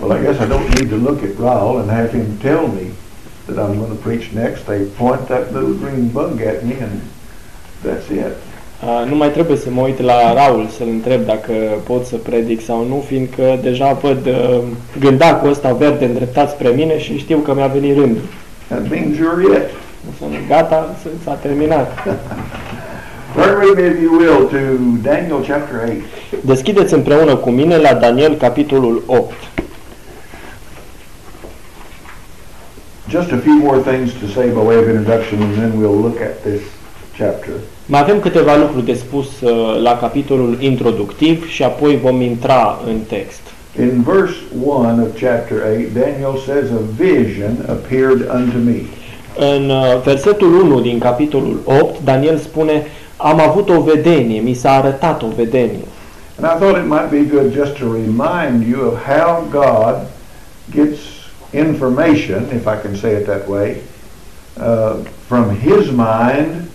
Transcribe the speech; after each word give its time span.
Well, 0.00 0.12
I 0.12 0.22
guess 0.24 0.38
I 0.40 0.46
don't 0.54 0.68
need 0.78 0.88
to 0.94 0.96
look 1.08 1.22
at 1.22 1.34
Raul 1.46 1.80
and 1.80 1.90
have 1.90 2.10
him 2.18 2.26
tell 2.48 2.66
me 2.78 2.84
that 3.46 3.56
I'm 3.62 3.74
going 3.80 3.90
to 3.96 4.02
preach 4.06 4.32
next. 4.32 4.60
They 4.66 4.80
point 5.04 5.22
that 5.28 5.52
little 5.54 5.74
green 5.82 6.08
bug 6.08 6.40
at 6.52 6.58
me 6.64 6.74
and 6.86 7.00
that's 7.84 8.10
it. 8.10 8.34
Uh, 8.82 9.04
Nu 9.08 9.16
mai 9.16 9.30
trebuie 9.30 9.56
să 9.56 9.68
mă 9.70 9.80
uit 9.80 10.00
la 10.00 10.32
Raul 10.32 10.66
să-l 10.76 10.86
întreb 10.88 11.24
dacă 11.26 11.52
pot 11.86 12.04
să 12.06 12.16
predic 12.16 12.64
sau 12.64 12.86
nu, 12.88 13.04
fiindcă 13.06 13.58
deja 13.62 13.92
văd 13.92 14.26
uh, 14.26 14.58
gândacul 15.00 15.50
ăsta 15.50 15.72
verde 15.72 16.04
îndreptat 16.04 16.50
spre 16.50 16.68
mine 16.68 16.98
și 16.98 17.18
știu 17.18 17.38
că 17.38 17.54
mi-a 17.54 17.66
venit 17.66 17.96
rândul. 17.98 18.22
That 18.68 18.88
means 18.90 19.16
you're 19.16 19.56
it. 19.56 19.66
Înseamnă, 20.10 20.36
Gata, 20.48 20.94
s- 21.02 21.22
s-a 21.24 21.32
terminat. 21.32 21.92
Turn 23.36 23.56
with 23.62 23.74
me, 23.80 23.86
if 23.86 24.00
you 24.02 24.12
will, 24.18 24.44
to 24.48 24.56
Daniel 25.02 25.40
chapter 25.48 25.88
8. 25.88 26.44
Deschideți 26.44 26.94
împreună 26.94 27.34
cu 27.36 27.50
mine 27.50 27.76
la 27.76 27.94
Daniel, 27.94 28.34
capitolul 28.34 29.02
8. 29.06 29.32
Just 33.16 33.32
a 33.32 33.40
few 33.40 33.56
more 33.56 33.80
things 33.82 34.12
to 34.20 34.28
say 34.28 34.50
by 34.50 34.60
way 34.60 34.78
of 34.82 34.88
introduction, 34.90 35.42
and 35.42 35.54
then 35.54 35.80
we'll 35.80 36.00
look 36.06 36.20
at 36.20 36.42
this 36.42 36.62
chapter. 37.14 37.52
Mai 37.86 38.00
avem 38.00 38.20
câteva 38.20 38.56
lucruri 38.56 38.84
de 38.84 38.94
spus 38.94 39.40
uh, 39.40 39.80
la 39.82 39.98
capitolul 39.98 40.56
introductiv 40.60 41.48
și 41.48 41.62
apoi 41.62 41.98
vom 42.02 42.20
intra 42.20 42.80
în 42.86 42.98
text. 43.08 43.40
In 43.78 44.02
verse 44.02 44.34
1 44.64 45.02
of 45.02 45.20
chapter 45.20 45.56
8, 45.56 45.92
Daniel 45.92 46.36
says, 46.46 46.70
A 46.70 46.82
vision 46.96 47.64
appeared 47.68 48.30
unto 48.34 48.58
me. 48.64 48.80
În 49.54 49.70
uh, 49.70 50.00
versetul 50.04 50.60
1 50.60 50.80
din 50.80 50.98
capitolul 50.98 51.60
8, 51.64 52.04
Daniel 52.04 52.38
spune, 52.38 52.86
am 53.16 53.40
avut 53.40 53.68
o 53.68 53.80
vedenie, 53.80 54.40
mi 54.40 54.54
s-a 54.54 54.70
arătat 54.70 55.22
o 55.22 55.26
vedenie. 55.36 55.86
And 56.40 56.46
I 56.54 56.58
thought 56.58 56.76
it 56.82 56.88
might 56.88 57.10
be 57.10 57.36
good 57.36 57.52
just 57.52 57.76
to 57.78 57.84
remind 57.92 58.66
you 58.70 58.86
of 58.86 58.94
how 59.06 59.46
God 59.50 59.94
gets 60.70 61.15
information, 61.52 62.44
if 62.52 62.66
I 62.66 62.76
can 62.82 62.96
say 62.96 63.16
it 63.16 63.26
that 63.26 63.48
way, 63.48 63.76
uh, 64.60 64.96
from 65.26 65.56
His 65.56 65.90
mind 65.90 66.68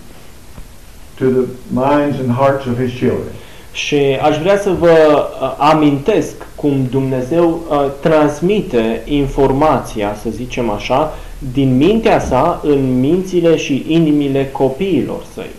to 1.17 1.29
the 1.29 1.47
minds 1.69 2.19
and 2.19 2.31
hearts 2.31 2.65
of 2.65 2.77
His 2.77 2.93
children. 2.93 3.33
Și 3.73 4.17
aș 4.21 4.37
vrea 4.37 4.57
să 4.57 4.69
vă 4.79 5.27
uh, 5.41 5.55
amintesc 5.57 6.33
cum 6.55 6.87
Dumnezeu 6.89 7.59
uh, 7.69 7.85
transmite 7.99 9.01
informația, 9.05 10.15
să 10.21 10.29
zicem 10.29 10.69
așa, 10.69 11.13
din 11.53 11.77
mintea 11.77 12.19
sa 12.19 12.61
în 12.63 12.99
mințile 12.99 13.57
și 13.57 13.85
inimile 13.87 14.49
copiilor 14.51 15.23
săi. 15.33 15.49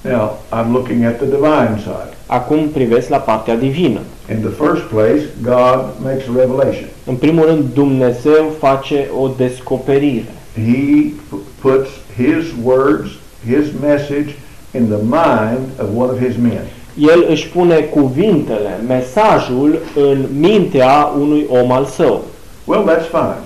Now, 0.00 0.38
I'm 0.52 0.72
looking 0.72 1.04
at 1.04 1.16
the 1.16 1.26
divine 1.26 1.78
side. 1.78 2.16
Acum 2.26 2.68
privesc 2.68 3.08
la 3.08 3.16
partea 3.16 3.56
divină. 3.56 4.00
In 4.30 4.40
the 4.42 4.50
first 4.64 4.82
place, 4.88 5.22
God 5.42 6.00
makes 6.02 6.24
a 6.28 6.32
revelation. 6.32 6.88
În 7.06 7.14
primul 7.14 7.44
rând, 7.46 7.64
Dumnezeu 7.74 8.52
face 8.58 9.08
o 9.20 9.28
descoperire. 9.36 10.24
He 10.54 11.12
p- 11.30 11.36
puts 11.60 11.88
His 12.16 12.44
words, 12.64 13.08
His 13.46 13.66
message 13.80 14.34
in 14.74 14.86
the 14.88 15.02
mind 15.02 15.66
of 15.80 15.86
one 15.96 16.10
of 16.10 16.18
His 16.18 16.36
men. 16.36 16.64
El 17.00 17.26
își 17.30 17.48
pune 17.48 17.76
cuvintele, 17.76 18.80
mesajul 18.86 19.78
în 19.96 20.24
mintea 20.38 21.12
unui 21.20 21.46
om 21.48 21.72
al 21.72 21.84
său. 21.84 22.24
Well, 22.64 22.84
that's 22.88 23.08
fine. 23.10 23.36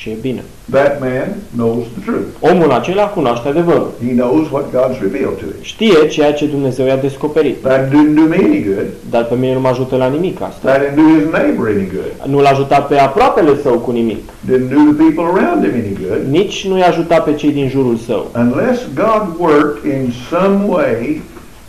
Și 0.00 0.08
e 0.08 0.16
bine. 0.20 0.42
That 0.70 1.00
man 1.00 1.28
knows 1.56 1.84
the 1.96 2.10
truth. 2.10 2.26
Omul 2.40 2.70
acela 2.70 3.06
cunoaște 3.06 3.48
adevărul. 3.48 3.92
He 4.06 4.12
knows 4.12 4.50
what 4.50 4.64
God's 4.70 5.00
revealed 5.00 5.36
to 5.38 5.44
him. 5.44 5.60
Știe 5.60 6.08
ceea 6.08 6.32
ce 6.32 6.46
Dumnezeu 6.46 6.86
i-a 6.86 6.96
descoperit. 6.96 7.62
That 7.62 7.88
didn't 7.88 8.14
do 8.14 8.22
me 8.28 8.36
any 8.36 8.62
good. 8.62 8.86
Dar 9.10 9.24
pe 9.24 9.34
mine 9.34 9.52
nu 9.54 9.60
mă 9.60 9.68
ajută 9.68 9.96
la 9.96 10.08
nimic 10.08 10.40
asta. 10.40 10.68
That 10.68 10.80
didn't 10.82 10.94
do 10.94 11.02
his 11.18 11.40
neighbor 11.40 11.66
any 11.66 11.88
good. 11.94 12.12
Nu 12.32 12.40
l-a 12.40 12.48
ajutat 12.48 12.86
pe 12.88 12.98
aproapele 12.98 13.58
său 13.62 13.78
cu 13.78 13.90
nimic. 13.90 14.22
Didn't 14.50 14.68
do 14.68 14.80
the 14.92 15.04
people 15.04 15.24
around 15.34 15.64
him 15.64 15.74
any 15.82 15.96
good. 16.02 16.22
Nici 16.30 16.66
nu 16.66 16.78
i-a 16.78 16.88
ajutat 16.88 17.24
pe 17.24 17.34
cei 17.34 17.52
din 17.52 17.68
jurul 17.68 17.96
său. 17.96 18.30
Unless 18.34 18.80
God 18.94 19.22
worked 19.38 19.92
in 19.92 20.12
some 20.30 20.56
way 20.66 21.22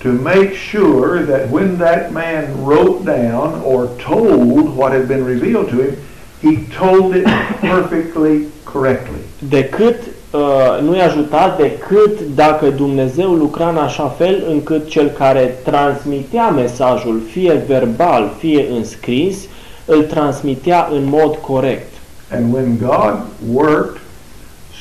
to 0.03 0.09
make 0.23 0.51
sure 0.71 1.09
that 1.31 1.43
when 1.51 1.77
that 1.77 2.11
man 2.13 2.43
wrote 2.65 2.99
down 3.03 3.49
or 3.71 3.87
told 4.09 4.63
what 4.77 4.91
had 4.91 5.05
been 5.07 5.23
revealed 5.25 5.67
to 5.67 5.75
him, 5.75 5.93
he 6.41 6.57
told 6.79 7.15
it 7.15 7.25
perfectly 7.59 8.47
correctly. 8.63 9.19
Decât 9.49 9.95
uh, 10.31 10.39
nu 10.81 10.95
i-a 10.95 11.05
ajutat 11.05 11.57
decât 11.57 12.19
dacă 12.35 12.69
Dumnezeu 12.69 13.31
lucra 13.33 13.69
în 13.69 13.77
așa 13.77 14.07
fel 14.07 14.43
încât 14.49 14.87
cel 14.87 15.09
care 15.09 15.57
transmitea 15.63 16.49
mesajul, 16.49 17.21
fie 17.31 17.63
verbal, 17.67 18.31
fie 18.37 18.67
în 18.75 18.83
scris, 18.83 19.37
îl 19.85 20.03
transmitea 20.03 20.89
în 20.93 21.03
mod 21.05 21.35
corect. 21.35 21.93
And 22.31 22.53
when 22.53 22.77
God 22.77 23.17
worked 23.53 24.01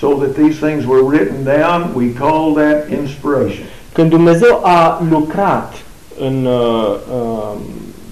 so 0.00 0.08
that 0.08 0.34
these 0.34 0.66
things 0.66 0.84
were 0.86 1.02
written 1.02 1.44
down, 1.44 1.90
we 1.94 2.12
call 2.12 2.52
that 2.52 2.90
inspiration. 2.90 3.64
Când 3.92 4.10
Dumnezeu 4.10 4.60
a 4.64 5.02
lucrat 5.10 5.74
în 6.20 6.44
uh, 6.44 6.94
uh, 7.12 7.52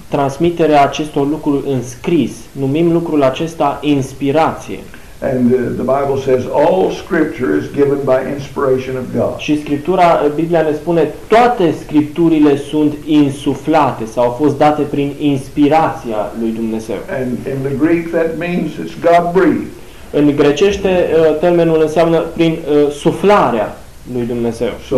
transmiterea 0.09 0.83
acestor 0.83 1.27
lucruri 1.27 1.69
în 1.69 1.83
scris, 1.83 2.31
numim 2.51 2.91
lucrul 2.91 3.23
acesta 3.23 3.79
inspirație. 3.81 4.79
And 5.21 5.51
uh, 5.51 5.59
the 5.75 5.83
Bible 5.83 6.21
says 6.21 6.45
all 6.45 6.91
scripture 6.91 7.57
is 7.57 7.67
given 7.73 7.99
by 8.05 8.19
inspiration 8.35 8.95
of 8.95 9.03
God. 9.13 9.37
Și 9.37 9.59
Scriptura, 9.59 10.31
Biblia 10.35 10.61
ne 10.61 10.73
spune, 10.73 11.07
toate 11.27 11.73
Scripturile 11.85 12.57
sunt 12.57 12.93
insuflate 13.05 14.05
sau 14.05 14.23
au 14.23 14.31
fost 14.31 14.57
date 14.57 14.81
prin 14.81 15.13
inspirația 15.19 16.31
lui 16.39 16.49
Dumnezeu. 16.49 16.95
And 17.19 17.31
in 17.31 17.61
the 17.63 17.75
Greek 17.85 18.11
that 18.11 18.37
means 18.37 18.71
it's 18.71 19.01
God 19.01 19.31
breathed. 19.33 19.67
În 20.11 20.35
grecește, 20.35 20.89
uh, 20.89 21.37
termenul 21.39 21.81
înseamnă 21.81 22.19
prin 22.19 22.51
uh, 22.51 22.91
suflarea 22.91 23.77
lui 24.13 24.25
Dumnezeu. 24.25 24.71
So 24.87 24.97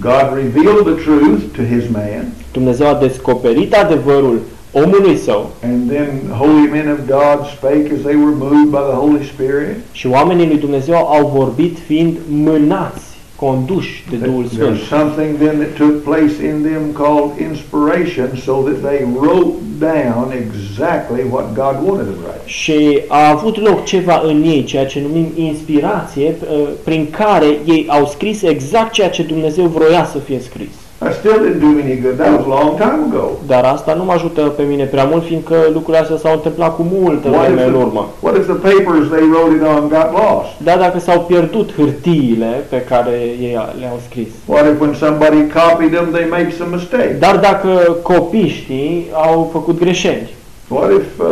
God 0.00 0.34
revealed 0.34 0.84
the 0.84 1.02
truth 1.04 1.54
to 1.56 1.62
his 1.62 1.88
man, 1.92 2.24
Dumnezeu 2.52 2.86
a 2.88 2.94
descoperit 2.94 3.74
adevărul 3.74 4.38
omului 4.72 5.16
său 5.16 5.50
and 5.62 5.90
then 5.90 6.30
holy 6.38 6.68
men 6.70 6.88
of 6.88 6.98
God 7.06 7.46
spake 7.56 7.92
as 7.96 8.00
they 8.02 8.14
were 8.14 8.34
moved 8.38 8.70
by 8.70 8.82
the 8.90 8.96
Holy 9.04 9.24
Spirit. 9.24 9.76
și 9.92 10.06
oamenii 10.06 10.46
lui 10.46 10.58
Dumnezeu 10.58 10.96
au 10.96 11.32
vorbit 11.34 11.78
fiind 11.86 12.16
mânați, 12.30 13.15
conduși 13.36 14.04
de 14.10 14.16
Duhul 14.16 14.46
Sfânt. 14.46 14.76
There's 14.76 14.88
something 14.88 15.38
then 15.38 15.58
that 15.58 15.74
took 15.74 16.02
place 16.02 16.36
in 16.50 16.62
them 16.62 16.92
called 16.92 17.38
inspiration 17.38 18.28
so 18.36 18.52
that 18.68 18.78
they 18.90 19.06
wrote 19.20 19.54
down 19.78 20.32
exactly 20.32 21.22
what 21.30 21.44
God 21.54 21.74
wanted 21.86 22.06
them 22.06 22.18
to 22.22 22.26
write. 22.28 22.42
Și 22.44 23.00
a 23.08 23.28
avut 23.28 23.56
loc 23.60 23.84
ceva 23.84 24.22
în 24.24 24.42
ei, 24.42 24.64
ceea 24.64 24.86
ce 24.86 25.00
numim 25.00 25.32
inspirație, 25.34 26.36
uh, 26.40 26.68
prin 26.84 27.08
care 27.10 27.46
ei 27.64 27.86
au 27.88 28.06
scris 28.06 28.42
exact 28.42 28.92
ceea 28.92 29.10
ce 29.10 29.22
Dumnezeu 29.22 29.66
vroia 29.66 30.04
să 30.04 30.18
fie 30.18 30.40
scris. 30.40 30.85
That 30.98 31.14
still 31.14 31.38
didn't 31.44 31.60
do 31.60 31.70
me 31.76 31.82
any 31.82 31.96
good. 32.00 32.16
That 32.16 32.30
was 32.36 32.44
a 32.46 32.48
long 32.48 32.76
time 32.78 33.00
ago. 33.10 33.30
Dar 33.46 33.64
asta 33.64 33.94
nu 33.94 34.04
mă 34.04 34.12
ajută 34.12 34.40
pe 34.40 34.62
mine 34.62 34.84
prea 34.84 35.04
mult, 35.04 35.24
fiindcă 35.24 35.56
lucrurile 35.72 36.02
astea 36.02 36.16
s-au 36.16 36.32
întâmplat 36.32 36.76
cu 36.76 36.86
multă 36.92 37.28
What 37.28 37.48
if, 37.48 37.52
vreme 37.52 37.64
în 37.66 37.72
the, 37.72 37.82
urmă. 37.82 38.08
what 38.20 38.36
if 38.36 38.44
the 38.44 38.54
papers 38.54 39.04
they 39.14 39.24
wrote 39.32 39.54
it 39.56 39.62
on 39.76 39.88
got 39.88 40.08
lost? 40.12 40.50
Dar 40.58 40.78
dacă 40.78 40.98
s-au 40.98 41.20
pierdut 41.20 41.74
hârtiile 41.76 42.64
pe 42.68 42.80
care 42.88 43.10
ei 43.40 43.58
le-au 43.80 44.00
scris. 44.08 44.28
What 44.46 44.64
if 44.72 44.80
when 44.80 44.94
somebody 44.94 45.40
copied 45.60 45.90
them 45.92 46.08
they 46.12 46.26
made 46.30 46.54
some 46.58 46.70
mistake? 46.76 47.16
Dar 47.18 47.36
dacă 47.36 47.96
copiștii 48.02 49.06
au 49.12 49.48
făcut 49.52 49.78
greșeli. 49.78 50.34
What 50.68 50.90
if 50.90 51.20
uh, 51.20 51.26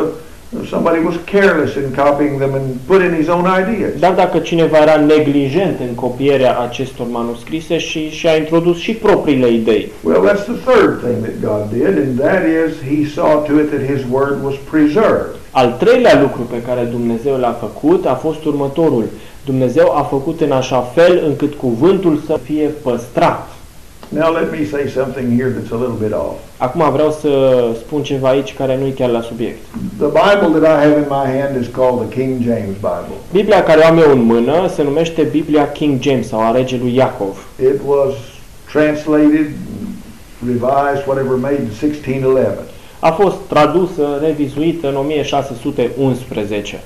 somebody 0.69 0.99
was 1.05 1.17
careless 1.25 1.75
in 1.77 1.95
copying 1.95 2.39
them 2.39 2.55
and 2.55 2.81
put 2.87 3.01
in 3.03 3.15
his 3.15 3.29
own 3.29 3.47
ideas? 3.61 3.99
Dar 3.99 4.15
dacă 4.15 4.39
cineva 4.39 4.79
era 4.79 4.97
neglijent 4.97 5.81
în 5.81 5.95
copierea 5.95 6.59
acestor 6.59 7.07
manuscrise 7.11 7.79
și 7.79 8.11
și-a 8.11 8.37
introdus 8.37 8.79
și 8.79 8.93
propriile 8.93 9.49
idei. 9.51 9.93
Well, 10.03 10.29
that's 10.29 10.45
the 10.45 10.73
third 10.73 11.03
thing 11.05 11.17
that 11.27 11.37
God 11.51 11.63
did, 11.79 11.97
and 12.05 12.19
that 12.19 12.43
is 12.67 12.73
He 12.91 13.09
saw 13.15 13.45
to 13.49 13.53
it 13.61 13.71
that 13.71 13.97
His 13.97 14.03
Word 14.11 14.45
was 14.45 14.55
preserved. 14.71 15.35
Al 15.51 15.75
treilea 15.79 16.21
lucru 16.21 16.43
pe 16.43 16.63
care 16.63 16.89
Dumnezeu 16.91 17.37
l-a 17.37 17.57
făcut 17.61 18.07
a 18.07 18.15
fost 18.15 18.45
următorul. 18.45 19.05
Dumnezeu 19.45 19.97
a 19.97 20.03
făcut 20.03 20.41
în 20.41 20.53
așa 20.53 20.81
fel 20.81 21.23
încât 21.27 21.55
cuvântul 21.55 22.23
să 22.27 22.39
fie 22.43 22.71
păstrat. 22.83 23.49
Now, 24.15 24.31
let 24.31 24.53
me 24.53 24.65
say 24.65 24.89
something 24.89 25.29
here 25.39 25.51
that's 25.51 25.73
a 25.73 25.77
little 25.77 25.97
bit 25.97 26.13
off. 26.13 26.37
Acum 26.57 26.91
vreau 26.93 27.11
să 27.11 27.29
spun 27.79 28.03
ceva 28.03 28.29
aici 28.29 28.55
care 28.55 28.77
nu 28.77 28.87
e 28.87 28.91
chiar 28.91 29.09
la 29.09 29.21
subiect. 29.21 29.59
The 29.99 30.07
Bible 30.07 30.61
that 30.61 30.77
I 30.77 30.89
have 30.89 30.97
in 30.99 31.07
my 31.09 31.41
hand 31.41 31.61
is 31.61 31.69
called 31.77 32.09
the 32.09 32.19
King 32.19 32.43
James 32.43 32.75
Bible. 32.75 33.17
Biblia 33.33 33.63
care 33.63 33.81
o 33.81 33.87
am 33.87 33.99
eu 33.99 34.11
în 34.11 34.23
mână 34.23 34.69
se 34.75 34.83
numește 34.83 35.23
Biblia 35.23 35.73
King 35.73 36.01
James 36.01 36.29
sau 36.29 36.41
a 36.41 36.51
regelui 36.51 36.95
Iacov. 36.95 37.47
It 37.61 37.81
was 37.87 38.13
translated, 38.73 39.47
revised, 40.47 41.07
whatever, 41.07 41.37
made 41.37 41.61
in 41.63 41.71
1611. 41.81 42.59
A 42.99 43.11
fost 43.11 43.37
tradusă, 43.49 44.19
revizuită 44.23 44.89
în 44.89 44.97
1611. 44.97 46.81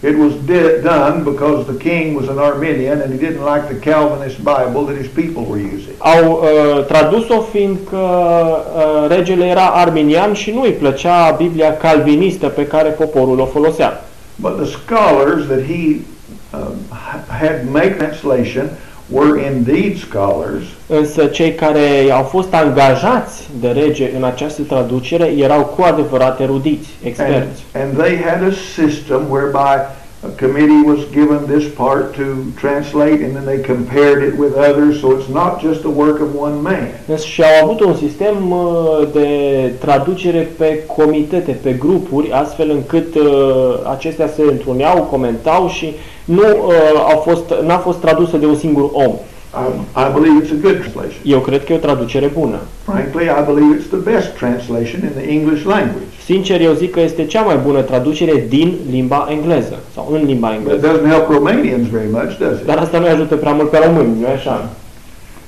It 0.00 0.16
was 0.16 0.32
di- 0.46 0.80
done 0.82 1.24
because 1.24 1.64
the 1.66 1.76
king 1.88 2.14
was 2.16 2.28
an 2.28 2.38
Arminian 2.38 3.00
and 3.02 3.10
he 3.12 3.18
didn't 3.26 3.44
like 3.52 3.64
the 3.68 3.90
Calvinist 3.90 4.36
Bible 4.52 4.82
that 4.88 4.96
his 5.02 5.08
people 5.08 5.42
were 5.50 5.58
using. 5.76 5.94
Au 5.98 6.32
uh, 6.32 6.84
tradus-o 6.86 7.40
fiindcă 7.40 7.96
uh, 7.96 9.16
regele 9.16 9.44
era 9.44 9.66
arminian 9.66 10.32
și 10.32 10.50
nu 10.50 10.60
îi 10.62 10.70
plăcea 10.72 11.30
Biblia 11.30 11.76
calvinistă 11.76 12.46
pe 12.46 12.66
care 12.66 12.88
poporul 12.88 13.40
o 13.40 13.44
folosea. 13.44 14.04
But 14.36 14.56
the 14.56 14.66
scholars 14.78 15.46
that 15.46 15.62
he 15.66 15.96
um, 16.54 16.72
h- 16.90 17.40
had 17.40 17.60
make 17.72 17.88
translation 17.98 18.68
were 19.10 19.38
indeed 19.52 19.98
scholars, 19.98 20.62
Însă 20.86 21.24
cei 21.26 21.54
care 21.54 22.10
au 22.12 22.22
fost 22.22 22.54
angajați 22.54 23.48
de 23.60 23.68
rege 23.68 24.10
în 24.16 24.24
această 24.24 24.62
traducere 24.62 25.24
erau 25.24 25.64
cu 25.64 25.82
adevărat 25.82 26.40
erudiți, 26.40 26.88
and, 26.98 27.06
experți. 27.06 27.64
and 27.74 27.98
they 27.98 28.16
had 28.24 28.42
a 28.42 28.52
system 28.74 29.26
whereby 29.30 29.86
a 30.22 30.30
committee 30.30 30.82
was 30.82 31.04
given 31.10 31.46
this 31.46 31.72
part 31.74 32.14
to 32.14 32.52
translate 32.56 33.22
and 33.22 33.36
then 33.36 33.44
they 33.44 33.62
compared 33.62 34.24
it 34.24 34.36
with 34.36 34.54
others, 34.56 35.00
so 35.00 35.16
it's 35.16 35.28
not 35.28 35.60
just 35.60 35.82
the 35.82 35.90
work 35.90 36.20
of 36.20 36.34
one 36.34 36.60
man. 36.62 36.88
Însă 37.06 37.26
Și 37.26 37.42
au 37.42 37.64
avut 37.64 37.80
un 37.80 37.96
sistem 37.96 38.50
uh, 38.50 39.08
de 39.12 39.28
traducere 39.78 40.48
pe 40.58 40.82
comitete, 40.96 41.52
pe 41.62 41.72
grupuri, 41.72 42.32
astfel 42.32 42.70
încât 42.70 43.14
uh, 43.14 43.24
acestea 43.90 44.28
se 44.28 44.42
întruneau, 44.42 45.02
comentau 45.02 45.68
și 45.68 45.94
nu 46.24 46.42
uh, 46.42 46.74
au 47.12 47.18
fost, 47.18 47.54
n-a 47.66 47.78
fost 47.78 47.98
tradusă 47.98 48.36
de 48.36 48.46
un 48.46 48.56
singur 48.56 48.90
om. 48.92 49.14
I, 49.54 49.66
I 49.96 50.12
believe 50.12 50.44
it's 50.44 50.50
a 50.50 50.60
good 50.60 50.78
translation. 50.78 51.20
Eu 51.24 51.40
cred 51.40 51.64
că 51.64 51.72
e 51.72 51.76
o 51.76 51.78
traducere 51.78 52.26
bună. 52.26 52.58
Frankly, 52.84 53.24
I 53.24 53.42
believe 53.52 53.76
it's 53.78 53.88
the 53.88 54.10
best 54.12 54.28
translation 54.36 55.00
in 55.02 55.12
the 55.20 55.30
English 55.30 55.64
language. 55.64 56.17
Sincer, 56.30 56.60
eu 56.60 56.72
zic 56.72 56.90
că 56.90 57.00
este 57.00 57.24
cea 57.24 57.42
mai 57.42 57.56
bună 57.66 57.80
traducere 57.80 58.44
din 58.48 58.74
limba 58.90 59.28
engleză 59.30 59.78
sau 59.94 60.08
în 60.12 60.22
limba 60.26 60.48
But 60.48 60.56
it 60.56 60.60
engleză. 60.60 60.86
doesn't 60.86 61.10
help 61.12 61.30
Romanians 61.30 61.86
very 61.88 62.10
much, 62.10 62.32
does 62.38 62.58
it? 62.60 62.66
Dar 62.66 62.78
asta 62.78 62.98
nu 62.98 63.06
ajută 63.06 63.34
prea 63.36 63.52
mult 63.52 63.70
pe 63.70 63.78
români, 63.86 64.20
nu 64.20 64.26
așa? 64.26 64.68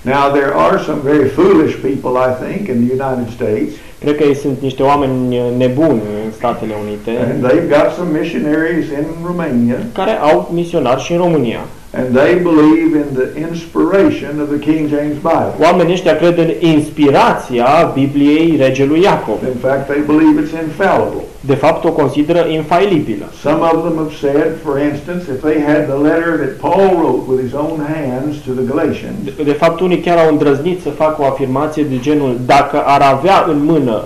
Now, 0.03 0.25
there 0.38 0.53
are 0.67 0.77
some 0.87 0.99
very 1.05 1.29
foolish 1.29 1.75
people, 1.87 2.15
I 2.29 2.32
think, 2.44 2.61
in 2.73 2.77
the 2.87 2.93
United 3.03 3.29
States, 3.38 3.71
Cred 4.03 4.17
că 4.17 4.23
ei 4.23 4.35
sunt 4.35 4.56
niște 4.61 4.82
oameni 4.82 5.41
nebuni 5.56 6.00
în 6.25 6.32
Statele 6.38 6.75
Unite 6.85 7.11
and 7.31 7.38
they've 7.47 7.69
got 7.77 7.88
some 7.99 8.19
missionaries 8.21 8.87
in 8.99 9.05
Romania, 9.27 9.79
care 9.93 10.11
au 10.11 10.50
misionari 10.55 11.00
și 11.00 11.12
în 11.12 11.19
România. 11.19 11.61
And 11.93 12.15
they 12.15 12.39
believe 12.39 12.95
in 12.95 13.15
the 13.15 13.35
inspiration 13.37 14.41
of 14.41 14.49
the 14.49 14.59
King 14.59 14.89
James 14.89 15.17
Bible. 15.17 15.55
Oamenii 15.61 15.93
ăștia 15.93 16.17
cred 16.17 16.39
în 16.39 16.51
inspirația 16.59 17.93
Bibliei 17.95 18.57
regelui 18.57 19.03
Iacov. 19.03 19.39
In 19.43 19.61
fact, 19.61 19.89
they 19.89 20.03
believe 20.07 20.43
it's 20.43 20.63
infallible. 20.63 21.23
De 21.41 21.55
fapt, 21.55 21.85
o 21.85 21.93
consideră 21.93 22.47
infailibilă. 22.49 23.25
Some 23.41 23.61
of 23.73 23.83
them 23.85 23.97
have 23.97 24.15
said, 24.21 24.49
for 24.65 24.79
instance, 24.91 25.23
if 25.35 25.41
they 25.41 25.59
had 25.67 25.83
the 25.87 26.01
letter 26.09 26.33
that 26.43 26.53
Paul 26.67 26.89
wrote 27.01 27.23
with 27.31 27.41
his 27.47 27.55
own 27.65 27.79
hands 27.95 28.37
to 28.47 28.51
the 28.53 28.65
Galatians, 28.73 29.17
De, 29.25 29.43
de 29.43 29.53
fapt, 29.53 29.81
unii 29.81 29.99
chiar 29.99 30.19
au 30.19 30.29
îndrăznit 30.31 30.81
să 30.83 30.91
facă 30.91 31.23
o 31.23 31.25
afirmație 31.25 31.83
de 31.83 31.99
genul 32.01 32.37
dacă 32.47 32.83
ar 32.87 33.01
avea 33.15 33.45
în 33.49 33.65
mână 33.65 34.05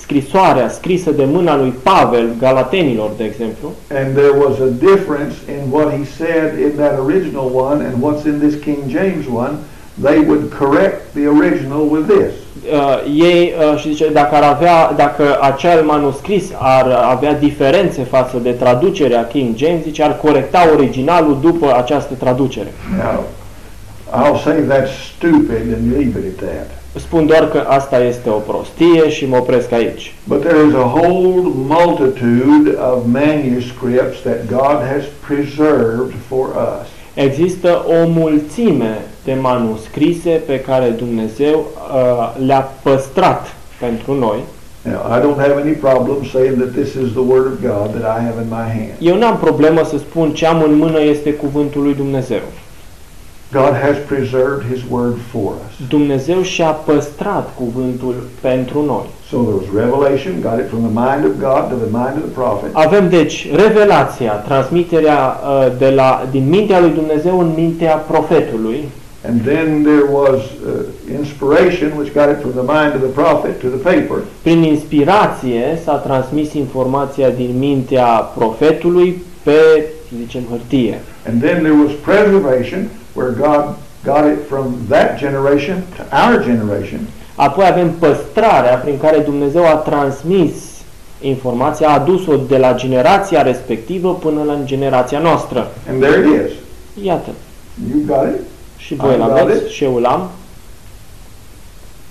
scrisoarea 0.00 0.68
scrisă 0.68 1.10
de 1.10 1.24
mâna 1.24 1.56
lui 1.56 1.74
Pavel 1.82 2.28
Galatenilor, 2.38 3.10
de 3.16 3.24
exemplu, 3.24 3.72
and 3.90 4.14
there 4.14 4.34
was 4.46 4.58
a 4.58 4.70
difference 4.78 5.34
in 5.48 5.70
what 5.70 5.90
he 5.90 6.04
said 6.16 6.58
in 6.58 6.72
that 6.76 6.98
original 6.98 7.50
one 7.54 7.84
and 7.84 7.94
what's 8.02 8.24
in 8.26 8.38
this 8.48 8.62
King 8.62 8.78
James 8.88 9.26
one, 9.34 9.54
they 10.02 10.18
would 10.28 10.52
correct 10.58 11.00
the 11.12 11.26
original 11.26 11.82
with 11.90 12.06
this. 12.06 12.32
uh, 12.72 12.98
ei 13.26 13.54
uh, 13.72 13.78
și 13.78 13.88
zice 13.88 14.08
dacă 14.12 14.34
ar 14.34 14.42
avea 14.42 14.92
dacă 14.96 15.38
acel 15.40 15.82
manuscris 15.82 16.44
ar 16.58 16.86
avea 17.10 17.34
diferențe 17.34 18.02
față 18.02 18.36
de 18.42 18.50
traducerea 18.50 19.24
King 19.26 19.56
James, 19.56 19.82
zice 19.82 20.02
ar 20.02 20.16
corecta 20.16 20.68
originalul 20.74 21.38
după 21.40 21.74
această 21.76 22.14
traducere. 22.14 22.72
Now, 22.96 23.24
I'll 24.22 24.42
say 24.42 24.56
that's 24.68 24.92
stupid 25.16 25.64
and 25.76 25.92
leave 25.96 26.18
it 26.18 26.40
at 26.40 26.48
that. 26.48 26.68
Spun 26.96 27.26
doar 27.26 27.48
că 27.48 27.64
asta 27.66 27.98
este 27.98 28.28
o 28.28 28.38
prostie 28.38 29.08
și 29.08 29.26
mă 29.26 29.36
opresc 29.36 29.72
aici. 29.72 30.14
But 30.24 30.40
there 30.40 30.66
is 30.68 30.74
a 30.74 30.92
whole 30.94 31.50
multitude 31.54 32.70
of 32.92 32.98
manuscripts 33.06 34.20
that 34.22 34.46
God 34.48 34.78
has 34.92 35.04
preserved 35.26 36.12
for 36.28 36.46
us. 36.46 36.88
Există 37.14 37.84
o 37.88 38.08
mulțime 38.08 39.04
de 39.24 39.34
manuscrise 39.40 40.30
pe 40.46 40.60
care 40.60 40.88
Dumnezeu 40.88 41.58
uh, 41.58 42.46
le-a 42.46 42.70
păstrat 42.82 43.54
pentru 43.80 44.14
noi. 44.14 44.38
Now, 44.82 45.00
I 45.16 45.20
don't 45.20 45.38
have 45.38 45.60
any 45.60 45.72
problem 45.72 46.24
saying 46.32 46.56
that 46.58 46.72
this 46.72 46.94
is 46.94 47.12
the 47.12 47.24
Word 47.32 47.46
of 47.46 47.60
God 47.60 48.00
that 48.00 48.18
I 48.18 48.24
have 48.24 48.42
in 48.42 48.48
my 48.48 48.66
hand. 48.76 48.92
Eu 48.98 49.16
n-am 49.16 49.36
problemă 49.36 49.84
să 49.84 49.98
spun 49.98 50.30
ce 50.32 50.46
am 50.46 50.62
în 50.62 50.74
mână 50.74 51.00
este 51.00 51.32
cuvântul 51.32 51.82
lui 51.82 51.94
Dumnezeu. 51.94 52.40
God 53.60 53.72
has 53.86 53.96
preserved 54.12 54.62
His 54.72 54.80
Word 54.90 55.16
for 55.32 55.50
us. 55.64 55.88
Dumnezeu 55.88 56.42
și-a 56.42 56.70
păstrat 56.70 57.54
cuvântul 57.56 58.14
pentru 58.40 58.82
noi. 58.82 59.06
So 59.30 59.36
there 59.36 59.56
was 59.60 59.68
revelation, 59.84 60.32
got 60.40 60.58
it 60.62 60.68
from 60.68 60.82
the 60.88 60.94
mind 61.04 61.22
of 61.30 61.34
God 61.48 61.62
to 61.72 61.76
the 61.86 61.92
mind 62.00 62.14
of 62.18 62.24
the 62.28 62.34
prophet. 62.42 62.68
Avem 62.72 63.08
deci 63.08 63.48
revelația, 63.54 64.32
transmiterea 64.32 65.20
uh, 65.20 65.72
de 65.78 65.90
la, 65.90 66.26
din 66.30 66.48
mintea 66.48 66.80
lui 66.80 66.90
Dumnezeu 66.90 67.40
în 67.40 67.50
mintea 67.56 67.94
profetului 67.96 68.84
And 69.26 69.40
then 69.42 69.82
there 69.82 70.04
was 70.10 70.40
uh, 70.60 70.92
inspiration, 71.08 71.96
which 71.96 72.12
got 72.12 72.28
it 72.28 72.42
from 72.42 72.52
the 72.52 72.62
mind 72.62 72.94
of 72.94 73.00
the 73.00 73.14
prophet 73.22 73.58
to 73.60 73.68
the 73.70 73.78
paper. 73.78 74.22
Prin 74.42 74.62
inspirație 74.62 75.78
s-a 75.84 75.94
transmis 75.94 76.52
informația 76.52 77.30
din 77.30 77.58
mintea 77.58 78.06
profetului 78.06 79.22
pe, 79.42 79.84
să 80.08 80.14
zicem, 80.20 80.42
hârtie. 80.50 81.00
And 81.28 81.42
then 81.42 81.58
there 81.62 81.76
was 81.84 81.92
preservation, 82.02 82.88
where 83.14 83.30
God 83.30 83.64
got 84.04 84.24
it 84.32 84.38
from 84.48 84.64
that 84.88 85.18
generation 85.18 85.82
to 85.96 86.02
our 86.22 86.42
generation. 86.42 87.00
Apoi 87.34 87.64
avem 87.66 87.90
păstrarea 87.98 88.74
prin 88.76 88.98
care 88.98 89.18
Dumnezeu 89.18 89.66
a 89.66 89.74
transmis 89.74 90.52
informația, 91.20 91.88
a 91.88 91.92
adus-o 91.92 92.36
de 92.36 92.56
la 92.58 92.74
generația 92.74 93.42
respectivă 93.42 94.14
până 94.14 94.42
la 94.42 94.58
generația 94.64 95.18
noastră. 95.18 95.68
And 95.90 96.02
there 96.02 96.18
it 96.18 96.46
is. 96.50 96.52
Iată, 97.04 97.30
You 97.92 98.02
got 98.06 98.34
it? 98.34 98.40
și 98.76 98.94
voi 98.94 99.12
Am 99.12 99.18
l-aveți 99.18 99.60
dat 99.60 99.68
și 99.68 99.84
eu 99.84 99.98
l-am. 99.98 100.30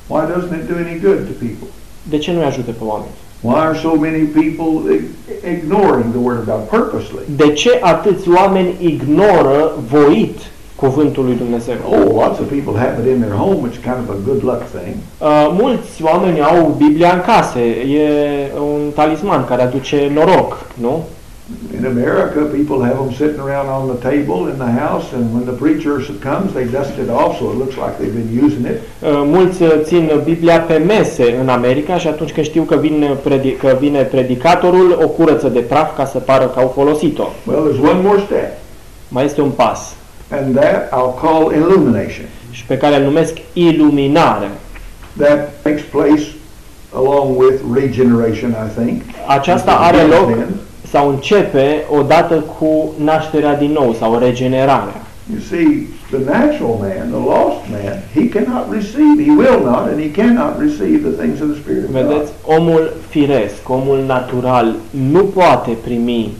Why 0.08 0.22
doesn't 0.22 0.54
it 0.62 0.68
do 0.70 0.76
any 0.76 1.00
good 1.04 1.18
to 1.28 1.34
people? 1.40 1.68
De 2.10 2.18
ce 2.18 2.32
nu-i 2.32 2.44
ajută 2.44 2.72
pe 2.72 2.84
oameni? 2.84 3.12
Why 3.42 3.56
are 3.56 3.78
so 3.78 3.90
many 3.96 4.24
people 4.24 4.96
ig- 4.96 5.56
ignoring 5.58 6.06
the 6.12 6.20
Word 6.24 6.40
of 6.40 6.46
God 6.46 6.62
purposely? 6.70 7.24
De 7.36 7.52
ce 7.54 7.80
atâți 7.82 8.30
oameni 8.30 8.76
ignoră 8.80 9.72
voit 9.90 10.38
cuvântul 10.76 11.24
lui 11.24 11.36
Dumnezeu? 11.36 11.76
Oh, 11.90 12.06
lots 12.24 12.40
of 12.40 12.46
people 12.58 12.74
have 12.86 12.94
it 13.02 13.16
in 13.16 13.20
their 13.22 13.36
home. 13.36 13.68
It's 13.68 13.82
kind 13.90 14.00
of 14.04 14.10
a 14.10 14.20
good 14.28 14.42
luck 14.44 14.62
thing. 14.76 14.96
Uh, 14.96 15.58
mulți 15.62 16.04
oameni 16.04 16.42
au 16.42 16.76
Biblia 16.78 17.12
în 17.14 17.22
case, 17.22 17.60
e 18.00 18.08
un 18.60 18.82
talisman 18.96 19.46
care 19.46 19.62
aduce 19.62 20.12
noroc, 20.14 20.66
nu? 20.74 21.04
In 21.78 21.86
America, 21.86 22.40
people 22.58 22.78
have 22.88 22.98
them 23.02 23.12
sitting 23.12 23.42
around 23.48 23.68
on 23.80 23.86
the 23.94 24.00
table 24.10 24.40
in 24.54 24.58
the 24.66 24.74
house, 24.86 25.06
and 25.16 25.24
when 25.34 25.46
the 25.52 25.58
preacher 25.64 25.96
comes, 26.30 26.48
they 26.54 26.66
dust 26.78 26.94
it 27.04 27.10
off 27.10 27.32
so 27.40 27.44
it 27.54 27.58
looks 27.64 27.76
like 27.84 27.94
they've 28.00 28.18
been 28.22 28.46
using 28.46 28.66
it. 28.72 28.78
Uh, 28.82 29.22
mulți 29.26 29.62
uh, 29.64 29.70
țin 29.82 30.12
Biblia 30.24 30.60
pe 30.60 30.78
mese 30.78 31.38
în 31.42 31.50
America 31.50 31.98
și 31.98 32.08
atunci 32.08 32.32
când 32.32 32.46
știu 32.46 32.64
că 32.64 32.76
vine, 32.76 33.18
predi- 33.28 33.58
că 33.60 33.78
vine 33.80 34.02
predicatorul, 34.02 35.00
o 35.04 35.08
curăță 35.08 35.48
de 35.48 35.60
praf 35.60 35.96
ca 35.96 36.06
să 36.06 36.20
pară 36.20 36.46
că 36.46 36.60
au 36.60 36.72
folosit-o. 36.76 37.28
Well, 37.48 37.62
there's 37.68 37.90
one 37.92 38.02
more 38.04 38.22
step, 38.26 38.52
Mai 39.08 39.26
este 39.26 39.42
un 39.42 39.50
pas 39.50 39.96
and 40.32 40.56
that 40.56 40.90
I'll 40.92 41.20
call 41.22 41.52
illumination. 41.54 42.26
și 42.52 42.66
pe 42.66 42.78
care 42.78 42.96
îl 42.96 43.04
numesc 43.04 43.34
iluminare. 43.54 44.50
That 45.18 45.50
takes 45.62 45.82
place 45.82 46.24
along 46.96 47.38
with 47.38 47.62
regeneration, 47.74 48.50
I 48.52 48.82
think. 48.82 49.02
Aceasta 49.28 49.72
It 49.72 49.78
are 49.78 49.98
begins 49.98 50.20
loc 50.20 50.28
then. 50.36 50.50
sau 50.92 51.10
începe 51.10 51.84
odată 51.90 52.36
cu 52.60 52.94
nașterea 53.04 53.56
din 53.56 53.72
nou 53.72 53.96
sau 54.00 54.18
regenerarea. 54.18 55.02
You 55.32 55.40
see, 55.50 55.88
the 56.12 56.18
natural 56.38 56.76
man, 56.80 57.10
the 57.10 57.24
lost 57.34 57.60
man, 57.72 57.98
he 58.14 58.28
cannot 58.28 58.66
receive, 58.72 59.16
he 59.24 59.32
will 59.32 59.60
not, 59.64 59.88
and 59.92 60.00
he 60.02 60.12
cannot 60.22 60.60
receive 60.60 60.98
the 61.10 61.16
things 61.22 61.42
of 61.42 61.48
the 61.48 61.58
Spirit 61.64 61.84
of 61.84 61.92
God. 61.92 62.02
Vedeți, 62.02 62.32
omul 62.46 62.94
firesc, 63.10 63.70
omul 63.70 64.04
natural 64.08 64.76
nu 65.12 65.24
poate 65.24 65.72
primi 65.84 66.22
uh, 66.24 66.32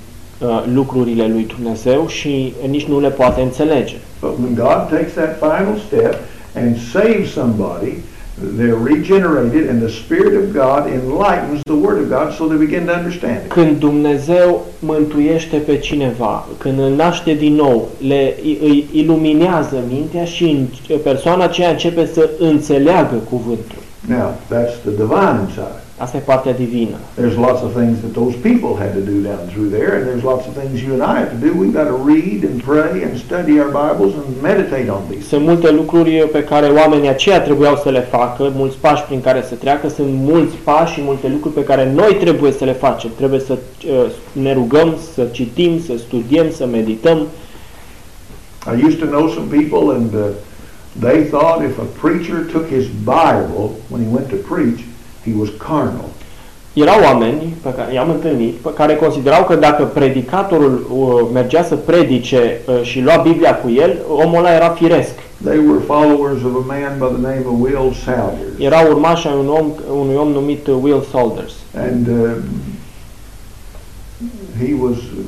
lucrurile 0.74 1.28
lui 1.28 1.48
Dumnezeu 1.56 2.08
și 2.08 2.54
nici 2.70 2.84
nu 2.86 3.00
le 3.00 3.10
poate 3.10 3.42
înțelege. 3.42 3.96
But 4.22 4.32
when 4.42 4.54
God 4.56 4.88
takes 4.90 5.14
that 5.14 5.38
final 5.40 5.78
step 5.88 6.16
and 6.56 6.76
saves 6.92 7.32
somebody, 7.32 7.94
they're 8.58 8.84
regenerated, 8.96 9.70
and 9.70 9.80
the 9.82 9.94
Spirit 10.04 10.36
of 10.44 10.46
God 10.64 10.82
enlightens 11.00 11.60
the 11.64 11.80
Word 11.86 11.98
of 12.04 12.08
God 12.18 12.34
so 12.38 12.44
they 12.46 12.58
begin 12.68 12.84
to 12.86 12.94
understand 13.00 13.36
it. 13.46 13.52
Când 13.52 13.78
Dumnezeu 13.80 14.66
mântuiește 14.80 15.58
pe 15.58 15.78
cineva, 15.78 16.48
când 16.58 16.80
îl 16.80 16.90
naște 16.96 17.34
din 17.34 17.54
nou, 17.54 17.90
le, 18.08 18.36
îi 18.44 18.86
iluminează 18.92 19.78
mintea 19.90 20.26
și 20.26 20.44
în- 20.44 20.98
persoana 21.04 21.44
aceea 21.44 21.70
începe 21.70 22.10
să 22.14 22.30
înțeleagă 22.40 23.16
cuvântul. 23.30 23.82
Now, 24.08 24.34
that's 24.52 24.74
the 24.82 24.92
divine 24.92 25.40
side. 25.54 25.82
Asta 25.98 26.18
e 26.18 26.20
partea 26.20 26.54
divină. 26.54 26.98
There's 27.20 27.38
lots 27.48 27.62
of 27.62 27.72
things 27.80 27.98
that 28.04 28.14
those 28.22 28.36
people 28.50 28.72
had 28.84 28.92
to 29.00 29.04
do 29.12 29.18
down 29.30 29.44
through 29.52 29.70
there, 29.78 29.92
and 29.98 30.04
there's 30.10 30.26
lots 30.34 30.46
of 30.48 30.54
things 30.62 30.82
you 30.86 30.92
and 30.98 31.04
I 31.12 31.16
have 31.22 31.32
to 31.36 31.40
do. 31.48 31.50
We've 31.62 31.78
got 31.82 31.90
to 31.96 32.00
read 32.14 32.40
and 32.50 32.56
pray 32.72 32.94
and 33.06 33.14
study 33.28 33.54
our 33.62 33.72
Bibles 33.84 34.14
and 34.20 34.26
meditate 34.50 34.90
on 34.96 35.02
these. 35.10 35.28
Sunt 35.28 35.46
multe 35.46 35.72
lucruri 35.72 36.30
pe 36.32 36.44
care 36.44 36.68
oamenii 36.68 37.10
aceia 37.10 37.42
trebuiau 37.42 37.76
să 37.76 37.90
le 37.90 38.00
facă, 38.00 38.52
mulți 38.56 38.78
pași 38.78 39.04
prin 39.04 39.22
care 39.22 39.42
să 39.50 39.56
treacă, 39.56 39.88
sunt 39.88 40.08
mulți 40.12 40.56
pași 40.56 40.94
și 40.94 41.02
multe 41.04 41.28
lucruri 41.28 41.54
pe 41.54 41.64
care 41.64 41.92
noi 41.94 42.18
trebuie 42.20 42.52
să 42.52 42.66
le 42.66 42.74
facem. 42.74 43.10
Trebuie 43.16 43.40
să 43.40 43.54
uh, 43.54 44.06
ne 44.32 44.54
rugăm, 44.54 44.96
să 45.14 45.28
citim, 45.32 45.80
să 45.80 45.94
studiem, 45.98 46.52
să 46.52 46.66
medităm. 46.66 47.28
I 48.74 48.86
used 48.86 49.00
to 49.00 49.06
know 49.06 49.28
some 49.28 49.48
people, 49.60 49.96
and 49.96 50.14
uh, 50.14 50.22
they 51.00 51.24
thought 51.24 51.64
if 51.70 51.78
a 51.80 51.88
preacher 52.02 52.38
took 52.52 52.66
his 52.68 52.86
Bible 53.04 53.66
when 53.90 54.02
he 54.06 54.10
went 54.14 54.28
to 54.30 54.36
preach, 54.54 54.80
he 55.26 55.32
was 55.40 55.50
carnal. 55.58 56.10
Erau 56.74 57.02
oameni 57.04 57.56
pe 57.64 57.74
care 57.74 57.94
i-am 57.94 58.10
întâlnit, 58.10 58.54
pe 58.54 58.74
care 58.74 58.96
considerau 58.96 59.44
că 59.44 59.56
dacă 59.56 59.84
predicatorul 59.84 60.88
uh, 60.92 61.30
mergea 61.34 61.64
să 61.64 61.76
predice 61.76 62.60
uh, 62.66 62.82
și 62.82 63.02
lua 63.02 63.16
Biblia 63.16 63.56
cu 63.56 63.70
el, 63.70 63.98
omul 64.10 64.38
ăla 64.38 64.54
era 64.54 64.70
firesc. 64.70 65.14
They 65.44 65.58
were 65.58 65.80
followers 65.86 66.44
of 66.44 66.54
a 66.56 66.66
man 66.74 66.98
by 67.00 67.10
the 67.16 67.22
name 67.22 67.44
of 67.46 67.56
Will 67.60 67.94
Salyers. 68.04 68.54
Era 68.58 68.80
urmaș 68.80 69.26
ai 69.26 69.34
un 69.40 69.48
om, 69.48 69.72
unui 70.00 70.16
om 70.16 70.28
numit 70.28 70.68
uh, 70.68 70.76
Will 70.82 71.06
Saunders. 71.12 71.54
And 71.76 72.08
uh, 72.08 72.32
he 74.60 74.74
was 74.82 74.98
uh, 74.98 75.26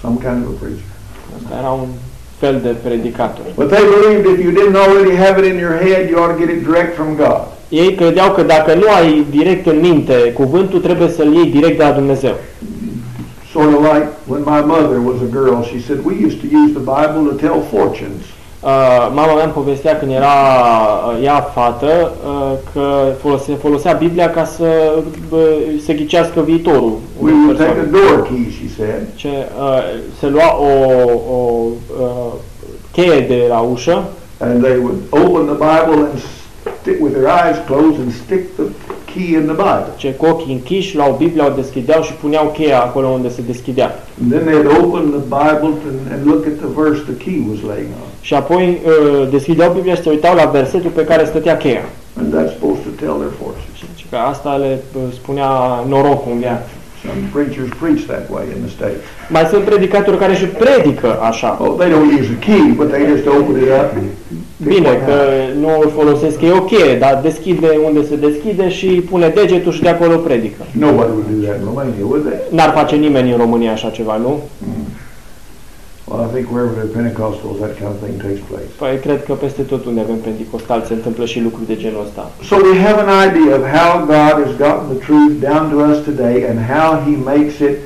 some 0.00 0.16
kind 0.16 0.44
of 0.44 0.50
a 0.54 0.56
preacher. 0.60 0.90
Asta 1.36 1.56
era 1.58 1.70
un 1.70 1.88
fel 2.38 2.60
de 2.60 2.68
predicator. 2.68 3.44
But 3.56 3.68
they 3.68 3.84
believed 3.96 4.26
if 4.26 4.44
you 4.44 4.50
didn't 4.50 4.76
already 4.76 5.14
have 5.16 5.38
it 5.40 5.52
in 5.52 5.58
your 5.58 5.76
head, 5.76 6.10
you 6.10 6.18
ought 6.18 6.32
to 6.36 6.38
get 6.44 6.48
it 6.54 6.64
direct 6.64 6.94
from 6.96 7.16
God. 7.16 7.53
Ei 7.68 7.94
credeau 7.94 8.30
că 8.30 8.42
dacă 8.42 8.74
nu 8.74 8.86
ai 8.96 9.26
direct 9.30 9.66
în 9.66 9.78
minte 9.80 10.14
cuvântul, 10.14 10.80
trebuie 10.80 11.08
să-l 11.08 11.32
iei 11.34 11.46
direct 11.50 11.78
de 11.78 11.84
la 11.84 11.90
Dumnezeu. 11.90 12.34
Sort 13.52 13.74
of 13.76 13.82
like 13.92 14.08
when 14.26 14.42
my 14.46 14.60
mother 14.66 14.98
was 15.10 15.16
a 15.28 15.30
girl, 15.32 15.62
she 15.62 15.78
said, 15.86 15.98
we 16.04 16.14
used 16.26 16.40
to 16.40 16.46
use 16.62 16.72
the 16.78 16.84
Bible 16.94 17.22
to 17.30 17.34
tell 17.46 17.62
fortunes. 17.72 18.22
Uh, 18.60 18.70
mama 19.14 19.34
mea 19.34 19.44
îmi 19.44 19.52
povestea 19.52 19.98
când 19.98 20.10
era 20.10 20.26
uh, 20.26 21.24
ea 21.24 21.40
fată 21.40 22.12
uh, 22.26 22.52
că 22.72 23.12
folosea, 23.20 23.54
folosea 23.60 23.92
Biblia 23.92 24.30
ca 24.30 24.44
să 24.44 24.64
uh, 25.30 25.38
se 25.84 25.92
ghicească 25.94 26.40
viitorul 26.40 26.92
We 27.20 27.30
unei 27.32 27.44
would 27.44 27.56
take 27.58 27.70
a 27.70 27.72
persoane. 27.72 28.06
door 28.08 28.22
key, 28.22 28.50
she 28.58 28.66
said, 28.76 29.02
Ce, 29.14 29.28
uh, 29.28 29.78
se 30.18 30.26
lua 30.28 30.56
o, 30.58 30.70
o 31.34 31.66
uh, 32.00 32.32
cheie 32.92 33.20
de 33.20 33.44
la 33.48 33.58
ușă 33.58 34.02
and 34.38 34.62
they 34.62 34.76
would 34.82 34.96
open 35.10 35.44
the 35.46 35.54
Bible 35.66 35.98
and 36.10 36.18
stick 36.18 36.43
with 37.00 37.12
their 37.12 37.28
eyes 37.28 37.58
closed 37.66 38.00
and 38.00 38.12
stick 38.12 38.56
the 38.56 38.72
key 39.06 39.34
in 39.34 39.44
the 39.46 39.54
Bible. 39.54 39.92
ce 39.96 40.14
cu 40.14 40.26
ochii 40.26 40.52
închiși 40.52 40.96
luau 40.96 41.14
Biblia, 41.18 41.46
o 41.46 41.54
deschideau 41.54 42.02
și 42.02 42.12
puneau 42.12 42.46
cheia 42.56 42.80
acolo 42.80 43.06
unde 43.08 43.28
se 43.28 43.42
deschidea. 43.42 44.02
And 44.22 44.32
then 44.32 44.44
they'd 44.44 44.84
open 44.84 45.04
the 45.10 45.24
Bible 45.40 45.72
and, 45.88 45.98
and 46.12 46.26
look 46.26 46.46
at 46.46 46.56
the 46.64 46.82
verse 46.82 47.00
the 47.02 47.16
key 47.24 47.38
was 47.50 47.60
laying 47.70 47.90
on. 48.02 48.08
Și 48.20 48.34
apoi 48.34 48.80
uh, 48.84 49.28
deschideau 49.30 49.72
Biblia 49.72 49.94
și 49.94 50.02
se 50.02 50.10
uitau 50.10 50.34
la 50.34 50.44
versetul 50.44 50.90
pe 50.90 51.04
care 51.04 51.24
stătea 51.24 51.56
cheia. 51.56 51.84
And 52.18 52.26
that's 52.34 52.52
supposed 52.58 52.82
to 52.88 52.92
tell 53.02 53.16
their 53.22 53.34
fortunes. 53.42 53.76
Și 53.96 54.06
că 54.10 54.16
asta 54.16 54.54
le 54.54 54.82
uh, 54.96 55.02
spunea 55.12 55.50
norocul 55.88 56.32
în 56.32 56.38
viață. 56.38 56.68
Some 57.06 57.22
preachers 57.32 57.70
preach 57.80 58.02
that 58.12 58.24
way 58.34 58.44
in 58.56 58.60
the 58.64 58.70
States. 58.78 59.00
Mai 59.28 59.44
sunt 59.52 59.62
predicatori 59.64 60.18
care 60.18 60.34
și 60.34 60.44
predică 60.44 61.18
așa. 61.30 61.58
Oh, 61.60 61.74
they 61.78 61.88
don't 61.92 62.10
use 62.20 62.30
a 62.36 62.44
key, 62.46 62.64
but 62.76 62.88
they 62.92 63.02
just 63.14 63.26
open 63.26 63.56
it 63.62 63.70
up 63.80 63.90
and 63.98 64.08
pick 64.56 64.68
Bine, 64.74 64.88
one 64.88 64.98
că 65.06 65.12
out. 65.12 65.56
nu 65.62 65.68
îl 65.82 65.90
folosesc, 65.98 66.38
că 66.38 66.44
e 66.44 66.52
ok, 66.52 66.74
dar 66.98 67.20
deschide 67.22 67.68
unde 67.86 68.04
se 68.04 68.16
deschide 68.16 68.68
și 68.68 68.86
pune 68.86 69.28
degetul 69.28 69.72
și 69.72 69.82
de 69.82 69.88
acolo 69.88 70.16
predică. 70.16 70.62
Nobody 70.78 71.10
would 71.10 71.26
do 71.32 71.46
that 71.46 71.56
in 71.58 71.64
Romania, 71.64 72.04
would 72.08 72.24
they? 72.28 72.38
N-ar 72.50 72.72
face 72.78 72.96
nimeni 72.96 73.30
în 73.32 73.38
România 73.38 73.72
așa 73.72 73.88
ceva, 73.88 74.16
nu? 74.16 74.40
Well, 76.06 76.20
I 76.20 76.28
think 76.32 76.50
wherever 76.50 76.74
they're 76.74 76.94
Pentecostals, 76.98 77.60
that 77.60 77.78
kind 77.78 77.90
of 77.94 77.98
thing 78.00 78.18
takes 78.20 78.42
place. 78.50 78.70
Păi 78.78 78.98
cred 78.98 79.24
că 79.24 79.32
peste 79.32 79.62
tot 79.62 79.84
unde 79.84 80.00
avem 80.00 80.16
pentecostal 80.16 80.82
se 80.86 80.92
întâmplă 80.92 81.24
și 81.24 81.40
lucruri 81.40 81.66
de 81.66 81.76
genul 81.76 82.02
ăsta. 82.04 82.30
So 82.42 82.56
we 82.56 82.78
have 82.78 82.98
an 83.06 83.28
idea 83.28 83.56
of 83.58 83.64
how 83.78 83.90
God 84.16 84.34
has 84.44 84.54
gotten 84.64 84.86
the 84.94 85.00
truth 85.06 85.34
down 85.48 85.62
to 85.70 85.76
us 85.90 85.98
today 86.10 86.36
and 86.50 86.58
how 86.74 86.88
He 87.06 87.14
makes 87.32 87.58
it 87.68 87.76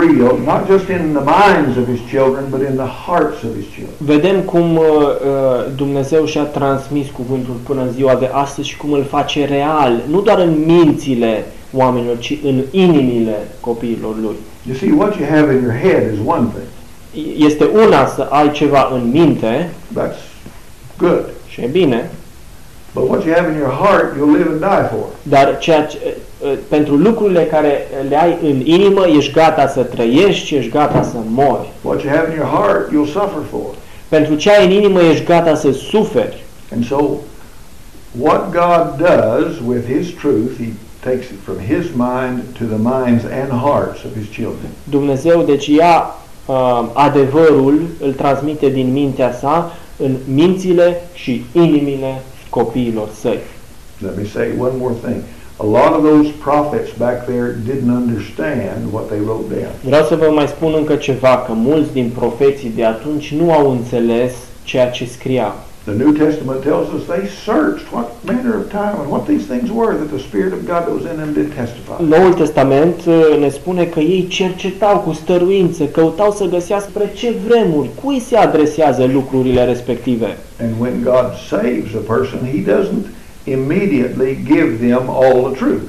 real, 0.00 0.34
not 0.50 0.60
just 0.72 0.88
in 0.88 1.02
the 1.18 1.24
minds 1.36 1.76
of 1.80 1.84
His 1.94 2.02
children, 2.12 2.44
but 2.50 2.60
in 2.70 2.76
the 2.84 2.90
hearts 3.06 3.38
of 3.42 3.50
His 3.60 3.68
children. 3.74 3.96
Vedem 3.98 4.40
cum 4.40 4.76
uh, 4.76 4.84
uh, 4.84 5.72
Dumnezeu 5.76 6.24
și-a 6.24 6.42
transmis 6.42 7.10
cuvântul 7.10 7.54
până 7.66 7.80
în 7.82 7.92
ziua 7.92 8.14
de 8.14 8.28
astăzi 8.32 8.68
și 8.68 8.76
cum 8.76 8.92
îl 8.92 9.04
face 9.04 9.44
real, 9.44 10.02
nu 10.10 10.20
doar 10.20 10.38
în 10.38 10.54
mințile 10.66 11.44
oamenilor, 11.72 12.18
ci 12.18 12.38
în 12.44 12.62
inimile 12.70 13.36
copiilor 13.60 14.14
lui. 14.20 14.36
You 14.66 14.76
see, 14.76 14.92
what 14.92 15.18
you 15.18 15.28
have 15.28 15.54
in 15.54 15.62
your 15.62 15.78
head 15.82 16.12
is 16.12 16.18
one 16.26 16.46
thing. 16.54 16.68
Este 17.36 17.64
una 17.64 18.06
să 18.06 18.26
ai 18.30 18.50
ceva 18.50 18.90
în 18.92 19.10
minte 19.10 19.70
That's 19.98 20.16
good. 20.98 21.24
și 21.48 21.60
e 21.60 21.66
bine, 21.66 22.10
But 22.94 23.08
what 23.08 23.24
you 23.24 23.34
have 23.34 23.50
in 23.52 23.58
your 23.58 23.72
heart, 23.72 24.16
you'll 24.16 24.36
live 24.36 24.48
and 24.50 24.60
die 24.60 24.88
for. 24.90 25.06
dar 25.22 25.58
ceea 25.58 25.84
ce, 25.86 25.98
uh, 26.40 26.52
pentru 26.68 26.94
lucrurile 26.96 27.42
care 27.44 27.86
le 28.08 28.16
ai 28.16 28.38
în 28.42 28.60
inimă, 28.64 29.06
ești 29.06 29.32
gata 29.32 29.68
să 29.68 29.82
trăiești 29.82 30.46
și 30.46 30.54
ești 30.54 30.70
gata 30.70 31.02
să 31.02 31.16
mori. 31.28 31.68
What 31.82 32.02
you 32.02 32.14
have 32.14 32.30
in 32.30 32.36
your 32.36 32.50
heart, 32.50 32.88
you'll 32.90 33.12
suffer 33.12 33.42
for. 33.50 33.74
Pentru 34.08 34.34
ce 34.34 34.50
ai 34.50 34.64
în 34.64 34.70
inimă, 34.70 35.00
ești 35.02 35.24
gata 35.24 35.54
să 35.54 35.72
suferi. 35.72 36.44
And 36.72 36.84
so, 36.86 37.00
what 38.18 38.50
God 38.50 39.06
does 39.08 39.52
with 39.66 39.84
His 39.96 40.06
truth, 40.20 40.52
He 40.58 40.68
takes 41.10 41.24
it 41.24 41.38
from 41.44 41.56
His 41.58 41.84
mind 41.94 42.42
to 42.58 42.64
the 42.64 42.80
minds 42.94 43.24
and 43.24 43.50
hearts 43.62 43.98
of 44.04 44.10
His 44.18 44.28
children. 44.34 44.68
Dumnezeu 44.84 45.42
deci 45.42 45.66
ia 45.66 45.94
uh, 45.98 46.14
adevărul, 46.92 47.80
îl 48.00 48.12
transmite 48.12 48.68
din 48.68 48.92
mintea 48.92 49.32
sa 49.32 49.72
în 49.96 50.14
mințile 50.34 51.00
și 51.14 51.44
inimile 51.52 52.22
copiilor 52.50 53.08
săi. 53.20 53.38
Let 53.98 54.16
me 54.16 54.24
say 54.24 54.48
one 54.58 54.72
more 54.78 54.94
thing. 55.02 55.22
A 55.58 55.64
lot 55.64 55.92
of 55.98 56.02
those 56.04 56.28
prophets 56.42 56.90
back 56.98 57.24
there 57.24 57.56
didn't 57.64 57.90
understand 57.90 58.92
what 58.92 59.08
they 59.08 59.20
wrote 59.20 59.48
down. 59.48 59.72
Vreau 59.84 60.04
să 60.04 60.16
vă 60.16 60.30
mai 60.34 60.48
spun 60.48 60.74
încă 60.76 60.94
ceva, 60.94 61.38
că 61.46 61.52
mulți 61.52 61.92
din 61.92 62.10
profeții 62.14 62.72
de 62.76 62.84
atunci 62.84 63.32
nu 63.32 63.52
au 63.52 63.70
înțeles 63.70 64.32
ceea 64.64 64.90
ce 64.90 65.04
scriau. 65.04 65.54
The 65.86 65.94
New 65.94 66.12
Testament 66.16 66.64
tells 66.64 66.92
us 66.92 67.06
they 67.06 67.28
searched 67.28 67.92
what 67.92 68.08
manner 68.24 68.58
of 68.58 68.72
time 68.72 69.00
and 69.00 69.08
what 69.08 69.24
these 69.24 69.46
things 69.46 69.70
were 69.70 69.96
that 69.96 70.10
the 70.10 70.18
Spirit 70.18 70.52
of 70.52 70.66
God 70.66 70.80
that 70.86 70.92
was 70.92 71.04
in 71.04 71.16
them 71.16 71.32
did 71.32 71.52
testify. 71.52 72.02
Noul 72.02 72.34
Testament 72.34 73.06
uh, 73.06 73.38
ne 73.38 73.48
spune 73.48 73.84
că 73.84 74.00
ei 74.00 74.26
cercetau 74.26 74.98
cu 74.98 75.12
stăruință, 75.12 75.84
căutau 75.84 76.30
să 76.30 76.44
găsească 76.44 76.88
spre 76.90 77.10
ce 77.14 77.34
vremuri, 77.46 77.90
cui 78.02 78.20
se 78.20 78.36
adresează 78.36 79.04
lucrurile 79.12 79.64
respective. 79.64 80.36
And 80.60 80.70
when 80.78 81.02
God 81.02 81.26
saves 81.48 81.94
a 81.94 82.12
person, 82.14 82.38
He 82.38 82.72
doesn't 82.72 83.06
immediately 83.44 84.38
give 84.44 84.88
them 84.88 85.02
all 85.08 85.50
the 85.50 85.64
truth. 85.64 85.82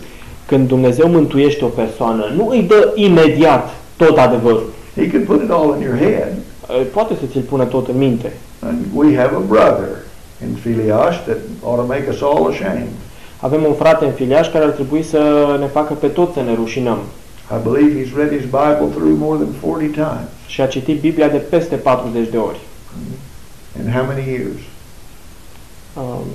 Când 0.45 0.67
Dumnezeu 0.67 1.09
mântuiește 1.09 1.65
o 1.65 1.67
persoană, 1.67 2.33
nu 2.35 2.47
îi 2.47 2.65
dă 2.67 2.91
imediat 2.95 3.69
tot 3.95 4.17
adevărul. 4.17 4.69
He 4.95 5.09
could 5.09 5.25
put 5.25 5.41
it 5.43 5.49
all 5.49 5.75
in 5.75 5.81
your 5.81 5.97
head. 5.97 6.33
Uh, 6.69 6.85
Poate 6.93 7.13
să 7.19 7.25
ți-l 7.31 7.41
pună 7.41 7.65
tot 7.65 7.87
în 7.87 7.97
minte. 7.97 8.31
And 8.59 8.77
we 8.93 9.15
have 9.15 9.35
a 9.35 9.39
brother 9.39 9.89
in 10.41 10.53
Philias 10.63 11.15
that 11.25 11.37
ought 11.63 11.79
to 11.79 11.85
make 11.85 12.05
us 12.09 12.21
all 12.21 12.47
ashamed. 12.47 12.87
Avem 13.39 13.63
un 13.63 13.73
frate 13.73 14.05
în 14.05 14.11
filiaș 14.11 14.51
care 14.51 14.63
ar 14.63 14.69
trebui 14.69 15.03
să 15.03 15.19
ne 15.59 15.65
facă 15.65 15.93
pe 15.93 16.07
toți 16.07 16.33
să 16.33 16.41
ne 16.41 16.53
rușinăm. 16.53 16.97
I 17.51 17.69
believe 17.69 18.01
he's 18.01 18.15
read 18.15 18.31
his 18.31 18.43
Bible 18.43 18.87
through 18.95 19.15
more 19.17 19.37
than 19.37 19.53
40 19.61 19.93
times. 19.93 20.29
Și 20.47 20.61
a 20.61 20.67
citit 20.67 20.99
Biblia 20.99 21.27
de 21.27 21.37
peste 21.37 21.75
40 21.75 22.29
de 22.29 22.37
ori. 22.37 22.59
In 23.83 23.91
how 23.91 24.05
many 24.05 24.23
years? 24.27 24.61
Um, 25.93 26.25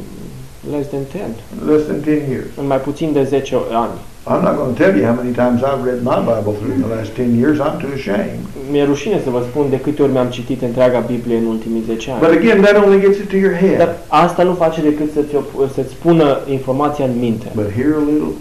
less 0.71 0.89
than 0.89 1.01
10. 1.11 1.25
Less 1.67 1.85
than 1.85 2.01
10 2.05 2.11
years. 2.31 2.47
În 2.57 2.67
mai 2.67 2.81
puțin 2.81 3.13
de 3.13 3.25
10 3.25 3.57
ani. 3.73 3.99
I'm 4.25 4.43
not 4.45 4.55
going 4.57 4.73
to 4.75 4.79
tell 4.83 4.97
you 4.97 5.05
how 5.05 5.15
many 5.23 5.33
times 5.35 5.65
I've 5.65 5.83
read 5.83 6.01
my 6.05 6.19
Bible 6.31 6.55
through 6.59 6.75
in 6.77 6.81
the 6.83 6.93
last 6.97 7.11
10 7.17 7.35
years. 7.41 7.59
I'm 7.59 7.79
too 7.81 7.93
ashamed. 7.93 8.47
Mi-e 8.71 8.85
rușine 8.85 9.21
să 9.25 9.31
vă 9.31 9.43
spun 9.51 9.71
de 9.71 9.81
câte 9.81 10.03
ori 10.03 10.13
mi-am 10.13 10.29
citit 10.29 10.63
întreaga 10.63 10.99
Biblie 10.99 11.37
în 11.37 11.45
ultimii 11.47 11.83
10 11.87 12.11
But 12.19 12.29
ani. 12.29 12.37
again, 12.39 12.61
that 12.63 12.77
only 12.85 13.01
gets 13.01 13.19
it 13.19 13.29
to 13.29 13.37
your 13.37 13.55
head. 13.55 13.79
Dar 13.79 13.97
asta 14.09 14.43
nu 14.43 14.55
face 14.55 14.81
decât 14.83 15.13
să-ți, 15.13 15.35
op- 15.37 15.73
să-ți 15.75 15.95
pună 15.95 16.39
informația 16.51 17.05
în 17.05 17.19
minte. 17.19 17.47
But 17.55 17.71
here 17.79 17.95
a 18.01 18.05
little, 18.11 18.33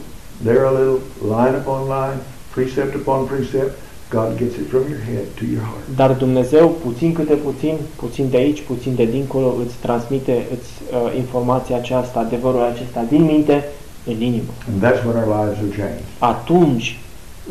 there 0.43 0.63
a 0.65 0.71
little, 0.79 1.00
line 1.35 1.55
upon 1.61 1.79
line, 1.95 2.17
precept 2.55 2.93
upon 2.95 3.19
precept, 3.33 3.73
God 4.17 4.29
gets 4.38 4.55
it 4.61 4.67
from 4.69 4.83
your 4.91 5.01
head 5.11 5.25
to 5.39 5.43
your 5.53 5.63
heart. 5.69 5.85
Dar 5.95 6.11
Dumnezeu, 6.23 6.65
puțin 6.85 7.13
câte 7.13 7.33
puțin, 7.33 7.75
puțin 7.95 8.25
de 8.31 8.38
aici, 8.38 8.61
puțin 8.71 8.93
de 8.95 9.05
dincolo, 9.05 9.47
îți 9.65 9.75
transmite 9.85 10.35
îți, 10.55 10.69
uh, 10.81 11.15
informația 11.23 11.75
aceasta, 11.75 12.19
adevărul 12.19 12.63
acesta 12.73 13.05
din 13.09 13.23
minte 13.33 13.63
în 14.05 14.22
inimă. 14.22 14.51
And 14.72 14.84
that's 14.84 15.03
when 15.05 15.15
our 15.22 15.29
lives 15.39 15.58
are 15.63 15.74
changed. 15.81 16.05
Atunci 16.20 16.98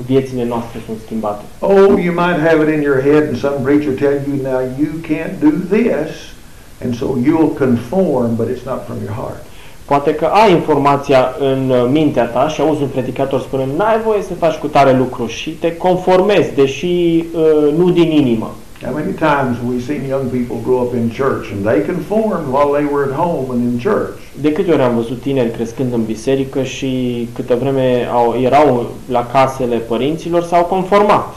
viețile 0.07 0.45
noastre 0.45 0.81
sunt 0.87 0.99
schimbate. 1.05 1.43
Oh, 1.59 1.89
you 2.07 2.15
might 2.25 2.41
have 2.49 2.59
it 2.63 2.75
in 2.77 2.83
your 2.83 3.01
head 3.01 3.23
and 3.29 3.37
some 3.37 3.57
preacher 3.63 3.93
tell 4.05 4.17
you, 4.29 4.35
now 4.53 4.61
you 4.83 4.91
can't 5.11 5.35
do 5.49 5.53
this, 5.77 6.11
and 6.83 6.95
so 6.95 7.07
you'll 7.27 7.55
conform, 7.59 8.37
but 8.37 8.47
it's 8.53 8.65
not 8.65 8.81
from 8.87 8.97
your 9.05 9.15
heart. 9.15 9.43
Poate 9.85 10.15
că 10.15 10.25
ai 10.25 10.53
informația 10.53 11.35
în 11.39 11.71
uh, 11.71 11.89
mintea 11.91 12.25
ta 12.25 12.49
și 12.49 12.61
auzi 12.61 12.83
un 12.83 12.89
predicator 12.89 13.41
spunând 13.41 13.71
n-ai 13.77 14.01
voie 14.05 14.23
să 14.23 14.35
faci 14.35 14.55
cu 14.55 14.67
tare 14.67 14.97
lucru 14.97 15.27
și 15.27 15.51
te 15.51 15.77
conformezi, 15.77 16.55
deși 16.55 16.87
uh, 16.87 17.73
nu 17.77 17.91
din 17.91 18.11
inimă. 18.11 18.55
How 18.83 18.95
many 18.95 19.13
times 19.13 19.59
have 19.59 19.69
we 19.69 19.79
seen 19.79 20.07
young 20.07 20.31
people 20.31 20.57
grow 20.63 20.79
up 20.87 20.95
in 20.95 21.11
church 21.11 21.53
and 21.53 21.63
they 21.63 21.85
conformed 21.85 22.49
while 22.49 22.73
they 22.73 22.87
were 22.87 23.05
at 23.05 23.13
home 23.13 23.51
and 23.51 23.61
in 23.63 23.79
church? 23.79 24.19
De 24.41 24.53
câte 24.53 24.71
ori 24.71 24.83
am 24.83 24.95
văzut 24.95 25.21
tineri 25.21 25.51
crescând 25.51 25.93
în 25.93 26.05
biserică 26.05 26.63
și 26.63 27.29
câtă 27.35 27.55
vreme 27.55 28.09
au, 28.13 28.35
erau 28.43 28.91
la 29.11 29.27
casele 29.27 29.77
părinților 29.77 30.43
s-au 30.43 30.65
conformat 30.65 31.35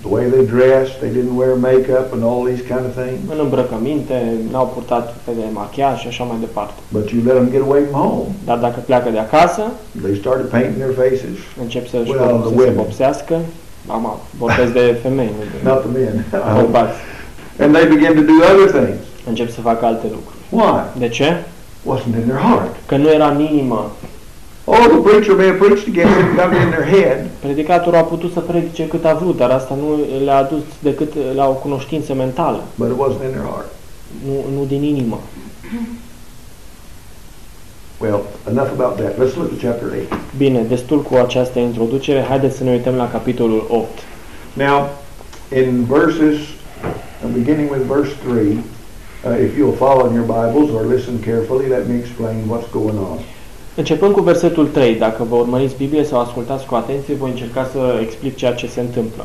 The 0.00 0.10
way 0.10 0.24
they 0.24 0.44
dressed, 0.44 0.94
they 1.00 1.10
didn't 1.10 1.36
wear 1.36 1.54
makeup 1.54 2.12
and 2.12 2.22
all 2.22 2.44
these 2.44 2.62
kind 2.62 2.84
of 2.88 2.92
things. 3.02 3.18
în 3.32 3.38
îmbrăcăminte, 3.42 4.36
n-au 4.50 4.66
purtat 4.74 5.16
pe 5.24 5.30
de 5.38 5.42
machiaj 5.52 5.98
și 6.00 6.06
așa 6.06 6.24
mai 6.24 6.36
departe. 6.40 6.72
But 6.92 7.10
you 7.10 7.22
let 7.24 7.34
them 7.34 7.48
get 7.50 7.62
away 7.62 7.82
from 7.90 8.00
home, 8.00 8.24
Dar 8.44 8.58
dacă 8.58 8.78
pleacă 8.86 9.10
de 9.10 9.18
acasă, 9.18 9.62
they 10.02 10.14
started 10.14 10.46
painting 10.46 10.76
their 10.82 10.94
faces. 10.94 11.36
încep 11.62 11.86
să, 11.88 11.96
Well, 11.96 12.06
the 12.06 12.42
să 12.42 12.48
se 12.48 12.54
women. 12.54 12.74
Vopsească. 13.86 14.00
Mama, 14.02 14.20
vorbesc 14.38 14.72
de 14.72 14.98
femei, 15.02 15.30
nu 15.38 15.44
de 15.52 15.68
Not 15.68 15.80
the 15.80 15.90
men. 15.98 16.24
I 16.32 16.50
hope. 16.54 16.60
bărbați. 16.60 16.98
and 17.58 17.74
they 17.74 17.86
began 17.94 18.14
to 18.14 18.24
do 18.32 18.36
other 18.50 18.82
things. 18.82 19.00
Încep 19.26 19.50
să 19.50 19.60
facă 19.60 19.84
alte 19.86 20.06
lucruri. 20.16 20.36
Why? 20.50 20.80
De 20.98 21.08
ce? 21.08 21.28
Wasn't 21.90 22.14
in 22.20 22.24
their 22.28 22.40
heart. 22.40 22.74
Că 22.86 22.96
nu 22.96 23.08
era 23.08 23.28
în 23.28 23.40
inimă. 23.40 23.90
Oh, 24.64 24.84
the 24.88 24.96
preacher 25.08 25.34
may 25.34 25.46
have 25.46 25.58
preached 25.64 25.88
against 25.88 26.16
it 26.18 26.24
and 26.28 26.36
got 26.40 26.50
it 26.56 26.62
in 26.66 26.70
their 26.76 26.88
head, 26.94 27.18
Predicatorul 27.40 27.98
a 27.98 28.02
putut 28.02 28.32
să 28.32 28.40
predice 28.40 28.86
cât 28.88 29.04
a 29.04 29.14
vrut, 29.14 29.36
dar 29.36 29.50
asta 29.50 29.74
nu 29.74 29.88
le-a 30.24 30.36
adus 30.36 30.62
decât 30.78 31.12
la 31.34 31.48
o 31.48 31.52
cunoștință 31.52 32.14
mentală, 32.14 32.60
but 32.74 32.88
it 32.88 32.94
wasn't 32.94 33.24
in 33.24 33.30
their 33.30 33.46
heart. 33.52 33.70
nu, 34.26 34.58
nu 34.58 34.64
din 34.64 34.82
inimă. 34.82 35.18
Well, 38.02 38.26
enough 38.48 38.72
about 38.72 38.98
that. 38.98 39.16
Let's 39.16 39.36
look 39.36 39.52
at 39.52 39.60
chapter 39.60 39.94
8. 39.94 40.12
Bine, 40.36 40.62
destul 40.62 41.02
cu 41.02 41.14
această 41.14 41.58
introducere, 41.58 42.20
haideți 42.22 42.56
să 42.56 42.64
ne 42.64 42.70
uităm 42.70 42.94
la 42.94 43.10
capitolul 43.10 43.66
8. 43.68 43.88
Now, 44.52 44.90
in 45.56 45.84
verses, 45.84 46.38
uh, 46.38 47.30
beginning 47.32 47.70
with 47.70 47.82
verse 47.86 48.12
3, 48.28 48.46
uh, 48.46 49.44
if 49.46 49.56
you'll 49.56 49.76
follow 49.76 50.08
in 50.08 50.14
your 50.14 50.26
Bibles 50.26 50.70
or 50.70 50.86
listen 50.94 51.20
carefully, 51.20 51.68
let 51.68 51.88
me 51.88 51.94
explain 51.98 52.36
what's 52.50 52.70
going 52.72 52.98
on. 52.98 53.18
Începând 53.74 54.12
cu 54.12 54.20
versetul 54.20 54.66
3, 54.66 54.94
dacă 54.94 55.24
vă 55.28 55.34
urmăriți 55.34 55.76
Biblie 55.76 56.04
sau 56.04 56.20
ascultați 56.20 56.66
cu 56.66 56.74
atenție, 56.74 57.14
voi 57.14 57.30
încerca 57.30 57.68
să 57.72 57.98
explic 58.00 58.36
ceea 58.36 58.52
ce 58.54 58.66
se 58.66 58.80
întâmplă. 58.80 59.24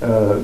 Uh, 0.00 0.36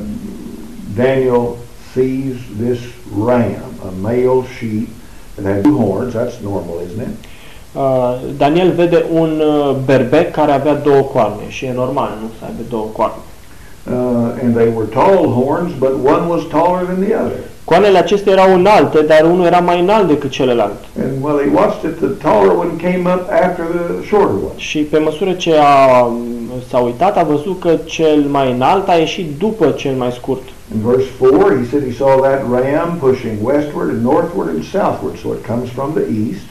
Daniel 0.97 1.49
sees 1.92 2.37
this 2.62 2.78
ram, 3.26 3.62
a 3.87 3.92
male 4.00 4.42
sheep, 4.57 4.88
that 5.35 5.45
had 5.45 5.62
two 5.62 5.78
horns. 5.78 6.14
That's 6.14 6.40
normal, 6.42 6.80
isn't 6.87 7.00
it? 7.00 7.28
Uh, 7.72 8.16
Daniel 8.36 8.70
vede 8.70 9.04
un 9.12 9.40
uh, 9.40 9.76
berbec 9.84 10.30
care 10.30 10.52
avea 10.52 10.74
două 10.74 11.00
coarne 11.00 11.42
și 11.48 11.64
e 11.64 11.72
normal, 11.74 12.18
nu 12.20 12.28
să 12.38 12.44
aibă 12.44 12.62
două 12.68 12.86
coarne. 12.92 13.22
Uh, 13.86 14.42
and 14.42 14.54
they 14.54 14.68
were 14.76 14.86
tall 14.86 15.26
horns, 15.40 15.72
but 15.78 15.92
one 16.04 16.28
was 16.28 16.42
taller 16.50 16.84
than 16.84 17.00
the 17.06 17.14
other. 17.14 17.38
Coarnele 17.64 17.98
acestea 17.98 18.32
erau 18.32 18.54
înalte, 18.54 19.00
dar 19.00 19.24
unul 19.24 19.44
era 19.44 19.58
mai 19.58 19.80
înalt 19.80 20.08
decât 20.08 20.30
celălalt. 20.30 20.78
And 21.02 21.24
while 21.24 21.40
he 21.44 21.50
watched 21.54 21.90
it, 21.90 21.96
the 21.96 22.28
taller 22.28 22.56
one 22.56 22.70
came 22.82 23.14
up 23.14 23.22
after 23.44 23.64
the 23.64 24.06
shorter 24.06 24.34
one. 24.34 24.56
Și 24.56 24.78
pe 24.78 24.98
măsură 24.98 25.32
ce 25.32 25.54
a, 25.58 26.12
s-a 26.68 26.78
uitat, 26.78 27.16
a 27.16 27.22
văzut 27.22 27.60
că 27.60 27.76
cel 27.84 28.20
mai 28.30 28.52
înalt 28.52 28.88
a 28.88 28.94
ieșit 28.94 29.38
după 29.38 29.70
cel 29.70 29.94
mai 29.94 30.10
scurt. 30.12 30.42
In 30.74 30.80
verse 30.90 31.08
4, 31.18 31.58
he 31.58 31.66
said 31.70 31.82
he 31.90 31.92
saw 31.92 32.20
that 32.20 32.40
ram 32.50 32.96
pushing 33.00 33.36
westward 33.42 33.88
and 33.90 34.02
northward 34.02 34.48
and 34.48 34.62
southward, 34.64 35.14
so 35.22 35.28
it 35.38 35.46
comes 35.46 35.68
from 35.68 35.90
the 35.92 36.06
east. 36.28 36.46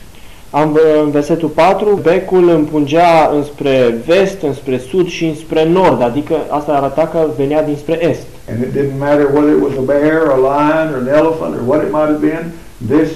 Am, 0.52 0.80
în 1.04 1.12
versetul 1.12 1.50
4, 1.50 2.00
becul 2.02 2.50
împungea 2.50 3.32
înspre 3.36 4.02
vest, 4.06 4.42
înspre 4.42 4.78
sud 4.90 5.08
și 5.08 5.26
înspre 5.26 5.66
nord, 5.70 6.02
adică 6.02 6.36
asta 6.50 6.72
arăta 6.72 7.08
că 7.08 7.26
venea 7.38 7.64
dinspre 7.64 8.10
est. 8.10 8.28
And 8.52 8.62
it 8.62 8.72
didn't 8.72 9.00
matter 9.00 9.28
whether 9.34 9.56
it 9.56 9.62
was 9.62 9.74
a 9.78 9.82
bear, 9.82 10.22
a 10.32 10.36
lion, 10.36 10.94
or 10.94 11.00
an 11.02 11.08
elephant, 11.08 11.56
or 11.56 11.62
what 11.68 11.84
it 11.84 11.92
might 11.92 12.10
have 12.14 12.26
been, 12.30 12.52
this 12.88 13.10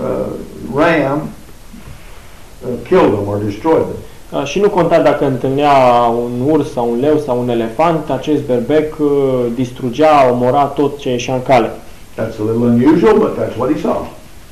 uh, 0.00 0.26
ram 0.74 1.20
uh, 2.62 2.68
killed 2.88 3.12
them 3.14 3.28
or 3.28 3.38
destroyed 3.44 3.84
them. 3.90 4.40
Uh, 4.40 4.46
Și 4.46 4.60
nu 4.60 4.68
conta 4.68 5.00
dacă 5.00 5.24
întâlnea 5.24 5.72
un 6.24 6.50
urs 6.50 6.72
sau 6.72 6.90
un 6.90 7.00
leu 7.00 7.18
sau 7.18 7.40
un 7.40 7.48
elefant, 7.48 8.10
acest 8.10 8.42
berbec 8.46 8.98
uh, 8.98 9.08
distrugea, 9.54 10.30
omora 10.30 10.64
tot 10.64 10.98
ce 10.98 11.10
ieșea 11.10 11.34
în 11.34 11.42
cale. 11.42 11.70
That's 12.18 12.38
a 12.40 12.44
little 12.50 12.66
unusual, 12.66 13.18
but 13.18 13.38
that's 13.38 13.56
what 13.58 13.72
he 13.72 13.80
saw. 13.80 14.06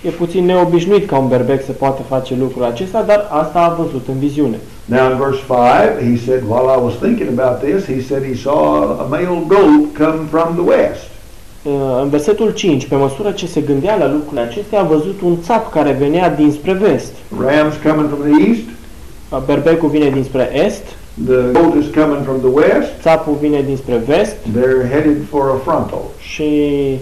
E 0.07 0.09
puțin 0.09 0.45
neobișnuit 0.45 1.07
ca 1.09 1.19
un 1.19 1.29
berbec 1.29 1.65
să 1.65 1.73
poată 1.73 2.03
face 2.09 2.35
lucrul 2.41 2.65
acesta, 2.65 3.03
dar 3.03 3.27
asta 3.31 3.59
a 3.61 3.83
văzut 3.83 4.05
în 4.09 4.19
viziune. 4.19 4.57
Now 4.85 5.11
in 5.11 5.17
verse 5.19 5.41
5, 5.99 6.11
he 6.11 6.25
said, 6.27 6.43
while 6.49 6.69
I 6.79 6.81
was 6.85 6.95
thinking 7.01 7.29
about 7.39 7.57
this, 7.63 7.85
he 7.87 8.01
said 8.09 8.23
he 8.25 8.35
saw 8.43 8.83
a 9.03 9.07
male 9.11 9.45
goat 9.47 9.83
come 9.99 10.21
from 10.31 10.49
the 10.55 10.65
west. 10.75 11.07
Uh, 11.63 11.73
În 12.03 12.09
versetul 12.09 12.51
5, 12.51 12.87
pe 12.87 12.95
măsură 12.95 13.31
ce 13.31 13.47
se 13.47 13.61
gândea 13.61 13.97
la 13.97 14.11
lucrurile 14.13 14.41
acestea, 14.41 14.81
a 14.81 14.83
văzut 14.83 15.21
un 15.25 15.37
țap 15.43 15.73
care 15.73 15.97
venea 15.99 16.31
dinspre 16.31 16.73
vest. 16.73 17.13
Ram's 17.47 17.83
coming 17.89 18.09
from 18.09 18.21
the 18.31 18.49
east, 18.49 18.63
Uh, 19.31 19.39
Berbecul 19.47 19.89
vine 19.89 20.09
dinspre 20.11 20.51
est, 20.65 20.83
the 21.27 21.37
goat 21.53 21.75
is 21.83 21.87
coming 21.95 22.23
from 22.25 22.37
the 22.39 22.49
west. 22.53 22.91
țapul 23.03 23.37
vine 23.41 23.63
dinspre 23.67 24.03
vest 24.07 24.37
They're 24.57 24.89
headed 24.91 25.17
for 25.31 25.43
a 25.51 25.59
frontal. 25.71 26.03
și 26.19 26.43
uh, 26.93 26.99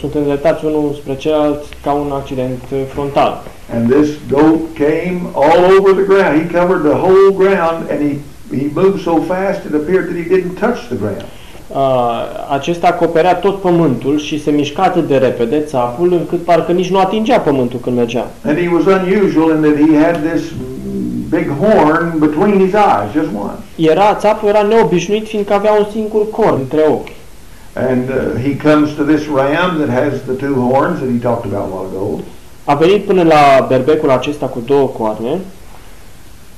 sunt 0.00 0.14
îndreptați 0.14 0.64
unul 0.64 0.98
spre 1.00 1.16
celălalt 1.16 1.62
ca 1.82 1.92
un 1.92 2.10
accident 2.12 2.62
uh, 2.72 2.78
frontal. 2.92 3.42
And 3.74 3.92
this 3.92 4.08
goat 4.30 4.60
came 4.84 5.18
all 5.34 5.60
over 5.78 5.92
the 6.00 6.06
ground. 6.12 6.34
He 6.40 6.58
covered 6.58 6.82
the 6.90 6.98
whole 7.04 7.30
ground 7.42 7.78
and 7.90 7.98
he, 8.06 8.12
he 8.58 8.66
moved 8.74 9.00
so 9.08 9.14
fast 9.32 9.60
it 9.68 9.74
appeared 9.74 10.06
that 10.08 10.16
he 10.22 10.26
didn't 10.34 10.58
touch 10.58 10.80
the 10.88 10.96
ground. 10.96 11.24
Uh, 11.68 11.78
acesta 12.50 12.86
acoperea 12.86 13.34
tot 13.34 13.60
pământul 13.60 14.18
și 14.18 14.42
se 14.42 14.50
mișca 14.50 14.82
atât 14.82 15.08
de 15.08 15.16
repede, 15.16 15.60
țapul, 15.60 16.12
încât 16.12 16.44
parcă 16.44 16.72
nici 16.72 16.90
nu 16.90 16.98
atingea 16.98 17.38
pământul 17.40 17.78
când 17.78 17.96
mergea. 17.96 18.30
And 18.44 18.58
he 18.58 18.68
was 18.68 18.84
unusual 18.84 19.50
in 19.50 19.60
that 19.60 19.76
he 19.76 20.04
had 20.04 20.16
this 20.32 20.42
big 21.28 21.50
horn 21.60 22.18
between 22.18 22.58
his 22.64 22.72
eyes, 22.72 23.12
just 23.12 23.28
one. 23.38 23.58
Era, 23.76 24.14
țapul 24.14 24.48
era 24.48 24.62
neobișnuit 24.62 25.26
fiindcă 25.26 25.52
avea 25.52 25.72
un 25.72 25.86
singur 25.92 26.30
corn 26.30 26.58
între 26.60 26.80
ochi. 26.88 27.08
And 27.74 28.10
uh, 28.10 28.34
he 28.34 28.54
comes 28.54 28.94
to 28.94 29.04
this 29.04 29.26
ram 29.26 29.78
that 29.78 29.88
has 29.88 30.22
the 30.22 30.36
two 30.36 30.54
horns 30.54 31.00
that 31.00 31.10
he 31.10 31.18
talked 31.18 31.46
about 31.46 31.64
a 31.68 31.70
while 31.72 31.86
ago. 31.86 32.20
A 32.64 32.74
venit 32.74 33.04
până 33.04 33.22
la 33.22 33.66
berbecul 33.68 34.10
acesta 34.10 34.46
cu 34.46 34.62
două 34.66 34.86
coarne 34.86 35.40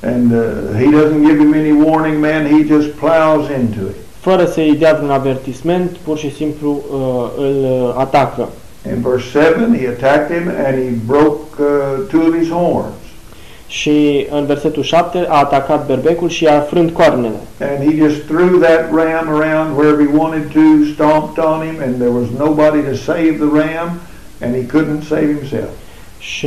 And 0.02 0.32
uh, 0.32 0.76
he 0.78 0.90
doesn't 0.90 1.24
give 1.26 1.38
him 1.38 1.54
any 1.54 1.72
warning, 1.72 2.20
man. 2.20 2.46
He 2.46 2.62
just 2.64 2.88
plows 2.88 3.48
into 3.60 3.80
it. 3.80 3.96
fără 4.20 4.44
să-i 4.44 4.76
dea 4.78 5.00
un 5.02 5.10
avertisment, 5.10 5.90
pur 5.90 6.18
și 6.18 6.34
simplu 6.34 6.70
uh, 6.70 7.44
îl 7.44 7.56
uh, 7.64 7.94
atacă. 7.98 8.48
In 8.92 9.00
verse 9.00 9.26
7, 9.28 9.78
he 9.78 9.88
attacked 9.88 10.36
him 10.36 10.48
and 10.66 10.74
he 10.74 10.90
broke 11.06 11.62
uh, 11.62 12.08
two 12.10 12.22
of 12.28 12.34
his 12.38 12.48
horns. 12.48 13.03
Și 13.66 14.26
în 14.30 14.46
versetul 14.46 14.82
7 14.82 15.26
a 15.28 15.38
atacat 15.38 15.86
berbecul 15.86 16.28
și 16.28 16.46
a 16.46 16.60
frânt 16.60 16.90
coarnele. 16.90 17.40
And 17.60 17.90
he 17.90 17.96
just 18.06 18.22
threw 18.26 18.58
that 18.58 18.80
ram 18.92 19.40
around 19.40 19.76
wherever 19.76 20.06
he 20.06 20.16
wanted 20.16 20.52
to, 20.52 20.92
stomped 20.92 21.44
on 21.44 21.60
him, 21.66 21.76
and 21.84 21.94
there 21.94 22.14
was 22.20 22.28
nobody 22.38 22.80
to 22.88 22.94
save 22.94 23.32
the 23.44 23.50
ram, 23.60 24.00
and 24.40 24.54
he 24.54 24.76
couldn't 24.76 25.02
save 25.08 25.26
himself. 25.38 25.70
Și 26.18 26.46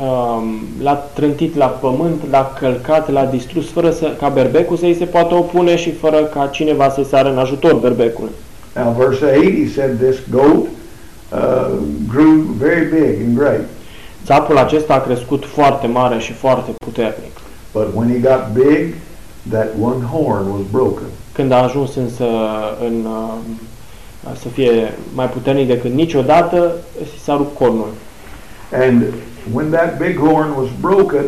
um, 0.00 0.44
l-a 0.82 0.94
trântit 0.94 1.56
la 1.56 1.66
pământ, 1.66 2.20
l-a 2.30 2.54
călcat, 2.58 3.10
l-a 3.10 3.24
distrus 3.24 3.70
fără 3.70 3.90
să, 3.90 4.12
ca 4.18 4.28
berbecul 4.28 4.76
să-i 4.76 4.94
se 4.94 5.04
poată 5.04 5.34
opune 5.34 5.76
și 5.76 5.92
fără 5.92 6.16
ca 6.16 6.46
cineva 6.46 6.90
să-i 6.90 7.04
sară 7.04 7.30
în 7.30 7.38
ajutor 7.38 7.74
berbecul. 7.74 8.28
Now, 8.76 8.92
verse 8.98 9.24
8, 9.24 9.44
he 9.44 9.68
said 9.74 9.98
this 9.98 10.16
goat 10.30 10.66
uh, 11.32 11.78
grew 12.08 12.44
very 12.58 12.84
big 12.90 13.20
and 13.26 13.36
great, 13.36 13.64
Țapul 14.24 14.58
acesta 14.58 14.94
a 14.94 15.00
crescut 15.00 15.44
foarte 15.46 15.86
mare 15.86 16.18
și 16.18 16.32
foarte 16.32 16.70
puternic. 16.84 17.32
but 17.72 17.88
when 17.94 18.08
he 18.08 18.18
got 18.18 18.52
big, 18.52 18.94
that 19.50 19.68
one 19.80 20.04
horn 20.04 20.46
was 20.50 20.62
broken. 20.70 21.06
Când 21.32 21.52
a 21.52 21.62
ajuns 21.62 21.94
însă 21.94 22.24
în, 22.80 23.04
uh, 23.04 24.36
să 24.40 24.48
fie 24.48 24.92
mai 25.14 25.28
puternic 25.28 25.66
decât 25.66 25.92
niciodată, 25.92 26.72
i 27.02 27.18
s-a 27.18 27.36
rupt 27.36 27.56
cornul. 27.56 27.88
And 28.72 29.04
when 29.52 29.70
that 29.70 29.98
big 29.98 30.18
horn 30.18 30.50
was 30.56 30.68
broken, 30.80 31.24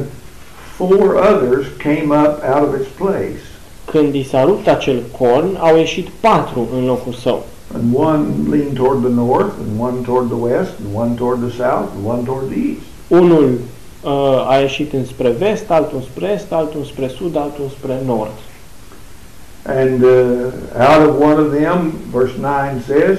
four 0.77 1.15
others 1.33 1.67
came 1.79 2.21
up 2.23 2.43
out 2.55 2.69
of 2.69 2.81
its 2.81 2.89
place. 2.97 3.41
Când 3.85 4.15
i 4.15 4.23
s-a 4.23 4.45
rupt 4.45 4.69
acel 4.69 5.03
corn, 5.19 5.57
au 5.59 5.77
ieșit 5.77 6.09
patru 6.21 6.69
în 6.77 6.85
locul 6.87 7.13
său. 7.13 7.45
And 7.75 7.93
one 7.93 8.51
leaned 8.51 8.77
toward 8.77 9.03
the 9.03 9.11
north, 9.11 9.59
and 9.59 9.79
one 9.79 10.05
toward 10.05 10.29
the 10.29 10.37
west, 10.37 10.79
and 10.79 10.95
one 10.95 11.17
toward 11.17 11.41
the 11.41 11.51
south, 11.51 11.93
and 11.93 12.05
one 12.05 12.25
toward 12.25 12.51
the 12.51 12.57
east. 12.57 12.87
Unul 13.09 13.59
uh, 14.05 14.49
a 14.49 14.59
ieșit 14.61 14.93
înspre 14.93 15.31
vest, 15.31 15.71
altul 15.71 16.03
spre 16.03 16.33
est, 16.33 16.53
altul 16.53 16.85
spre 16.85 17.09
sud, 17.09 17.37
altul 17.37 17.69
spre 17.69 18.01
nord. 18.05 18.31
And 19.65 20.03
uh, 20.03 20.53
out 20.79 21.09
of 21.09 21.19
one 21.19 21.39
of 21.39 21.51
them, 21.51 21.91
verse 22.11 22.37
9 22.37 22.83
says, 22.87 23.19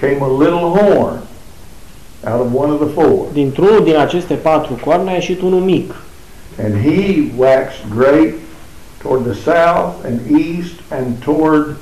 came 0.00 0.22
a 0.22 0.28
little 0.28 0.76
horn 0.76 1.22
out 2.24 2.40
of 2.40 2.52
one 2.52 2.70
of 2.70 2.78
the 2.78 2.86
four. 2.86 3.26
Dintr-unul 3.32 3.84
din 3.84 3.96
aceste 3.96 4.34
patru 4.34 4.74
coarne 4.74 5.10
a 5.10 5.14
ieșit 5.14 5.40
unul 5.40 5.60
mic. 5.60 5.94
And 6.58 6.80
he 6.80 7.30
waxed 7.36 7.88
great 7.88 8.34
toward 8.98 9.24
the 9.24 9.34
south 9.34 10.04
and 10.04 10.20
east 10.30 10.80
and 10.90 11.22
toward 11.22 11.76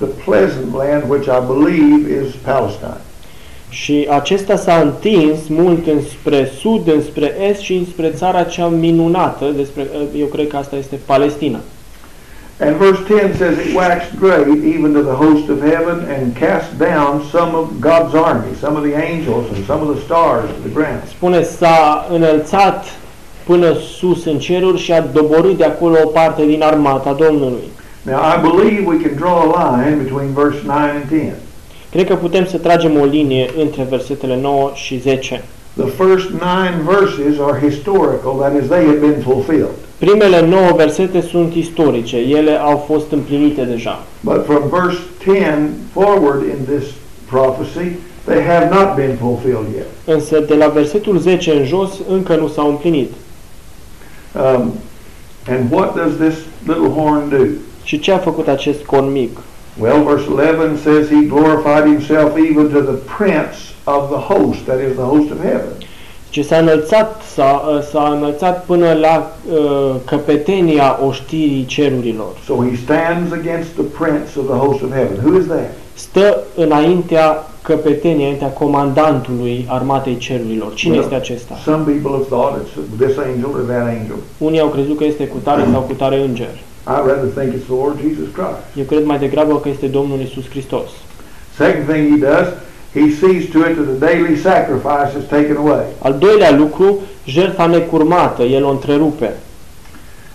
the 0.00 0.06
pleasant 0.06 0.72
land, 0.72 1.08
which 1.08 1.28
I 1.28 1.40
believe 1.52 2.02
is 2.22 2.34
Palestine. 2.34 3.00
Și 3.68 4.06
acesta 4.10 4.56
s-a 4.56 4.80
întins 4.80 5.38
mult 5.48 5.86
înspre 5.86 6.50
sud, 6.58 6.88
înspre 6.88 7.34
est 7.48 7.60
și 7.60 7.74
înspre 7.74 8.10
țara 8.10 8.42
cea 8.42 8.66
minunată, 8.66 9.44
despre, 9.56 9.86
eu 10.16 10.26
cred 10.26 10.48
că 10.48 10.56
asta 10.56 10.76
este 10.76 10.98
Palestina. 11.06 11.58
And 12.62 12.76
verse 12.76 13.00
10 13.08 13.36
says, 13.36 13.56
It 13.66 13.74
waxed 13.74 14.18
great 14.18 14.46
even 14.74 14.92
to 14.92 15.00
the 15.00 15.16
host 15.24 15.48
of 15.48 15.58
heaven 15.60 15.98
and 16.18 16.36
cast 16.36 16.68
down 16.78 17.22
some 17.30 17.52
of 17.54 17.66
God's 17.80 18.14
army, 18.14 18.54
some 18.60 18.76
of 18.76 18.82
the 18.88 18.96
angels 19.10 19.46
and 19.54 19.64
some 19.64 19.80
of 19.84 19.88
the 19.94 20.02
stars 20.04 20.44
to 20.50 20.60
the 20.66 20.72
ground. 20.72 21.00
Spune, 21.08 21.42
s-a 21.42 22.06
înălțat 22.12 22.84
până 23.46 23.74
sus 23.98 24.24
în 24.24 24.38
ceruri 24.38 24.78
și 24.78 24.92
a 24.92 25.00
doborât 25.00 25.56
de 25.56 25.64
acolo 25.64 25.96
o 26.04 26.08
parte 26.08 26.46
din 26.46 26.62
armata 26.62 27.12
Domnului. 27.12 27.68
Now, 28.02 28.22
I 28.22 28.40
believe 28.40 28.86
we 28.86 28.98
can 29.02 29.14
draw 29.16 29.44
a 29.44 29.48
line 29.60 30.02
between 30.04 30.34
verse 30.34 30.64
9 30.64 30.90
and 30.90 31.08
10. 31.08 31.36
Cred 31.90 32.06
că 32.06 32.14
putem 32.14 32.46
să 32.46 32.56
tragem 32.56 33.00
o 33.00 33.04
linie 33.04 33.50
între 33.58 33.86
versetele 33.90 34.36
9 34.40 34.70
și 34.74 34.98
10. 34.98 35.42
The 35.76 35.86
first 35.86 36.28
nine 36.30 36.74
verses 36.84 37.38
are 37.38 37.68
historical, 37.68 38.32
that 38.38 38.62
is, 38.62 38.68
they 38.68 38.84
have 38.84 38.98
been 38.98 39.20
fulfilled. 39.22 39.74
Primele 39.98 40.46
9 40.46 40.72
versete 40.76 41.20
sunt 41.20 41.54
istorice, 41.54 42.16
ele 42.16 42.60
au 42.60 42.84
fost 42.86 43.12
împlinite 43.12 43.62
deja. 43.62 44.02
But 44.20 44.44
from 44.44 44.62
verse 44.70 44.98
10 45.24 45.70
forward 45.92 46.42
in 46.42 46.76
this 46.76 46.88
prophecy, 47.30 47.96
they 48.24 48.42
have 48.42 48.74
not 48.74 48.94
been 48.94 49.16
fulfilled 49.16 49.66
yet. 49.76 49.86
Însă 50.04 50.40
de 50.40 50.54
la 50.54 50.66
versetul 50.66 51.18
10 51.18 51.52
în 51.52 51.64
jos 51.64 51.90
încă 52.08 52.36
nu 52.36 52.48
s-au 52.48 52.68
împlinit. 52.68 53.12
Um, 54.34 54.72
and 55.48 55.72
what 55.72 55.94
does 55.94 56.28
this 56.28 56.34
little 56.66 56.88
horn 56.88 57.28
do? 57.28 57.44
Și 57.90 57.98
ce 57.98 58.12
a 58.12 58.18
făcut 58.18 58.48
acest 58.48 58.82
corn 58.82 59.12
mic? 59.12 59.38
Well, 59.80 60.02
verse 60.10 60.26
11 60.30 60.76
says 60.86 61.08
he 61.08 61.22
glorified 61.34 61.84
himself 61.92 62.30
even 62.50 62.66
to 62.74 62.80
the 62.90 62.98
prince 63.16 63.56
of 63.84 64.02
the 64.14 64.22
host, 64.32 64.60
that 64.68 64.80
is 64.88 64.92
the 65.02 65.08
host 65.12 65.30
of 65.30 65.38
heaven. 65.42 65.72
Ce 66.28 66.42
s-a 66.42 66.56
înălțat, 66.56 67.22
s-a, 67.34 67.82
s-a 67.90 68.16
înălțat 68.16 68.64
până 68.64 68.92
la 68.92 69.32
uh, 69.52 69.94
căpetenia 70.04 70.98
oștirii 71.06 71.64
cerurilor. 71.64 72.32
So 72.44 72.54
he 72.54 72.76
stands 72.84 73.32
against 73.32 73.70
the 73.80 73.86
prince 74.00 74.30
of 74.40 74.44
the 74.46 74.58
host 74.64 74.82
of 74.82 74.90
heaven. 74.90 75.16
Who 75.24 75.38
is 75.38 75.46
that? 75.46 75.70
Stă 75.94 76.42
înaintea 76.54 77.46
căpeteniei, 77.62 78.24
înaintea 78.24 78.48
comandantului 78.48 79.66
armatei 79.68 80.16
cerurilor. 80.16 80.74
Cine 80.74 80.92
Well, 80.92 81.02
este 81.02 81.14
acesta? 81.14 81.58
Some 81.64 81.82
people 81.92 82.10
have 82.10 82.28
thought 82.34 82.52
it's 82.60 83.04
this 83.06 83.16
angel 83.18 83.50
or 83.54 83.60
that 83.60 83.86
angel. 83.86 84.16
Unii 84.38 84.60
au 84.60 84.68
crezut 84.68 84.96
că 84.96 85.04
este 85.04 85.26
cu 85.26 85.38
tare 85.42 85.64
sau 85.72 85.80
cu 85.80 85.92
tare 85.92 86.20
înger. 86.20 86.54
I 86.96 86.98
rather 87.10 87.28
think 87.38 87.48
it's 87.56 87.66
the 87.72 87.78
Lord 87.82 87.96
Jesus 88.06 88.28
Christ. 88.38 88.60
Eu 88.80 88.84
cred 88.84 89.04
mai 89.04 89.18
degrabă 89.18 89.60
că 89.60 89.68
este 89.68 89.86
Domnul 89.86 90.20
Isus 90.20 90.48
Hristos. 90.48 90.88
Second 91.56 91.84
thing 91.90 92.02
he 92.12 92.18
does, 92.30 92.48
he 92.98 93.04
sees 93.22 93.42
to 93.52 93.58
it 93.68 93.72
that 93.78 93.86
the 93.92 93.98
daily 94.08 94.36
sacrifice 94.36 95.10
is 95.20 95.24
taken 95.36 95.56
away. 95.56 95.84
Al 95.98 96.14
doilea 96.18 96.50
lucru, 96.50 96.98
jertfa 97.24 97.66
necurmată, 97.66 98.42
el 98.42 98.64
o 98.64 98.70
întrerupe. 98.70 99.30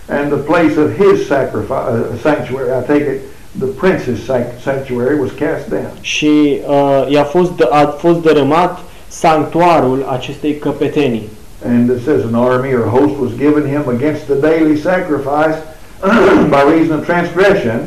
And 0.10 0.28
the 0.32 0.42
place 0.52 0.76
of 0.84 0.88
his 1.04 1.26
sacrifice, 1.28 1.90
uh, 1.92 2.20
sanctuary, 2.22 2.70
I 2.80 2.84
take 2.94 3.06
it, 3.14 3.20
the 3.60 3.72
prince's 3.82 4.20
sanct- 4.26 4.62
sanctuary 4.62 5.20
was 5.20 5.32
cast 5.40 5.70
down. 5.70 5.92
Și 6.02 6.60
uh, 6.68 7.06
i-a 7.10 7.24
fost, 7.24 7.52
dă- 7.56 7.68
a 7.72 7.86
fost 7.86 8.22
dărâmat 8.22 8.80
sanctuarul 9.08 10.06
acestei 10.12 10.56
căpetenii. 10.58 11.30
And 11.66 11.90
it 11.90 12.04
says 12.04 12.22
an 12.24 12.36
army 12.36 12.74
or 12.74 12.84
host 12.98 13.14
was 13.20 13.32
given 13.38 13.64
him 13.76 13.84
against 13.88 14.22
the 14.26 14.36
daily 14.50 14.78
sacrifice 14.78 15.58
by 16.54 16.62
reason 16.76 17.00
of 17.00 17.06
transgression. 17.06 17.80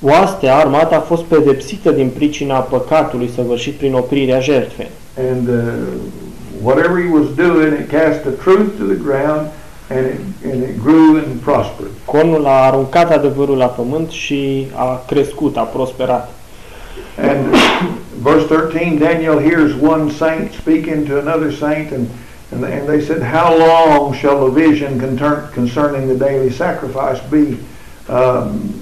Oastea, 0.00 0.56
armata, 0.56 0.96
a 0.96 1.00
fost 1.00 1.22
pedepsită 1.22 1.90
din 1.90 2.08
pricina 2.08 2.58
păcatului 2.58 3.30
săvârșit 3.34 3.74
prin 3.74 3.94
oprirea 3.94 4.40
jertfei. 4.40 4.90
And 5.30 5.48
uh, 5.48 5.54
whatever 6.62 7.02
he 7.02 7.10
was 7.12 7.34
doing, 7.34 7.72
it 7.80 7.90
cast 7.90 8.20
the 8.20 8.30
truth 8.30 8.78
to 8.78 8.84
the 8.84 9.00
ground 9.02 9.46
and 9.88 10.06
it, 10.06 10.52
and 10.52 10.62
it 10.62 10.82
grew 10.82 11.16
and 11.16 11.40
prospered. 11.40 11.90
Cornul 12.04 12.46
a 12.46 12.64
aruncat 12.64 13.10
adevărul 13.10 13.56
la 13.56 13.66
pământ 13.66 14.10
și 14.10 14.66
a 14.74 15.02
crescut, 15.06 15.56
a 15.56 15.62
prosperat. 15.62 16.32
And 17.18 17.54
verse 18.28 18.46
13, 18.46 18.98
Daniel 18.98 19.40
hears 19.40 19.72
one 19.82 20.10
saint 20.10 20.52
speaking 20.52 21.06
to 21.08 21.18
another 21.18 21.52
saint, 21.52 21.90
and, 21.90 22.06
and, 22.52 22.64
and 22.64 22.88
they 22.88 23.00
said, 23.00 23.22
How 23.22 23.56
long 23.56 24.14
shall 24.14 24.44
the 24.44 24.50
vision 24.50 24.98
concern, 24.98 25.50
concerning 25.52 26.08
the 26.08 26.16
daily 26.16 26.50
sacrifice 26.50 27.20
be, 27.30 27.58
um, 28.08 28.80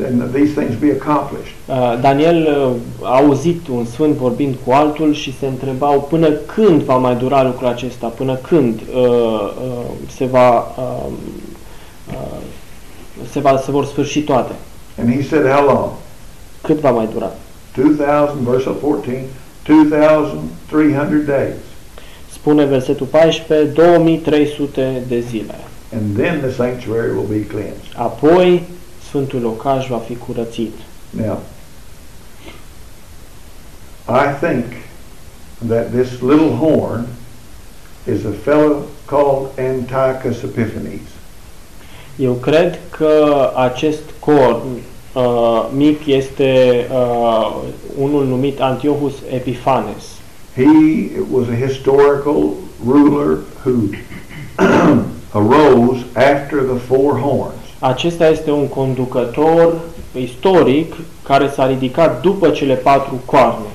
and 0.00 0.32
these 0.32 0.54
things 0.54 0.76
be 0.76 0.90
accomplished? 0.90 1.54
Uh, 1.68 1.96
Daniel 1.96 2.46
uh, 2.46 3.06
a 3.06 3.16
auzit 3.16 3.68
un 3.68 3.84
sfânt 3.84 4.14
vorbind 4.14 4.56
cu 4.64 4.72
altul 4.72 5.12
și 5.12 5.38
se 5.38 5.46
întrebau 5.46 6.00
până 6.00 6.30
când 6.30 6.82
va 6.82 6.96
mai 6.96 7.16
dura 7.16 7.42
lucrul 7.42 7.68
acesta, 7.68 8.06
până 8.06 8.34
când 8.34 8.80
uh, 8.94 9.00
uh, 9.00 9.84
se, 10.16 10.24
va, 10.24 10.58
uh, 10.58 11.12
uh, 12.08 12.40
se, 13.30 13.40
va, 13.40 13.56
se 13.56 13.70
vor 13.70 13.84
sfârși 13.84 14.20
toate. 14.20 14.52
And 14.98 15.14
he 15.14 15.22
said, 15.22 15.46
How 15.46 15.64
long? 15.64 15.90
Cât 16.62 16.80
va 16.80 16.90
mai 16.90 17.08
dura? 17.12 17.32
2000, 17.74 18.44
verse 18.44 18.70
14, 18.70 19.24
2,300 19.62 21.26
days. 21.26 21.67
Spune 22.40 22.64
versetul 22.64 23.06
14, 23.06 23.72
2300 23.72 25.02
de 25.08 25.20
zile. 25.20 25.60
And 25.92 26.16
then 26.16 26.40
the 26.40 26.50
sanctuary 26.50 27.10
will 27.16 27.26
be 27.38 27.46
cleansed. 27.46 27.92
Apoi 27.96 28.62
Sfântul 29.08 29.40
Locaș 29.40 29.86
va 29.86 29.98
fi 29.98 30.16
curățit. 30.16 30.72
Now, 31.10 31.38
I 34.08 34.46
think 34.46 34.64
that 35.68 35.90
this 35.90 36.20
little 36.20 36.56
horn 36.56 37.06
is 38.06 38.24
a 38.24 38.32
fellow 38.42 38.82
called 39.06 39.48
Antiochus 39.58 40.42
Epiphanes. 40.42 41.00
Eu 42.16 42.32
cred 42.32 42.78
că 42.90 43.50
acest 43.56 44.02
corn 44.20 44.66
uh, 45.14 45.68
mic 45.72 46.06
este 46.06 46.86
uh, 46.92 47.56
unul 47.98 48.26
numit 48.26 48.60
Antiochus 48.60 49.14
Epiphanes. 49.32 50.17
He 50.58 51.20
was 51.20 51.48
a 51.48 51.54
historical 51.54 52.40
ruler 52.80 53.36
who 53.62 53.94
arose 55.32 56.04
after 56.16 56.64
the 56.64 56.80
four 56.80 57.16
horns. 57.16 57.54
Acesta 57.78 58.28
este 58.28 58.50
un 58.50 58.68
conducător 58.68 59.74
istoric 60.12 60.94
care 61.22 61.48
s-a 61.48 61.66
ridicat 61.66 62.22
după 62.22 62.50
cele 62.50 62.74
patru 62.74 63.22
coarne. 63.24 63.66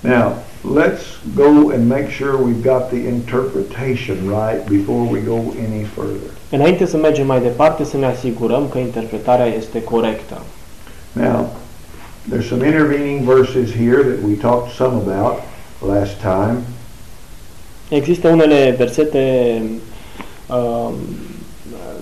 Now, 0.00 0.32
let's 0.76 1.04
go 1.34 1.70
and 1.70 1.88
make 1.88 2.10
sure 2.10 2.36
we've 2.36 2.62
got 2.62 2.88
the 2.88 3.08
interpretation 3.08 4.16
right 4.28 4.68
before 4.68 5.10
we 5.10 5.20
go 5.20 5.38
any 5.66 5.84
further. 5.94 6.30
Înainte 6.50 6.86
să 6.86 6.96
mergem 6.96 7.26
mai 7.26 7.40
departe, 7.40 7.84
să 7.84 7.96
ne 7.96 8.06
asigurăm 8.06 8.68
că 8.68 8.78
interpretarea 8.78 9.46
este 9.46 9.82
corectă. 9.82 10.42
Now, 11.12 11.46
there's 12.30 12.48
some 12.48 12.66
intervening 12.66 13.20
verses 13.20 13.72
here 13.72 14.02
that 14.02 14.18
we 14.28 14.34
talked 14.34 14.72
some 14.72 14.96
about 14.96 15.47
last 15.86 16.16
time. 16.20 16.58
Există 17.88 18.28
unele 18.28 18.74
versete 18.78 19.62
um, 20.46 20.94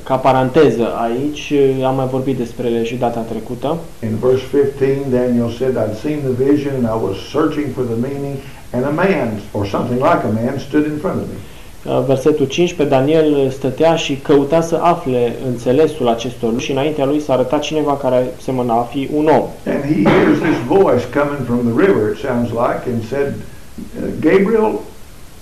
ca 0.02 0.16
paranteză 0.16 0.86
aici, 1.06 1.52
am 1.84 1.94
mai 1.94 2.06
vorbit 2.06 2.36
despre 2.36 2.66
ele 2.66 2.84
și 2.84 2.94
data 2.94 3.20
trecută. 3.20 3.76
In 4.02 4.16
verse 4.20 4.44
15, 4.50 5.00
Daniel 5.10 5.50
said, 5.58 5.74
I'd 5.84 5.98
seen 6.00 6.18
the 6.28 6.44
vision 6.44 6.72
and 6.74 6.86
I 6.96 6.98
was 7.06 7.16
searching 7.34 7.66
for 7.74 7.84
the 7.84 7.98
meaning, 8.08 8.36
and 8.74 8.84
a 8.84 8.94
man, 9.04 9.28
or 9.52 9.66
something 9.66 9.98
like 10.10 10.22
a 10.30 10.32
man, 10.40 10.58
stood 10.58 10.84
in 10.92 10.96
front 11.04 11.18
of 11.22 11.26
me. 11.32 11.38
Uh, 11.86 12.04
Versetul 12.06 12.46
15, 12.46 12.96
Daniel 12.96 13.50
stătea 13.50 13.96
și 13.96 14.14
căuta 14.16 14.60
să 14.60 14.78
afle 14.82 15.32
înțelesul 15.46 16.08
acestor 16.08 16.42
lucruri 16.42 16.64
și 16.64 16.72
înaintea 16.72 17.04
lui 17.04 17.20
s-a 17.20 17.32
arătat 17.32 17.60
cineva 17.60 17.96
care 17.96 18.26
semăna 18.42 18.74
a 18.74 18.82
fi 18.82 19.08
un 19.14 19.26
om. 19.26 19.44
And 19.74 19.82
he 19.92 20.02
hears 20.02 20.38
this 20.38 20.58
voice 20.66 21.04
coming 21.18 21.42
from 21.48 21.60
the 21.68 21.74
river, 21.84 22.02
it 22.12 22.18
sounds 22.26 22.50
like, 22.50 22.82
and 22.92 23.02
said, 23.12 23.34
Gabriel, 24.20 24.80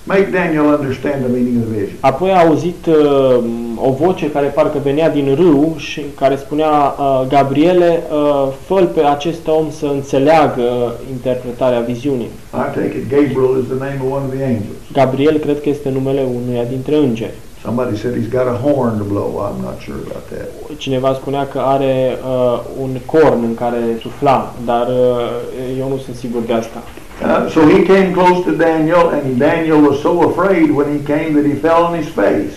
make 0.04 0.30
Daniel 0.30 0.66
understand 0.78 1.24
the 1.24 1.28
meaning 1.28 1.62
of 1.62 1.68
the 1.68 1.74
vision. 1.78 1.96
Apoi 2.00 2.30
a 2.30 2.38
auzit 2.46 2.86
uh, 2.86 3.44
o 3.76 3.92
voce 3.92 4.30
care 4.30 4.46
parcă 4.46 4.78
venea 4.82 5.10
din 5.10 5.34
râu 5.34 5.74
și 5.76 6.02
care 6.16 6.36
spunea 6.36 6.68
uh, 6.68 7.26
Gabriele, 7.28 8.02
uh, 8.12 8.48
fă 8.66 8.74
pe 8.74 9.00
acest 9.00 9.46
om 9.46 9.70
să 9.70 9.86
înțeleagă 9.86 10.94
interpretarea 11.10 11.80
viziunii. 11.80 12.28
I 12.52 12.74
take 12.74 12.94
it 12.96 13.08
Gabriel 13.08 13.58
is 13.60 13.66
the 13.66 13.78
name 13.78 13.98
of 14.04 14.12
one 14.12 14.24
of 14.24 14.32
the 14.34 14.44
angels. 14.44 14.78
Gabriel 14.92 15.38
cred 15.38 15.60
că 15.62 15.68
este 15.68 15.90
numele 15.90 16.22
unuia 16.34 16.64
dintre 16.64 16.96
îngeri. 16.96 17.34
Somebody 17.62 17.96
said 17.96 18.14
he's 18.14 18.28
got 18.28 18.46
a 18.46 18.58
horn 18.64 18.98
to 18.98 19.04
blow. 19.04 19.28
I'm 19.46 19.62
not 19.62 19.80
sure 19.80 19.98
about 20.06 20.24
that. 20.32 20.76
Cineva 20.76 21.14
spunea 21.14 21.46
că 21.46 21.58
are 21.58 22.18
uh, 22.24 22.60
un 22.80 22.90
corn 23.06 23.42
în 23.42 23.54
care 23.54 23.78
sufla, 24.00 24.54
dar 24.64 24.86
uh, 24.86 25.78
eu 25.78 25.88
nu 25.88 25.96
sunt 25.96 26.16
sigur 26.16 26.42
de 26.42 26.52
asta. 26.52 26.82
Uh, 27.24 27.48
so 27.48 27.66
he 27.66 27.84
came 27.84 28.12
close 28.12 28.44
to 28.44 28.54
Daniel, 28.54 29.08
and 29.08 29.38
Daniel 29.38 29.80
was 29.80 30.02
so 30.02 30.30
afraid 30.30 30.70
when 30.70 30.88
he 30.94 31.02
came 31.04 31.32
that 31.32 31.46
he 31.46 31.54
fell 31.54 31.84
on 31.84 31.94
his 32.00 32.08
face. 32.08 32.52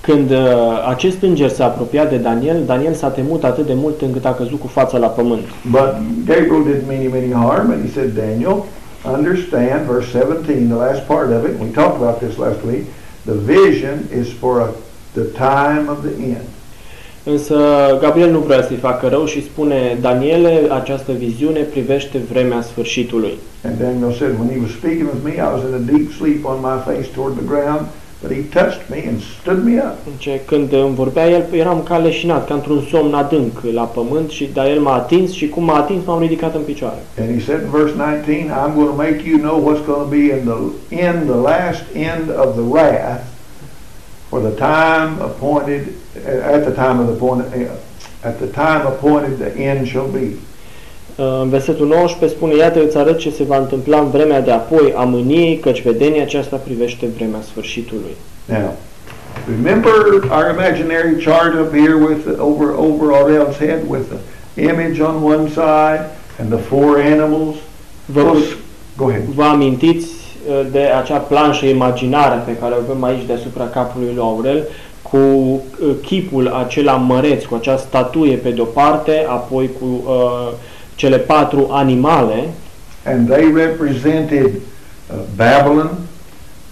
Când 0.00 0.30
uh, 0.30 0.88
acest 0.88 1.22
înger 1.22 1.48
s-a 1.48 1.64
apropiat 1.64 2.10
de 2.10 2.16
Daniel, 2.16 2.64
Daniel 2.66 2.94
s-a 2.94 3.08
temut 3.08 3.44
atât 3.44 3.66
de 3.66 3.74
mult 3.74 4.02
încât 4.02 4.24
a 4.24 4.34
căzut 4.34 4.60
cu 4.60 4.66
fața 4.66 4.98
la 4.98 5.06
pământ. 5.06 5.44
But 5.70 5.94
Gabriel 6.24 6.64
didn't 6.64 6.86
mean 6.86 7.00
him 7.00 7.12
any 7.12 7.32
harm, 7.32 7.70
and 7.70 7.84
he 7.84 7.90
said, 7.92 8.14
Daniel, 8.14 8.66
understand, 9.04 9.86
verse 9.86 10.18
17, 10.18 10.68
the 10.68 10.74
last 10.74 11.06
part 11.06 11.30
of 11.30 11.44
it, 11.44 11.60
we 11.60 11.68
talked 11.68 11.96
about 12.02 12.18
this 12.18 12.36
last 12.36 12.60
week, 12.64 12.84
the 13.24 13.34
vision 13.34 14.08
is 14.20 14.32
for 14.32 14.60
a, 14.60 14.68
the 15.12 15.30
time 15.30 15.88
of 15.88 16.02
the 16.02 16.14
end. 16.14 16.48
Însă 17.24 17.56
Gabriel 18.00 18.30
nu 18.30 18.38
vrea 18.38 18.62
să-i 18.62 18.76
facă 18.76 19.08
rău 19.08 19.24
și 19.24 19.44
spune, 19.44 19.98
Daniele, 20.00 20.62
această 20.70 21.12
viziune 21.12 21.60
privește 21.60 22.18
vremea 22.30 22.60
sfârșitului. 22.60 23.32
And 23.64 23.78
Daniel 23.78 24.12
said, 24.12 24.32
when 24.38 24.50
he 24.54 24.60
was 24.60 24.70
speaking 24.70 25.08
with 25.12 25.22
me, 25.24 25.32
I 25.32 25.48
was 25.54 25.62
in 25.68 25.74
a 25.74 25.84
deep 25.92 26.06
sleep 26.18 26.44
on 26.44 26.58
my 26.68 26.76
face 26.88 27.08
toward 27.14 27.34
the 27.40 27.46
ground, 27.52 27.82
but 28.22 28.30
he 28.38 28.42
touched 28.60 28.82
me 28.90 29.00
and 29.08 29.18
stood 29.40 29.64
me 29.64 29.74
up. 29.86 29.94
Zice, 30.16 30.40
când 30.44 30.72
îmi 30.72 30.94
vorbea 30.94 31.28
el, 31.28 31.44
eram 31.52 31.82
ca 31.82 31.96
leșinat, 31.96 32.46
ca 32.46 32.54
într-un 32.54 32.80
somn 32.90 33.14
adânc 33.14 33.60
la 33.72 33.82
pământ, 33.82 34.30
și 34.30 34.48
dar 34.52 34.66
el 34.66 34.80
m-a 34.80 34.94
atins 34.94 35.32
și 35.32 35.48
cum 35.48 35.64
m-a 35.64 35.76
atins, 35.76 36.04
m-am 36.04 36.20
ridicat 36.20 36.54
în 36.54 36.62
picioare. 36.62 37.00
And 37.20 37.28
he 37.38 37.44
said 37.46 37.60
in 37.62 37.70
verse 37.70 37.94
19, 37.96 38.50
I'm 38.60 38.74
going 38.74 38.90
to 38.94 38.98
make 39.06 39.18
you 39.30 39.38
know 39.38 39.56
what's 39.66 39.84
going 39.90 40.04
to 40.06 40.12
be 40.18 40.24
in 40.36 40.42
the 40.50 40.58
in 41.04 41.14
the 41.32 41.40
last 41.50 41.82
end 42.12 42.26
of 42.44 42.48
the 42.58 42.66
wrath 42.72 43.32
for 44.34 44.40
the 44.40 44.56
time 44.56 45.20
appointed 45.20 45.94
at 46.54 46.64
the 46.64 46.74
time 46.74 46.98
of 46.98 47.06
the 47.06 47.14
appointed 47.14 47.70
at 48.24 48.36
the 48.40 48.48
time 48.48 48.84
appointed 48.84 49.38
the 49.38 49.52
end 49.70 49.86
shall 49.86 50.08
be. 50.08 50.26
În 51.16 51.48
versetul 51.48 51.86
19 51.86 52.36
spune, 52.38 52.54
iată 52.56 52.84
îți 52.84 52.96
arăt 52.96 53.18
ce 53.18 53.30
se 53.30 53.42
va 53.44 53.58
întâmpla 53.58 53.98
în 53.98 54.10
vremea 54.10 54.40
de 54.40 54.50
apoi 54.50 54.92
a 54.96 55.02
mâniei, 55.02 55.58
căci 55.58 55.82
vedenia 55.82 56.22
aceasta 56.22 56.56
privește 56.56 57.06
vremea 57.16 57.40
sfârșitului. 57.40 58.14
Now, 58.44 58.74
remember 59.56 59.92
our 60.30 60.46
imaginary 60.58 61.24
chart 61.24 61.54
up 61.60 61.72
here 61.72 61.94
with 61.94 62.20
the, 62.24 62.34
over 62.38 62.66
over 62.76 63.06
Aurel's 63.20 63.58
head 63.58 63.80
with 63.88 64.04
the 64.54 64.62
image 64.62 65.00
on 65.00 65.22
one 65.22 65.48
side 65.48 66.02
and 66.40 66.48
the 66.48 66.60
four 66.70 66.98
animals. 67.12 67.54
Vă, 68.04 68.20
Those- 68.20 68.56
go 68.96 69.06
ahead. 69.06 69.22
vă 69.34 69.42
amintiți 69.44 70.06
uh, 70.06 70.13
de 70.70 70.78
acea 70.78 71.18
planșă 71.18 71.66
imaginară 71.66 72.42
pe 72.46 72.56
care 72.56 72.74
o 72.74 72.82
avem 72.82 73.02
aici 73.02 73.26
deasupra 73.26 73.64
capului 73.64 74.12
lui 74.14 74.22
Aurel, 74.22 74.62
cu 75.02 75.16
uh, 75.16 75.60
chipul 76.02 76.48
acela 76.48 76.92
măreț, 76.92 77.44
cu 77.44 77.54
acea 77.54 77.76
statuie 77.76 78.36
pe 78.36 78.50
de-o 78.50 78.64
parte, 78.64 79.26
apoi 79.28 79.70
cu 79.80 79.86
uh, 80.06 80.52
cele 80.94 81.18
patru 81.18 81.68
animale, 81.70 82.44
And 83.06 83.28
they 83.28 83.44
represented 83.52 84.62
uh, 85.10 85.24
Babylon, 85.36 86.08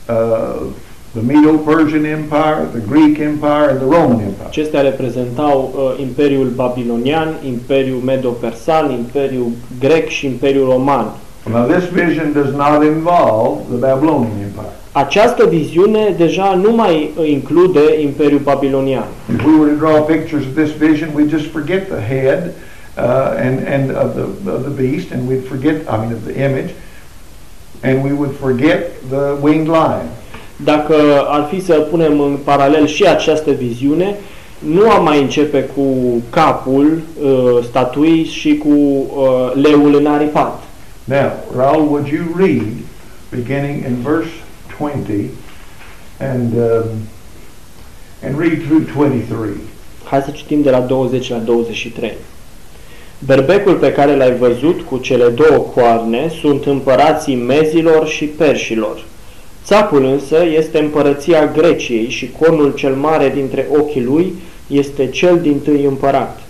uh, 0.08 0.72
the 1.12 1.20
Medo-Persian 1.20 2.06
Empire, 2.06 2.70
the 2.72 2.80
Greek 2.80 3.18
Empire, 3.18 3.68
and 3.68 3.80
the 3.80 3.86
Roman 3.86 4.20
Empire. 4.20 4.46
Acestea 4.46 4.80
reprezentau 4.80 5.74
uh, 5.76 6.00
Imperiul 6.00 6.48
Babilonian, 6.48 7.34
Imperiul 7.46 8.00
Medo-Persan, 8.00 8.90
Imperiul 8.90 9.50
Grec 9.80 10.08
și 10.08 10.26
Imperiul 10.26 10.70
Roman. 10.70 11.12
Now, 11.46 11.66
this 11.66 11.84
vision 11.84 12.32
does 12.32 12.54
not 12.54 12.84
involve 12.84 13.68
the 13.68 13.78
Babylonian 13.78 14.42
Empire. 14.42 14.72
Această 14.92 15.46
viziune 15.46 16.14
deja 16.16 16.54
nu 16.62 16.72
mai 16.72 17.10
uh, 17.18 17.28
include 17.28 17.80
Imperiul 18.00 18.40
Babilonian. 18.40 19.06
If 19.34 19.44
we 19.44 19.58
were 19.58 19.70
to 19.70 19.78
draw 19.78 20.00
pictures 20.00 20.44
of 20.44 20.54
this 20.54 20.70
vision, 20.70 21.10
we'd 21.14 21.30
just 21.30 21.46
forget 21.46 21.88
the 21.88 22.00
head 22.00 22.52
uh, 22.96 23.46
and, 23.46 23.66
and 23.66 23.90
of, 23.90 24.14
the, 24.14 24.50
of 24.50 24.62
the 24.62 24.82
beast, 24.82 25.10
and 25.12 25.28
we'd 25.28 25.46
forget, 25.48 25.74
I 25.74 25.96
mean, 25.96 26.12
of 26.12 26.24
the 26.24 26.44
image, 26.48 26.70
and 27.82 28.02
we 28.04 28.12
would 28.12 28.34
forget 28.36 28.80
the 29.10 29.36
winged 29.40 29.68
lion. 29.68 30.06
Dacă 30.56 30.94
ar 31.28 31.46
fi 31.50 31.60
să 31.60 31.74
punem 31.74 32.20
în 32.20 32.36
paralel 32.44 32.86
și 32.86 33.04
această 33.04 33.50
viziune, 33.50 34.14
nu 34.58 34.90
am 34.90 35.04
mai 35.04 35.20
începe 35.20 35.70
cu 35.74 35.82
capul 36.30 37.00
uh, 37.22 37.64
statuii 37.64 38.24
și 38.24 38.56
cu 38.56 38.68
uh, 38.68 39.62
leul 39.62 39.94
înaripat. 39.94 40.62
Now, 41.04 41.42
Raul, 41.50 41.88
would 41.88 42.06
you 42.06 42.22
read, 42.34 42.84
beginning 43.30 43.84
in 43.84 43.96
verse 44.02 44.30
20, 44.68 45.30
and, 46.20 46.54
um, 46.54 47.08
and 48.22 48.38
read 48.38 48.62
through 48.62 48.84
23? 48.86 49.50
Hai 50.04 50.22
să 50.22 50.30
citim 50.30 50.62
de 50.62 50.70
la 50.70 50.80
20 50.80 51.28
la 51.28 51.38
23. 51.38 52.12
Berbecul 53.18 53.74
pe 53.74 53.92
care 53.92 54.16
l-ai 54.16 54.36
văzut 54.36 54.80
cu 54.80 54.98
cele 54.98 55.28
două 55.28 55.58
coarne 55.58 56.32
sunt 56.40 56.64
împărații 56.64 57.36
mezilor 57.36 58.06
și 58.06 58.24
perșilor. 58.24 59.04
Țapul 59.64 60.04
însă 60.04 60.44
este 60.44 60.78
împărăția 60.78 61.46
Greciei 61.46 62.08
și 62.08 62.30
cornul 62.38 62.72
cel 62.74 62.94
mare 62.94 63.28
dintre 63.34 63.66
ochii 63.72 64.02
lui 64.02 64.34
este 64.66 65.08
cel 65.08 65.40
din 65.40 65.60
tâi 65.60 65.84
împărat. 65.84 66.41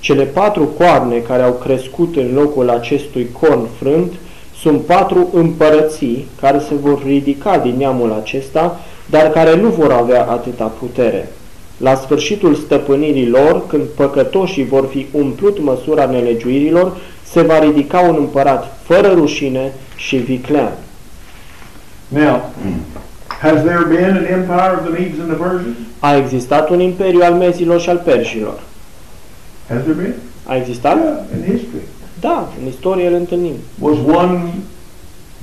Cele 0.00 0.24
patru 0.24 0.64
coarne 0.64 1.16
care 1.16 1.42
au 1.42 1.52
crescut 1.52 2.16
în 2.16 2.34
locul 2.34 2.70
acestui 2.70 3.28
corn 3.40 3.66
frânt 3.78 4.12
sunt 4.60 4.80
patru 4.80 5.28
împărății 5.32 6.26
care 6.40 6.58
se 6.58 6.74
vor 6.74 7.02
ridica 7.04 7.58
din 7.58 7.74
neamul 7.76 8.12
acesta, 8.12 8.80
dar 9.06 9.30
care 9.30 9.56
nu 9.56 9.68
vor 9.68 9.92
avea 9.92 10.22
atâta 10.22 10.64
putere. 10.64 11.28
La 11.76 11.94
sfârșitul 11.94 12.54
stăpânirii 12.54 13.28
lor, 13.28 13.66
când 13.66 13.82
păcătoșii 13.82 14.64
vor 14.64 14.86
fi 14.90 15.06
umplut 15.12 15.62
măsura 15.62 16.06
nelegiuirilor, 16.06 16.96
se 17.22 17.42
va 17.42 17.58
ridica 17.58 18.00
un 18.00 18.16
împărat 18.18 18.78
fără 18.82 19.08
rușine 19.08 19.72
și 19.96 20.16
viclean. 20.16 20.72
Now, 22.08 22.40
has 23.40 23.62
there 23.62 23.84
been 23.88 24.16
an 24.16 24.24
empire 24.24 24.72
of 24.78 24.82
the 24.84 24.90
Medes 24.90 25.18
and 25.20 25.28
the 25.28 25.36
Persians? 25.42 25.76
A 25.98 26.16
existat 26.16 26.70
un 26.70 26.80
imperiu 26.80 27.20
al 27.22 27.32
mezilor 27.32 27.80
și 27.80 27.88
al 27.88 28.02
perșilor. 28.04 28.58
Has 29.68 29.82
there 29.84 29.94
been? 29.94 30.14
A 30.46 30.56
existat? 30.56 30.96
Yeah, 30.96 31.36
in 31.36 31.42
history. 31.42 31.82
Da, 32.20 32.48
în 32.60 32.66
istorie 32.66 33.06
îl 33.06 33.14
întâlnim. 33.14 33.54
Was 33.78 33.96
one 34.16 34.54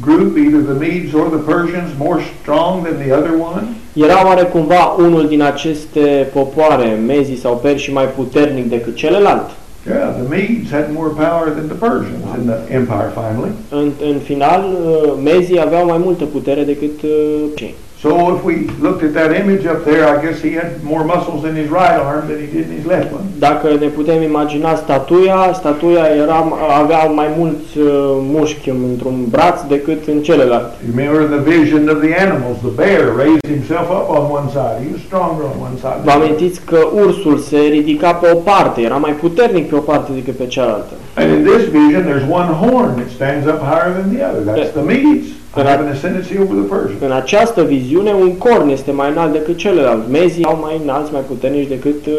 group, 0.02 0.38
either 0.38 0.62
the 0.62 0.74
Medes 0.74 1.14
or 1.14 1.28
the 1.28 1.54
Persians, 1.54 1.90
more 1.98 2.22
strong 2.42 2.84
than 2.86 2.98
the 3.06 3.14
other 3.14 3.32
one? 3.52 3.64
Era 3.94 4.26
oare 4.26 4.44
cumva 4.44 4.96
unul 4.98 5.28
din 5.28 5.42
aceste 5.42 6.28
popoare, 6.34 7.00
mezii 7.06 7.38
sau 7.38 7.56
perși, 7.56 7.92
mai 7.92 8.06
puternic 8.06 8.70
decât 8.70 8.96
celălalt? 8.96 9.50
Yeah, 9.88 10.14
the 10.14 10.28
Medes 10.30 10.70
had 10.72 10.88
more 10.94 11.10
power 11.10 11.50
than 11.50 11.68
the 11.68 11.78
Persians 11.88 12.24
in 12.38 12.46
the 12.46 12.74
empire 12.74 13.12
finally. 13.14 13.52
În, 13.70 13.92
în 14.14 14.20
final, 14.20 14.64
uh, 14.64 15.14
mezii 15.24 15.62
aveau 15.62 15.86
mai 15.86 15.98
multă 15.98 16.24
putere 16.24 16.64
decât 16.64 17.02
uh, 17.02 17.44
cei. 17.56 17.76
So 18.06 18.14
if 18.36 18.44
we 18.44 18.56
looked 18.86 19.02
at 19.02 19.14
that 19.20 19.32
image 19.34 19.66
up 19.66 19.84
there, 19.84 20.04
I 20.08 20.22
guess 20.24 20.38
he 20.40 20.52
had 20.52 20.84
more 20.84 21.04
muscles 21.04 21.44
in 21.44 21.56
his 21.56 21.70
right 21.70 22.00
arm 22.00 22.28
than 22.28 22.40
he 22.40 22.46
did 22.46 22.70
in 22.70 22.74
his 22.78 22.86
left 22.86 23.12
one. 23.12 23.24
Dacă 23.40 23.68
ne 23.80 23.88
putem 23.88 24.22
imagina 24.22 24.76
statuia, 24.76 25.52
statuia 25.54 26.06
era, 26.24 26.58
avea 26.82 27.04
mai 27.04 27.30
mulți 27.38 27.78
uh, 27.78 27.88
mușchi 28.36 28.70
într-un 28.70 29.26
braț 29.30 29.62
decât 29.68 30.08
în 30.08 30.22
celălalt. 30.22 30.72
You 30.86 30.96
remember 30.96 31.22
in 31.22 31.32
the 31.38 31.58
vision 31.58 31.90
of 31.90 31.98
the 32.06 32.14
animals, 32.26 32.58
the 32.68 32.74
bear 32.84 33.02
raised 33.24 33.48
himself 33.56 33.88
up 33.98 34.08
on 34.18 34.24
one 34.40 34.50
side. 34.58 34.78
He 34.86 34.90
was 34.96 35.04
stronger 35.10 35.44
on 35.52 35.58
one 35.68 35.78
side. 35.84 36.00
Vă 36.04 36.12
amintiți 36.12 36.60
că 36.66 36.80
ursul 37.04 37.38
se 37.38 37.58
ridica 37.58 38.14
pe 38.14 38.28
o 38.34 38.36
parte, 38.36 38.82
era 38.82 38.98
mai 39.06 39.12
puternic 39.12 39.70
pe 39.70 39.76
o 39.76 39.84
parte 39.92 40.12
decât 40.20 40.36
pe 40.38 40.46
cealaltă. 40.46 40.94
And 41.22 41.28
in 41.38 41.42
this 41.52 41.64
vision, 41.80 42.02
there's 42.10 42.28
one 42.42 42.52
horn 42.64 42.92
that 43.00 43.10
stands 43.18 43.46
up 43.52 43.60
higher 43.72 43.92
than 43.98 44.08
the 44.16 44.22
other. 44.28 44.42
That's 44.56 44.74
the 44.80 44.86
Medes 44.94 45.28
having 45.64 45.88
ascendancy 45.88 46.38
over 46.38 46.56
the 46.56 46.68
Persians. 46.76 47.02
În 47.02 47.12
această 47.12 47.64
viziune, 47.64 48.14
un 48.14 48.38
corn 48.38 48.70
este 48.70 48.92
mai 48.92 49.10
înalt 49.10 49.32
decât 49.32 49.58
celălalt. 49.58 50.10
Mezii 50.10 50.44
au 50.44 50.60
mai 50.62 50.80
înalți, 50.84 51.12
mai 51.12 51.22
puternici 51.28 51.68
decât 51.68 52.06
uh, 52.06 52.14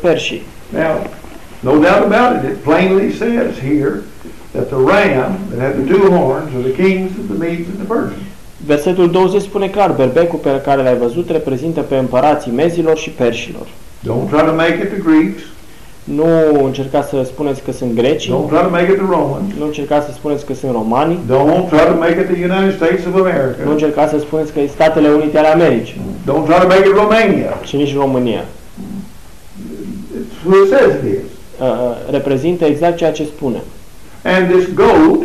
perșii. 0.00 0.42
Now, 0.68 1.06
no 1.60 1.70
doubt 1.70 2.12
about 2.12 2.44
it, 2.44 2.50
it 2.50 2.56
plainly 2.56 3.12
says 3.12 3.58
here 3.70 4.02
that 4.50 4.66
the 4.68 4.80
ram 4.92 5.32
that 5.50 5.60
had 5.60 5.74
the 5.80 5.86
two 5.92 6.04
horns 6.16 6.48
are 6.56 6.64
the 6.70 6.82
kings 6.82 7.10
of 7.20 7.24
the 7.32 7.38
Medes 7.44 7.66
and 7.72 7.78
the 7.82 7.88
Persians. 7.94 8.22
Versetul 8.66 9.10
20 9.10 9.42
spune 9.42 9.68
clar, 9.68 9.90
berbecul 9.90 10.38
pe 10.38 10.60
care 10.64 10.82
l-ai 10.82 10.96
văzut 10.96 11.30
reprezintă 11.30 11.80
pe 11.80 11.96
împărații 11.96 12.52
mezilor 12.52 12.96
și 12.96 13.10
perșilor. 13.10 13.66
Don't 14.06 14.28
try 14.30 14.44
to 14.46 14.54
make 14.54 14.74
it 14.82 14.88
the 14.88 15.02
Greeks. 15.02 15.42
Nu 16.04 16.26
încercați 16.64 17.08
să 17.08 17.22
spuneți 17.24 17.62
că 17.62 17.72
sunt 17.72 17.94
greci, 17.94 18.24
Don't 18.28 18.48
try 18.48 18.62
to 18.62 18.70
make 18.70 18.90
it 18.90 18.96
the 18.96 19.06
Romans. 19.10 19.54
nu 19.58 19.64
încercați 19.64 20.06
să 20.06 20.12
spuneți 20.12 20.44
că 20.46 20.54
sunt 20.54 20.72
romani, 20.72 21.18
Don't 21.30 21.68
try 21.68 21.86
to 21.92 21.96
make 21.98 22.20
it 22.20 22.26
the 22.26 22.44
United 22.44 22.74
States 22.74 23.04
of 23.06 23.12
nu 23.14 23.20
America. 23.20 23.70
încercați 23.70 24.10
să 24.12 24.18
spuneți 24.18 24.52
că 24.52 24.60
e 24.60 24.66
Statele 24.66 25.08
Unite 25.08 25.38
ale 25.38 25.46
Americii 25.48 26.00
Don't 26.26 26.44
try 26.44 26.58
to 26.60 26.66
make 26.66 26.84
it 26.86 26.94
Romania. 26.94 27.58
și 27.64 27.76
nici 27.76 27.94
România. 27.94 28.44
It's 30.18 30.46
who 30.46 30.56
it 30.64 30.68
says 30.68 30.92
it 31.04 31.12
is. 31.12 31.24
Uh, 31.60 31.66
uh, 31.66 31.96
reprezintă 32.10 32.64
exact 32.64 32.96
ceea 32.96 33.12
ce 33.12 33.24
spune. 33.24 33.62
And 34.24 34.50
this 34.52 34.74
goat 34.74 35.20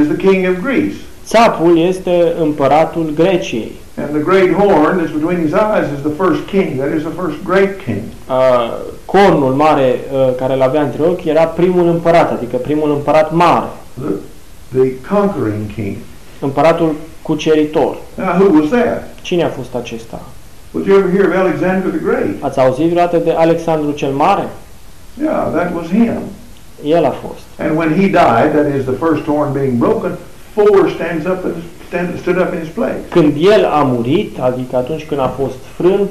is 0.00 0.06
the 0.06 0.16
king 0.16 0.46
of 0.50 0.62
Greece. 0.62 0.94
Țapul 1.26 1.78
este 1.78 2.32
împăratul 2.40 3.12
Greciei. 3.14 3.72
And 4.02 4.10
the 4.14 4.22
great 4.30 4.52
horn 4.52 4.96
that's 4.98 5.12
between 5.12 5.38
his 5.46 5.52
eyes 5.52 5.86
is 5.96 6.02
the 6.02 6.14
first 6.22 6.46
king. 6.46 6.78
That 6.78 6.92
is 6.96 7.02
the 7.02 7.14
first 7.22 7.38
great 7.44 7.72
king. 7.84 8.02
Uh, 8.28 8.70
cornul 9.04 9.52
mare 9.54 10.00
uh, 10.12 10.34
care 10.36 10.52
îl 10.54 10.62
avea 10.62 10.82
între 10.82 11.02
ochi 11.02 11.24
era 11.24 11.44
primul 11.44 11.86
împărat, 11.88 12.30
adică 12.32 12.56
primul 12.56 12.90
împărat 12.90 13.32
mare, 13.32 13.66
The, 14.00 14.12
the 14.78 14.92
conquering 15.14 15.72
king. 15.74 15.96
împăratul 16.40 16.94
cuceritor. 17.22 17.96
Now, 18.14 18.26
who 18.38 18.58
was 18.60 18.68
that? 18.70 19.08
Cine 19.22 19.44
a 19.44 19.48
fost 19.48 19.74
acesta? 19.74 20.20
Would 20.72 20.86
you 20.86 20.96
ever 20.98 21.10
hear 21.10 21.24
of 21.28 21.34
Alexander 21.36 21.88
the 21.90 21.98
Great? 22.04 22.42
Ați 22.42 22.60
auzit 22.60 22.84
vreodată 22.90 23.16
de 23.16 23.30
Alexandru 23.30 23.90
cel 23.90 24.10
Mare? 24.12 24.48
Yeah, 25.22 25.48
that 25.54 25.74
was 25.74 25.86
him. 25.88 26.20
El 26.84 27.04
a 27.04 27.10
fost. 27.10 27.42
And 27.58 27.76
when 27.78 27.90
he 28.00 28.06
died, 28.08 28.50
that 28.54 28.74
is 28.78 28.84
the 28.84 28.96
first 29.06 29.24
horn 29.24 29.52
being 29.52 29.78
broken, 29.78 30.10
four 30.54 30.88
stands 30.94 31.24
up 31.26 31.44
and 31.44 31.54
stand, 31.54 31.79
stood 32.16 32.38
up 32.38 32.52
in 32.52 32.60
his 32.60 32.68
place. 32.68 33.00
Când 33.08 33.32
el 33.40 33.64
a 33.64 33.82
murit, 33.82 34.38
adică 34.38 34.76
atunci 34.76 35.04
când 35.04 35.20
a 35.20 35.34
fost 35.38 35.58
frânt, 35.76 36.10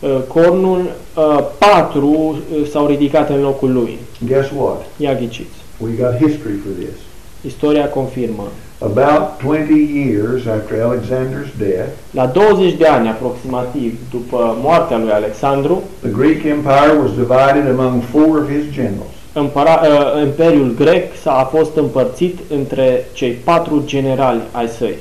uh, 0.00 0.16
cornul, 0.28 0.80
uh, 1.16 1.44
patru 1.58 2.08
uh, 2.08 2.66
s-au 2.70 2.86
ridicat 2.86 3.28
în 3.28 3.40
locul 3.40 3.72
lui. 3.72 3.98
Guess 4.26 4.50
what? 4.56 4.84
Ia 4.96 5.14
ghiciți. 5.14 5.58
We 5.78 5.90
got 5.90 6.12
history 6.12 6.56
for 6.64 6.72
this. 6.78 6.98
Istoria 7.46 7.88
confirmă. 7.88 8.48
About 8.78 9.38
20 9.42 9.68
years 9.94 10.46
after 10.46 10.76
Alexander's 10.82 11.52
death, 11.58 11.88
La 12.10 12.26
20 12.26 12.72
de 12.72 12.86
ani 12.86 13.08
aproximativ 13.08 13.98
după 14.10 14.56
moartea 14.62 14.98
lui 14.98 15.10
Alexandru, 15.10 15.82
the 16.00 16.10
Greek 16.10 16.44
Empire 16.44 16.92
was 17.02 17.10
divided 17.10 17.78
among 17.78 18.02
four 18.02 18.38
of 18.38 18.48
his 18.48 18.72
generals. 18.72 19.14
împăra, 19.32 19.80
uh, 19.82 20.22
Imperiul 20.22 20.74
grec 20.74 21.16
s-a 21.22 21.32
a 21.32 21.44
fost 21.44 21.76
împărțit 21.76 22.38
între 22.50 23.04
cei 23.12 23.30
patru 23.30 23.82
generali 23.86 24.40
ai 24.52 24.68
săi. 24.68 24.94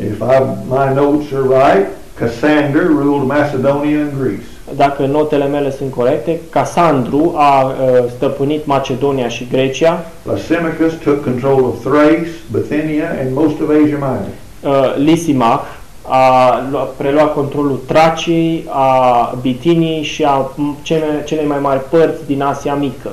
If 0.00 0.20
I, 0.20 0.38
my 0.68 0.94
notes 0.94 1.32
are 1.32 1.42
right, 1.42 1.86
Cassander 2.18 2.86
ruled 2.86 3.26
Macedonia 3.26 3.98
and 4.00 4.12
Greece. 4.20 4.42
Dacă 4.76 5.06
notele 5.06 5.46
mele 5.46 5.70
sunt 5.70 5.90
corecte, 5.92 6.40
Casandru 6.50 7.34
a 7.36 7.62
uh, 7.64 8.04
stăpânit 8.16 8.66
Macedonia 8.66 9.28
și 9.28 9.46
Grecia, 9.52 10.04
Lysimachus 10.34 10.92
took 11.02 11.22
control 11.24 11.62
of 11.64 11.74
Thrace, 11.84 12.28
Bithynia, 12.52 13.04
and 13.20 13.34
most 13.34 13.60
of 13.60 13.68
Asia 13.68 13.96
Minor. 13.96 14.28
uh, 14.62 14.94
Lysimach 15.04 15.64
a 16.02 16.58
lua- 16.70 16.88
preluat 16.96 17.32
controlul 17.34 17.80
Traciei, 17.86 18.64
a 18.68 19.34
Bitiniei 19.42 20.02
și 20.02 20.24
a 20.24 20.50
m- 20.54 20.82
cele, 20.82 21.22
cele 21.26 21.44
mai 21.46 21.58
mari 21.60 21.80
părți 21.90 22.26
din 22.26 22.42
Asia 22.42 22.74
Mică. 22.74 23.10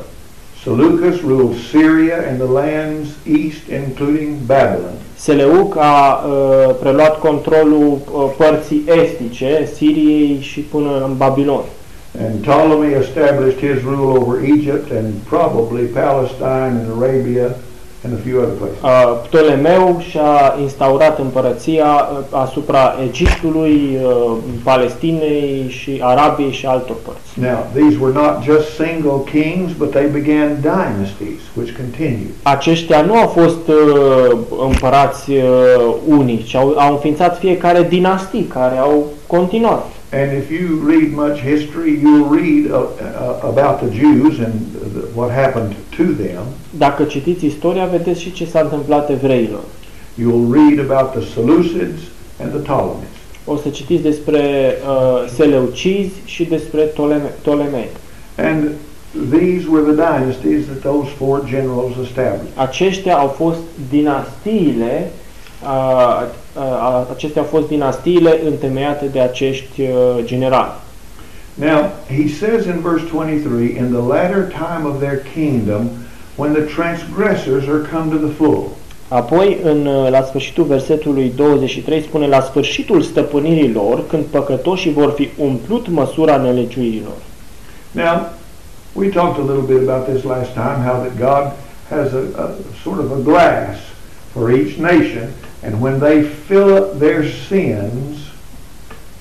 Seleucus 0.64 1.22
ruled 1.28 1.56
Syria 1.72 2.16
and 2.30 2.38
the 2.42 2.52
lands 2.52 3.08
east, 3.24 3.84
including 3.86 4.30
Babylon. 4.46 4.96
Seleuc 5.18 5.76
a 5.78 6.24
uh, 6.28 6.76
preluat 6.80 7.20
controlul 7.20 7.92
uh, 7.92 8.32
părții 8.38 8.84
estice, 9.04 9.70
Siriei 9.76 10.38
și 10.42 10.60
până 10.60 11.04
în 11.08 11.18
Babilon. 11.18 11.64
And 12.20 12.40
Ptolemy 12.42 12.94
established 12.94 13.60
his 13.60 13.84
rule 13.84 14.18
over 14.20 14.44
Egypt 14.44 14.92
and 14.92 15.14
probably 15.30 15.84
Palestine 15.84 16.80
and 16.80 17.02
Arabia 17.02 17.56
and 18.06 18.14
a 18.14 18.22
few 18.26 18.42
other 18.42 18.56
places. 18.56 18.78
Uh, 18.82 19.18
Ptolemeu 19.28 20.04
și-a 20.10 20.56
instaurat 20.62 21.20
împărăția 21.20 21.86
uh, 21.86 22.18
asupra 22.30 22.96
Egiptului, 23.08 24.00
uh, 24.04 24.32
Palestinei 24.64 25.66
și 25.70 26.00
Arabiei 26.04 26.52
și 26.52 26.66
altor 26.66 26.96
părți. 27.06 27.40
Now, 27.40 27.68
these 27.74 27.98
were 28.02 28.14
not 28.14 28.44
just 28.44 28.68
single 28.76 29.20
kings, 29.32 29.72
but 29.78 29.92
they 29.92 30.08
began 30.08 30.58
dynasties, 30.62 31.42
which 31.54 31.72
continued. 31.76 32.30
Aceștia 32.44 33.02
nu 33.02 33.16
au 33.16 33.28
fost 33.28 33.68
uh, 33.68 34.38
împărați 34.70 35.32
uh, 35.32 35.42
unici, 36.08 36.56
au, 36.56 36.76
au 36.78 36.92
înființat 36.92 37.38
fiecare 37.38 37.86
dinastii 37.90 38.44
care 38.44 38.78
au 38.78 39.04
continuat. 39.28 39.86
And 40.22 40.32
if 40.42 40.48
you 40.58 40.66
read 40.94 41.10
much 41.26 41.38
history, 41.54 41.92
you'll 42.04 42.30
read 42.42 42.64
uh, 42.72 42.78
uh, 42.78 43.52
about 43.52 43.76
the 43.84 43.92
Jews 44.02 44.36
and 44.46 44.56
the, 44.94 45.02
what 45.20 45.30
happened 45.44 45.74
to 45.98 46.04
them. 46.24 46.44
Dacă 46.78 47.04
citiți 47.04 47.46
istoria, 47.46 47.86
vedeți 47.86 48.22
și 48.22 48.32
ce 48.32 48.46
s-a 48.46 48.60
întâmplat 48.60 49.10
evreilor. 49.10 49.64
You'll 50.22 50.52
read 50.54 50.80
about 50.90 51.12
the 51.12 51.22
Seleucids 51.34 52.02
and 52.42 52.50
the 52.52 52.60
Ptolemies. 52.60 53.10
O 53.46 53.56
să 53.58 53.70
citiți 53.70 54.02
despre 54.04 54.74
uh, 54.88 55.30
Seleucizi 55.36 56.14
și 56.26 56.44
despre 56.44 56.82
Ptoleme- 56.82 57.34
Ptolemei. 57.42 57.88
And 58.38 58.70
these 59.30 59.66
were 59.72 59.84
the 59.92 59.96
dynasties 59.96 60.66
that 60.66 60.80
those 60.94 61.10
four 61.18 61.44
generals 61.50 61.94
established. 62.04 62.52
Aceștia 62.56 63.16
au 63.18 63.28
fost 63.28 63.60
dinastiile, 63.90 65.12
uh, 65.64 65.70
uh, 65.70 66.28
acestea 67.12 67.42
au 67.42 67.48
fost 67.48 67.68
dinastiile 67.68 68.40
întemeiate 68.46 69.06
de 69.06 69.20
acești 69.20 69.82
uh, 69.82 69.90
generali. 70.24 70.72
Now, 71.54 71.92
he 72.10 72.28
says 72.28 72.66
in 72.66 72.82
verse 72.82 73.06
23, 73.12 73.76
in 73.78 73.92
the 73.92 74.02
latter 74.02 74.44
time 74.48 74.86
of 74.86 75.00
their 75.00 75.22
kingdom, 75.34 75.90
when 76.36 76.54
the 76.54 76.64
transgressors 76.64 77.68
are 77.68 77.88
come 77.92 78.12
to 78.12 78.18
the 78.18 78.34
full. 78.34 78.64
Apoi, 79.08 79.58
în, 79.64 79.86
uh, 79.86 80.10
la 80.10 80.22
sfârșitul 80.22 80.64
versetului 80.64 81.34
23, 81.36 82.02
spune 82.02 82.28
la 82.28 82.42
sfârșitul 82.42 83.02
stăpânirii 83.02 83.72
lor, 83.72 84.08
când 84.08 84.24
păcătoșii 84.24 84.94
vor 84.94 85.12
fi 85.12 85.30
umplut 85.38 85.88
măsura 85.88 86.38
nelegiuirilor. 86.38 87.18
Now, 87.92 88.30
we 88.94 89.08
talked 89.08 89.44
a 89.44 89.54
little 89.54 89.76
bit 89.76 89.90
about 89.90 90.08
this 90.08 90.24
last 90.24 90.52
time, 90.54 90.80
how 90.86 91.06
that 91.06 91.16
God 91.18 91.52
has 91.90 92.14
a, 92.14 92.42
a 92.42 92.50
sort 92.84 93.00
of 93.00 93.12
a 93.12 93.22
glass 93.24 93.78
for 94.34 94.52
each 94.52 94.74
nation, 94.78 95.28
and 95.64 95.82
when 95.82 96.00
they 96.00 96.24
fill 96.24 96.76
up 96.76 97.00
their 97.00 97.24
sins, 97.48 98.30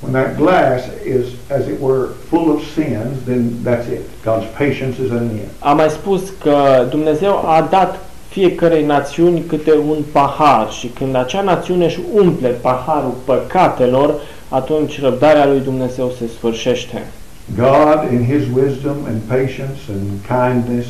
when 0.00 0.12
that 0.12 0.36
glass 0.36 0.88
is, 1.02 1.34
as 1.50 1.68
it 1.68 1.80
were, 1.80 2.08
full 2.30 2.50
of 2.54 2.62
sins, 2.62 3.24
then 3.24 3.62
that's 3.62 3.88
it. 3.88 4.02
God's 4.22 4.46
patience 4.54 4.98
is 4.98 5.10
at 5.10 5.22
an 5.22 5.30
end. 5.30 5.50
Am 5.58 5.76
mai 5.76 5.90
spus 5.90 6.22
că 6.42 6.86
Dumnezeu 6.90 7.46
a 7.46 7.68
dat 7.70 7.98
fiecarei 8.28 8.84
națiuni 8.84 9.40
câte 9.40 9.72
un 9.88 10.02
pahar 10.12 10.70
și 10.70 10.86
când 10.86 11.16
acea 11.16 11.42
națiune 11.42 11.84
își 11.84 12.00
umple 12.14 12.48
paharul 12.48 13.14
păcatelor, 13.24 14.14
atunci 14.48 15.00
răbdarea 15.00 15.46
lui 15.46 15.60
Dumnezeu 15.60 16.12
se 16.18 16.26
sfârșește. 16.36 17.02
God, 17.56 18.12
in 18.12 18.24
His 18.24 18.42
wisdom 18.54 18.96
and 19.06 19.20
patience 19.28 19.80
and 19.88 20.06
kindness, 20.26 20.86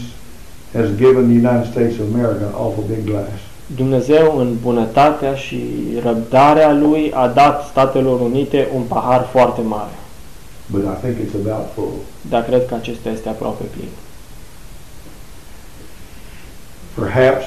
has 0.72 0.88
given 0.96 1.24
the 1.28 1.38
United 1.46 1.66
States 1.72 1.94
of 1.98 2.06
America 2.14 2.44
an 2.46 2.54
awful 2.64 2.84
big 2.88 3.04
glass. 3.04 3.38
Dumnezeu, 3.66 4.38
în 4.38 4.56
bunătatea 4.62 5.34
și 5.34 5.64
răbdarea 6.02 6.72
lui, 6.72 7.12
a 7.14 7.28
dat 7.28 7.66
Statelor 7.66 8.20
Unite 8.20 8.68
un 8.74 8.82
pahar 8.82 9.28
foarte 9.30 9.60
mare. 9.60 9.98
But 10.66 10.82
I 10.82 10.96
think 11.02 11.16
it's 11.16 11.46
about 11.46 11.66
full. 11.74 11.92
Dar 12.28 12.44
cred 12.44 12.66
că 12.66 12.74
acesta 12.74 13.10
este 13.10 13.28
aproape 13.28 13.64
plin. 13.64 13.88
Perhaps 16.94 17.44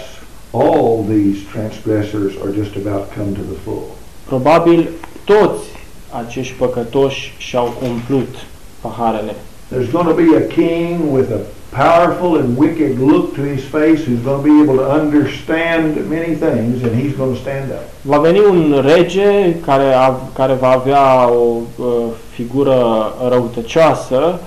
all 0.52 1.04
these 1.08 1.40
transgressors 1.54 2.34
are 2.44 2.52
just 2.56 2.76
about 2.86 3.04
come 3.16 3.32
to 3.32 3.42
the 3.52 3.60
full. 3.64 3.86
Probabil 4.26 4.90
toți 5.24 5.66
acești 6.12 6.54
păcătoși 6.54 7.34
și-au 7.38 7.74
umplut 7.84 8.36
paharele. 8.82 9.36
There's 9.72 9.92
going 9.92 10.08
to 10.08 10.14
be 10.14 10.36
a 10.38 10.48
king 10.48 11.14
with 11.14 11.30
a 11.32 11.40
powerful 11.70 12.38
and 12.38 12.58
wicked 12.58 13.00
look 13.00 13.36
to 13.36 13.42
his 13.42 13.64
face 13.64 14.06
who's 14.06 14.22
going 14.22 14.44
to 14.44 14.50
be 14.52 14.62
able 14.64 14.78
to 14.78 14.90
understand 14.90 16.10
many 16.10 16.36
things 16.36 16.84
and 16.84 16.96
he's 16.96 17.16
going 17.16 17.36
to 17.36 17.42
stand 17.42 17.72
up. 17.72 17.84
Va 18.02 18.20
veni 18.20 18.40
un 18.40 18.82
rege 18.82 19.56
care, 19.66 19.94
a, 19.94 20.20
care 20.34 20.54
va 20.54 20.70
avea 20.70 21.30
o 21.30 21.62
uh, 21.76 21.86
figură 22.30 23.14
răutăcioasă, 23.30 24.40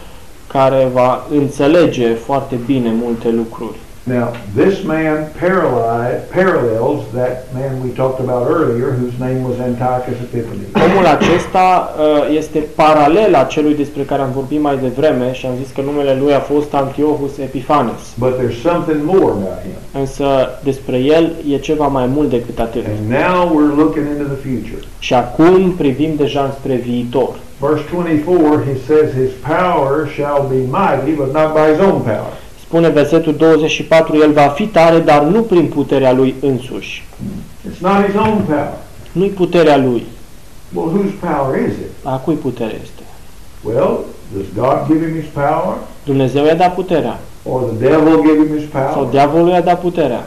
care 0.47 0.89
va 0.93 1.27
înțelege 1.31 2.13
foarte 2.15 2.59
bine 2.67 2.93
multe 3.03 3.31
lucruri. 3.31 3.77
Now, 4.05 4.33
this 4.55 4.83
man 4.83 5.31
parallel, 5.39 6.27
parallels 6.31 7.13
that 7.13 7.53
man 7.53 7.83
we 7.83 7.93
talked 7.93 8.19
about 8.19 8.49
earlier 8.49 8.93
whose 8.93 9.19
name 9.21 9.43
was 9.43 9.61
Antiochus 9.61 10.19
Epiphanes. 10.21 10.67
Omul 10.75 11.07
acesta 11.07 11.95
uh, 11.99 12.37
este 12.37 12.59
paralel 12.59 13.35
a 13.35 13.45
celui 13.45 13.75
despre 13.75 14.03
care 14.03 14.23
am 14.23 14.31
vorbit 14.33 14.61
mai 14.61 14.79
devreme 14.79 15.33
și 15.33 15.47
am 15.47 15.53
zis 15.63 15.71
că 15.75 15.81
numele 15.81 16.19
lui 16.21 16.35
a 16.35 16.39
fost 16.39 16.75
Antiochus 16.75 17.39
Epiphanes. 17.39 18.15
But 18.19 18.39
there's 18.39 18.61
something 18.63 19.01
more 19.05 19.31
about 19.31 19.61
him. 19.63 20.01
Însă 20.01 20.25
despre 20.63 20.97
el 20.97 21.33
e 21.51 21.57
ceva 21.57 21.87
mai 21.87 22.07
mult 22.07 22.31
decât 22.31 22.59
atât. 22.59 22.85
And 22.87 23.11
now 23.11 23.57
we're 23.57 23.75
looking 23.77 24.07
into 24.07 24.35
the 24.35 24.49
future. 24.49 24.83
Și 24.99 25.15
acum 25.15 25.71
privim 25.71 26.11
deja 26.17 26.57
spre 26.61 26.75
viitor. 26.75 27.35
Verse 27.61 27.85
24, 27.93 28.65
he 28.65 28.77
says, 28.87 29.13
His 29.13 29.33
power 29.43 30.09
shall 30.17 30.47
be 30.49 30.61
mighty, 30.81 31.13
but 31.13 31.31
not 31.33 31.53
by 31.53 31.67
his 31.73 31.81
own 31.89 32.01
power. 32.01 32.33
Spune 32.71 32.89
versetul 32.89 33.35
24, 33.35 34.17
el 34.23 34.33
va 34.33 34.49
fi 34.49 34.67
tare, 34.67 34.99
dar 34.99 35.23
nu 35.23 35.41
prin 35.41 35.67
puterea 35.67 36.13
lui 36.13 36.35
însuși. 36.41 37.05
It's 37.71 37.79
not 37.81 38.05
his 38.07 38.15
own 38.15 38.39
power. 38.47 38.73
Nu-i 39.13 39.29
puterea 39.29 39.77
lui. 39.77 40.07
Well, 40.75 40.87
whose 40.89 41.15
power 41.21 41.57
is 41.69 41.73
it? 41.73 41.91
A 42.03 42.17
cui 42.17 42.35
putere 42.35 42.73
este? 42.83 43.03
Well, 43.63 43.99
does 44.37 44.47
God 44.57 44.77
give 44.89 45.07
him 45.07 45.15
his 45.21 45.29
power? 45.33 45.75
Dumnezeu 46.05 46.45
i-a 46.45 46.55
dat 46.55 46.75
puterea. 46.75 47.19
Or 47.43 47.61
the 47.63 47.89
devil 47.89 48.21
give 48.23 48.37
him 48.47 48.59
his 48.59 48.69
Sau 48.73 48.93
power? 48.93 49.11
diavolul 49.11 49.49
i-a 49.49 49.61
dat 49.61 49.81
puterea. 49.81 50.25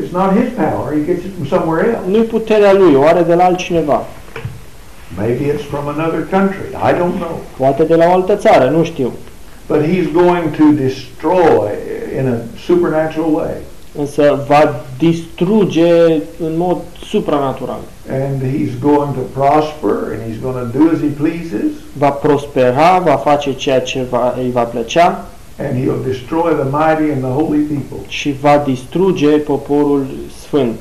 It's 0.00 0.12
not 0.12 0.32
his 0.38 0.48
power. 0.56 0.92
He 0.92 1.12
gets 1.12 1.24
it 1.24 1.32
from 1.34 1.46
somewhere 1.58 1.88
else. 1.88 2.06
Nu-i 2.08 2.22
puterea 2.22 2.72
lui, 2.72 2.94
o 2.94 3.02
are 3.06 3.22
de 3.22 3.34
la 3.34 3.44
altcineva. 3.44 4.06
Maybe 5.18 5.44
it's 5.44 5.62
from 5.62 5.88
another 5.88 6.26
country. 6.30 6.66
I 6.90 6.92
don't 6.98 7.16
know. 7.22 7.40
Poate 7.56 7.84
de 7.84 7.94
la 7.94 8.04
o 8.08 8.12
altă 8.12 8.34
țară, 8.36 8.70
nu 8.70 8.84
știu. 8.84 9.12
But 9.70 9.80
he's 9.92 10.08
going 10.22 10.46
to 10.60 10.66
destroy 10.86 11.66
in 12.18 12.24
a 12.34 12.38
supernatural 12.66 13.30
way. 13.30 13.56
însă 13.98 14.44
va 14.48 14.84
distruge 14.98 16.04
în 16.40 16.56
mod 16.56 16.78
supranatural. 17.04 17.80
And 18.08 18.42
he's 18.42 18.74
going 18.80 19.14
to 19.14 19.20
prosper 19.20 20.12
and 20.12 20.20
he's 20.28 20.40
going 20.42 20.72
to 20.72 20.78
do 20.78 20.90
as 20.94 21.00
he 21.00 21.08
pleases 21.08 21.70
Va 21.98 22.10
prospera, 22.10 22.98
va 22.98 23.16
face 23.16 23.52
ceea 23.52 23.80
ce 23.80 24.06
va, 24.10 24.34
îi 24.38 24.50
va 24.50 24.62
plăcea 24.62 25.24
and 25.58 25.76
he'll 25.76 26.02
destroy 26.04 26.54
the 26.54 26.64
mighty 26.64 27.12
and 27.12 27.22
the 27.22 27.32
holy 27.42 27.60
people. 27.60 27.98
și 28.08 28.32
va 28.40 28.62
distruge 28.66 29.28
poporul 29.28 30.06
sfânt. 30.42 30.78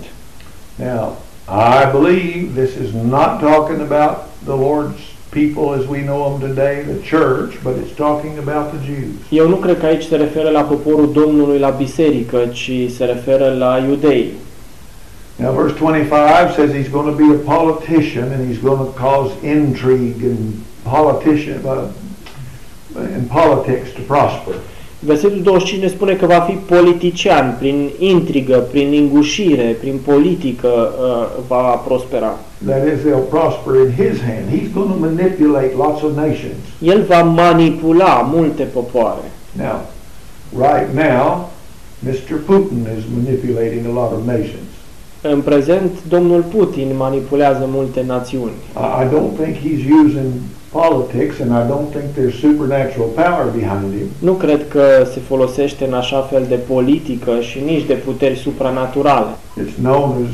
Now, 0.75 1.17
I 1.47 1.91
believe 1.91 2.61
this 2.61 2.75
is 2.75 2.91
not 3.09 3.39
talking 3.39 3.81
about 3.81 4.15
the 4.45 4.55
Lord's 4.55 5.08
people 5.31 5.73
as 5.73 5.87
we 5.87 6.01
know 6.01 6.29
them 6.29 6.49
today, 6.49 6.83
the 6.83 7.01
church, 7.01 7.61
but 7.63 7.75
it's 7.77 7.95
talking 7.95 8.37
about 8.39 8.71
the 8.73 8.79
Jews. 8.85 9.15
Eu 9.29 9.47
nu 9.47 9.55
cred 9.55 9.79
că 9.79 9.85
aici 9.85 10.03
se 10.03 10.15
referă 10.15 10.49
la 10.49 10.61
poporul 10.61 11.11
Domnului, 11.11 11.59
la 11.59 11.69
biserică, 11.69 12.45
ci 12.45 12.71
se 12.95 13.05
referă 13.05 13.55
la 13.57 13.77
iudei. 13.87 14.31
Now, 15.35 15.53
verse 15.53 15.75
25 15.75 16.53
says 16.55 16.73
he's 16.73 16.89
going 16.89 17.07
to 17.07 17.15
be 17.15 17.33
a 17.33 17.55
politician 17.55 18.31
and 18.33 18.41
he's 18.49 18.61
going 18.61 18.79
to 18.79 18.91
cause 18.91 19.31
intrigue 19.41 20.21
and 20.25 20.53
politician 20.83 21.61
uh, 21.65 21.87
in 23.15 23.25
politics 23.27 23.89
to 23.93 24.01
prosper. 24.01 24.53
Versetul 24.99 25.41
25 25.41 25.81
ne 25.81 25.87
spune 25.87 26.13
că 26.13 26.25
va 26.25 26.39
fi 26.39 26.53
politician, 26.53 27.55
prin 27.59 27.89
intrigă, 27.99 28.57
prin 28.71 28.89
lingușire, 28.89 29.75
prin 29.79 29.99
politică 30.05 30.67
uh, 30.67 31.43
va 31.47 31.61
prospera. 31.61 32.39
That 32.65 32.83
is, 32.93 32.99
they'll 33.05 33.29
prosper 33.29 33.73
in 33.85 33.91
his 33.91 34.21
hand. 34.21 34.45
He's 34.51 34.73
going 34.73 34.91
to 34.91 34.99
manipulate 34.99 35.71
lots 35.77 36.01
of 36.01 36.15
nations. 36.15 36.59
El 36.81 37.03
va 37.07 37.21
manipula 37.21 38.29
multe 38.33 38.63
popoare. 38.63 39.31
Now, 39.51 39.79
right 40.67 40.93
now, 40.93 41.49
Mr. 41.99 42.35
Putin 42.45 42.87
is 42.97 43.03
manipulating 43.15 43.85
a 43.85 44.01
lot 44.01 44.11
of 44.11 44.25
nations. 44.25 44.69
În 45.21 45.41
prezent, 45.41 45.91
domnul 46.09 46.41
Putin 46.41 46.95
manipulează 46.97 47.67
multe 47.71 48.03
națiuni. 48.07 48.51
I 48.75 49.03
I 49.03 49.07
don't 49.13 49.43
think 49.43 49.55
he's 49.55 49.83
using 50.05 50.31
politics, 50.71 51.39
and 51.39 51.51
I 51.53 51.67
don't 51.67 51.89
think 51.91 52.13
there's 52.15 52.39
supernatural 52.39 53.09
power 53.09 53.45
behind 53.51 53.93
him. 53.97 54.09
Nu 54.19 54.33
cred 54.33 54.67
că 54.67 55.07
se 55.13 55.19
folosește 55.27 55.85
în 55.85 55.93
așa 55.93 56.21
fel 56.21 56.45
de 56.47 56.55
politică 56.55 57.39
și 57.39 57.59
nici 57.59 57.85
de 57.85 57.93
puteri 57.93 58.37
supranaturale. 58.37 59.29
It's 59.61 59.81
known 59.81 60.15
as 60.23 60.31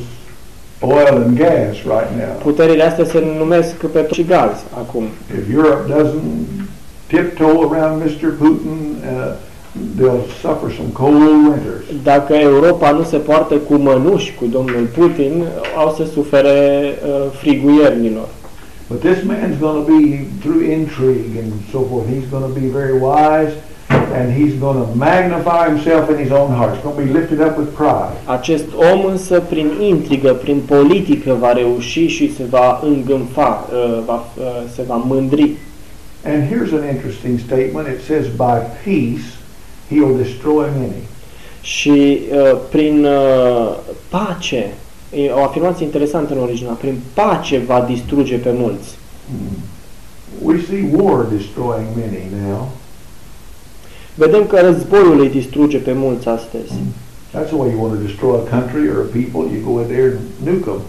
oil 0.79 1.23
and 1.23 1.37
gas 1.37 1.75
right 1.83 2.11
now. 2.17 2.35
Puterile 2.41 2.83
astea 2.83 3.05
se 3.05 3.23
numesc 3.37 3.75
petrol 3.75 4.11
și 4.11 4.23
gaz 4.23 4.63
acum. 4.77 5.03
If 5.37 5.55
Europe 5.55 5.93
doesn't 5.93 6.65
tiptoe 7.07 7.67
around 7.69 8.03
Mr. 8.03 8.29
Putin, 8.37 8.95
uh, 9.01 9.33
they'll 9.97 10.25
suffer 10.41 10.71
some 10.77 10.89
cold 10.93 11.21
winters. 11.21 11.85
Dacă 12.03 12.33
Europa 12.33 12.91
nu 12.91 13.03
se 13.03 13.17
poartă 13.17 13.55
cu 13.55 13.73
mănuși 13.73 14.35
cu 14.39 14.45
domnul 14.45 14.87
Putin, 14.97 15.43
au 15.77 15.93
să 15.97 16.05
sufere 16.13 16.93
uh, 17.05 17.31
frigul 17.31 17.73
iernilor. 17.73 18.27
But 18.89 19.01
this 19.01 19.23
man's 19.23 19.57
going 19.57 19.85
to 19.85 19.99
be 19.99 20.25
through 20.41 20.61
intrigue 20.61 21.35
and 21.37 21.51
so 21.71 21.85
forth. 21.85 22.07
He's 22.07 22.27
going 22.27 22.53
to 22.53 22.59
be 22.59 22.67
very 22.69 22.97
wise, 22.99 23.53
and 23.89 24.31
he's 24.31 24.55
going 24.59 24.79
to 24.85 24.95
magnify 24.95 25.69
himself 25.69 26.09
in 26.09 26.17
his 26.17 26.31
own 26.31 26.51
heart. 26.51 26.75
He's 26.75 26.83
going 26.83 26.97
to 26.97 27.03
be 27.05 27.11
lifted 27.19 27.41
up 27.41 27.57
with 27.57 27.73
pride. 27.75 28.15
Acest 28.25 28.65
om 28.93 29.05
însă 29.05 29.39
prin 29.39 29.71
intrigă, 29.81 30.33
prin 30.33 30.59
politică 30.59 31.33
va 31.39 31.53
reuși 31.53 32.07
și 32.07 32.35
se 32.35 32.43
va 32.43 32.79
îngânfa, 32.83 33.69
va, 34.05 34.25
se 34.73 34.83
va 34.87 34.95
mândri. 34.95 35.51
And 36.23 36.43
here's 36.49 36.73
an 36.73 36.83
interesting 36.95 37.39
statement. 37.39 37.87
It 37.87 38.01
says, 38.01 38.27
by 38.27 38.57
peace 38.83 39.27
he'll 39.89 40.17
destroy 40.17 40.65
many. 40.79 41.01
Și 41.61 42.19
uh, 42.31 42.57
prin 42.69 43.05
uh, 43.05 43.75
pace, 44.09 44.73
e 45.15 45.29
o 45.29 45.43
afirmație 45.43 45.85
interesantă 45.85 46.33
în 46.33 46.41
original, 46.41 46.75
prin 46.75 46.99
pace 47.13 47.57
va 47.57 47.85
distruge 47.87 48.35
pe 48.35 48.51
mulți. 48.57 48.97
We 50.41 50.55
see 50.67 50.89
war 50.91 51.25
destroying 51.37 51.87
many 51.95 52.47
now. 52.47 52.67
Vedem 54.15 54.45
că 54.45 54.59
războiul 54.59 55.19
îi 55.19 55.29
distruge 55.29 55.77
pe 55.77 55.93
mulți 55.93 56.27
astăzi. 56.27 56.73
That's 57.33 57.47
the 57.47 57.55
way 57.55 57.69
you 57.69 57.81
want 57.83 57.93
to 57.93 58.01
destroy 58.07 58.33
a 58.35 58.49
country 58.55 58.89
or 58.89 58.97
a 59.07 59.09
people. 59.19 59.41
You 59.55 59.73
go 59.73 59.79
in 59.81 59.87
there 59.87 60.09
and 60.17 60.19
nuke 60.43 60.69
them. 60.69 60.81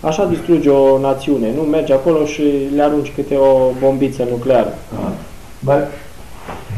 Așa 0.00 0.26
distruge 0.26 0.68
o 0.68 0.98
națiune, 0.98 1.52
nu 1.54 1.62
mergi 1.62 1.92
acolo 1.92 2.24
și 2.24 2.42
le 2.74 2.82
arunci 2.82 3.12
câte 3.14 3.34
o 3.36 3.70
bombiță 3.80 4.26
nucleară. 4.30 4.78
Uh, 4.92 5.10
but 5.64 5.82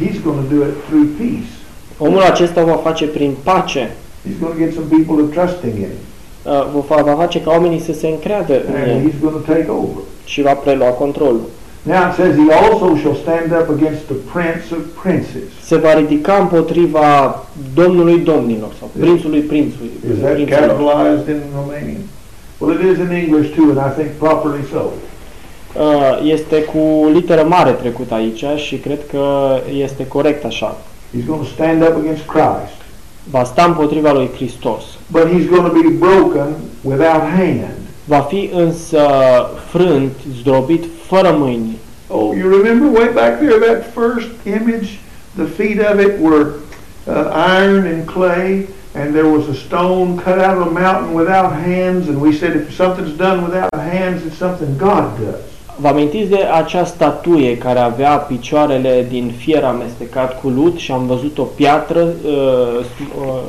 he's 0.00 0.22
going 0.24 0.38
to 0.44 0.54
do 0.54 0.62
it 0.62 0.74
through 0.88 1.06
peace. 1.18 1.52
Omul 1.98 2.22
acesta 2.22 2.62
o 2.62 2.64
va 2.64 2.76
face 2.76 3.04
prin 3.04 3.34
pace, 3.42 3.96
He's 4.24 4.38
going 4.38 4.52
to 4.52 4.58
get 4.58 4.74
some 4.74 4.90
people 4.90 5.16
to 5.16 5.32
trusting 5.32 5.76
in 5.76 5.90
him. 5.90 5.98
Uh, 6.42 6.66
va, 6.88 7.02
va 7.02 7.14
face 7.14 7.40
ca 7.40 7.50
oamenii 7.50 7.80
să 7.80 7.92
se 7.92 8.06
încreadă 8.08 8.54
în 8.66 8.74
And 8.74 8.86
el 8.90 8.98
he's 9.10 9.20
going 9.22 9.34
to 9.44 9.52
take 9.52 9.66
over. 9.70 10.02
și 10.24 10.42
va 10.42 10.52
prelua 10.52 10.86
controlul. 10.88 11.40
Now 11.82 12.02
it 12.08 12.14
says 12.16 12.34
he 12.42 12.52
also 12.62 12.86
shall 13.02 13.16
stand 13.24 13.48
up 13.60 13.68
against 13.76 14.02
the 14.12 14.18
prince 14.32 14.64
of 14.76 14.82
princes. 15.02 15.48
Se 15.62 15.76
va 15.76 15.94
ridica 15.94 16.34
împotriva 16.40 17.08
Domnului 17.74 18.18
Domnilor 18.18 18.72
sau 18.78 18.90
Prințului 18.98 19.40
Prințului. 19.40 19.90
Is 20.12 20.18
that 20.18 20.32
prinților. 20.32 20.60
capitalized 20.60 21.28
in 21.28 21.40
Romanian? 21.58 22.02
Well, 22.58 22.72
it 22.78 22.82
is 22.92 22.98
in 23.06 23.10
English 23.22 23.48
too, 23.56 23.64
and 23.72 23.78
I 23.88 23.92
think 23.98 24.10
properly 24.26 24.62
so. 24.72 24.82
Uh, 25.80 26.30
Este 26.34 26.62
cu 26.62 27.08
literă 27.12 27.42
mare 27.48 27.70
trecut 27.70 28.12
aici 28.12 28.44
și 28.56 28.76
cred 28.76 28.98
că 29.10 29.24
este 29.86 30.06
corect 30.06 30.44
așa. 30.44 30.76
He's 31.16 31.26
going 31.26 31.40
to 31.42 31.46
stand 31.54 31.82
up 31.82 31.94
against 32.02 32.24
Christ. 32.26 32.78
Va 33.30 33.44
sta 33.44 33.64
împotriva 33.64 34.12
lui 34.12 34.30
Hristos. 34.34 34.84
But 35.10 35.28
he's 35.28 35.48
going 35.48 35.64
to 35.64 35.72
be 35.80 35.88
broken 35.88 36.54
without 36.82 37.22
hand. 37.22 37.78
Va 38.04 38.18
fi 38.20 38.50
însă 38.52 39.00
frânt, 39.70 40.12
zdrobit, 40.38 40.84
fără 41.06 41.36
mâini. 41.38 41.76
Oh, 42.08 42.36
you 42.36 42.48
remember 42.48 43.00
way 43.00 43.10
back 43.14 43.38
there 43.38 43.58
that 43.58 43.92
first 43.92 44.28
image? 44.44 44.98
The 45.36 45.44
feet 45.44 45.80
of 45.80 46.00
it 46.00 46.18
were 46.18 46.46
uh, 47.06 47.30
iron 47.32 47.86
and 47.86 48.06
clay, 48.06 48.66
and 48.94 49.14
there 49.14 49.28
was 49.28 49.48
a 49.48 49.54
stone 49.54 50.16
cut 50.16 50.38
out 50.38 50.58
of 50.58 50.66
a 50.66 50.70
mountain 50.70 51.14
without 51.14 51.52
hands, 51.52 52.08
and 52.08 52.20
we 52.20 52.32
said 52.32 52.56
if 52.56 52.74
something's 52.74 53.16
done 53.16 53.44
without 53.44 53.74
hands, 53.74 54.26
it's 54.26 54.36
something 54.36 54.76
God 54.76 55.18
does. 55.20 55.49
Vă 55.80 55.88
amintiți 55.88 56.30
de 56.30 56.36
acea 56.36 56.84
statuie 56.84 57.58
care 57.58 57.78
avea 57.78 58.16
picioarele 58.16 59.06
din 59.08 59.32
fier 59.36 59.64
amestecat 59.64 60.40
cu 60.40 60.48
lut 60.48 60.78
și 60.78 60.92
am 60.92 61.06
văzut 61.06 61.38
o 61.38 61.42
piatră 61.42 62.02
uh, 62.02 62.84
uh, 63.20 63.42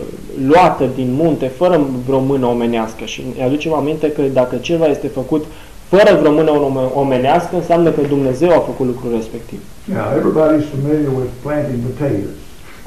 luată 0.47 0.89
din 0.95 1.13
munte 1.13 1.45
fără 1.45 1.81
vreo 2.05 2.19
mână 2.19 2.45
omenească 2.45 3.05
și 3.05 3.23
ne 3.37 3.43
aducem 3.43 3.73
aminte 3.73 4.11
că 4.11 4.21
dacă 4.21 4.55
ceva 4.55 4.85
este 4.85 5.07
făcut 5.07 5.45
fără 5.87 6.17
vreo 6.19 6.31
mână 6.31 6.51
ome- 6.51 6.91
omenească 6.93 7.55
înseamnă 7.55 7.89
că 7.89 8.01
Dumnezeu 8.07 8.49
a 8.49 8.59
făcut 8.69 8.85
lucrul 8.85 9.11
respectiv. 9.15 9.59
Now, 9.85 10.05
everybody's 10.19 10.67
familiar 10.73 11.11
with 11.19 11.31
planting 11.43 11.79
potatoes. 11.87 12.40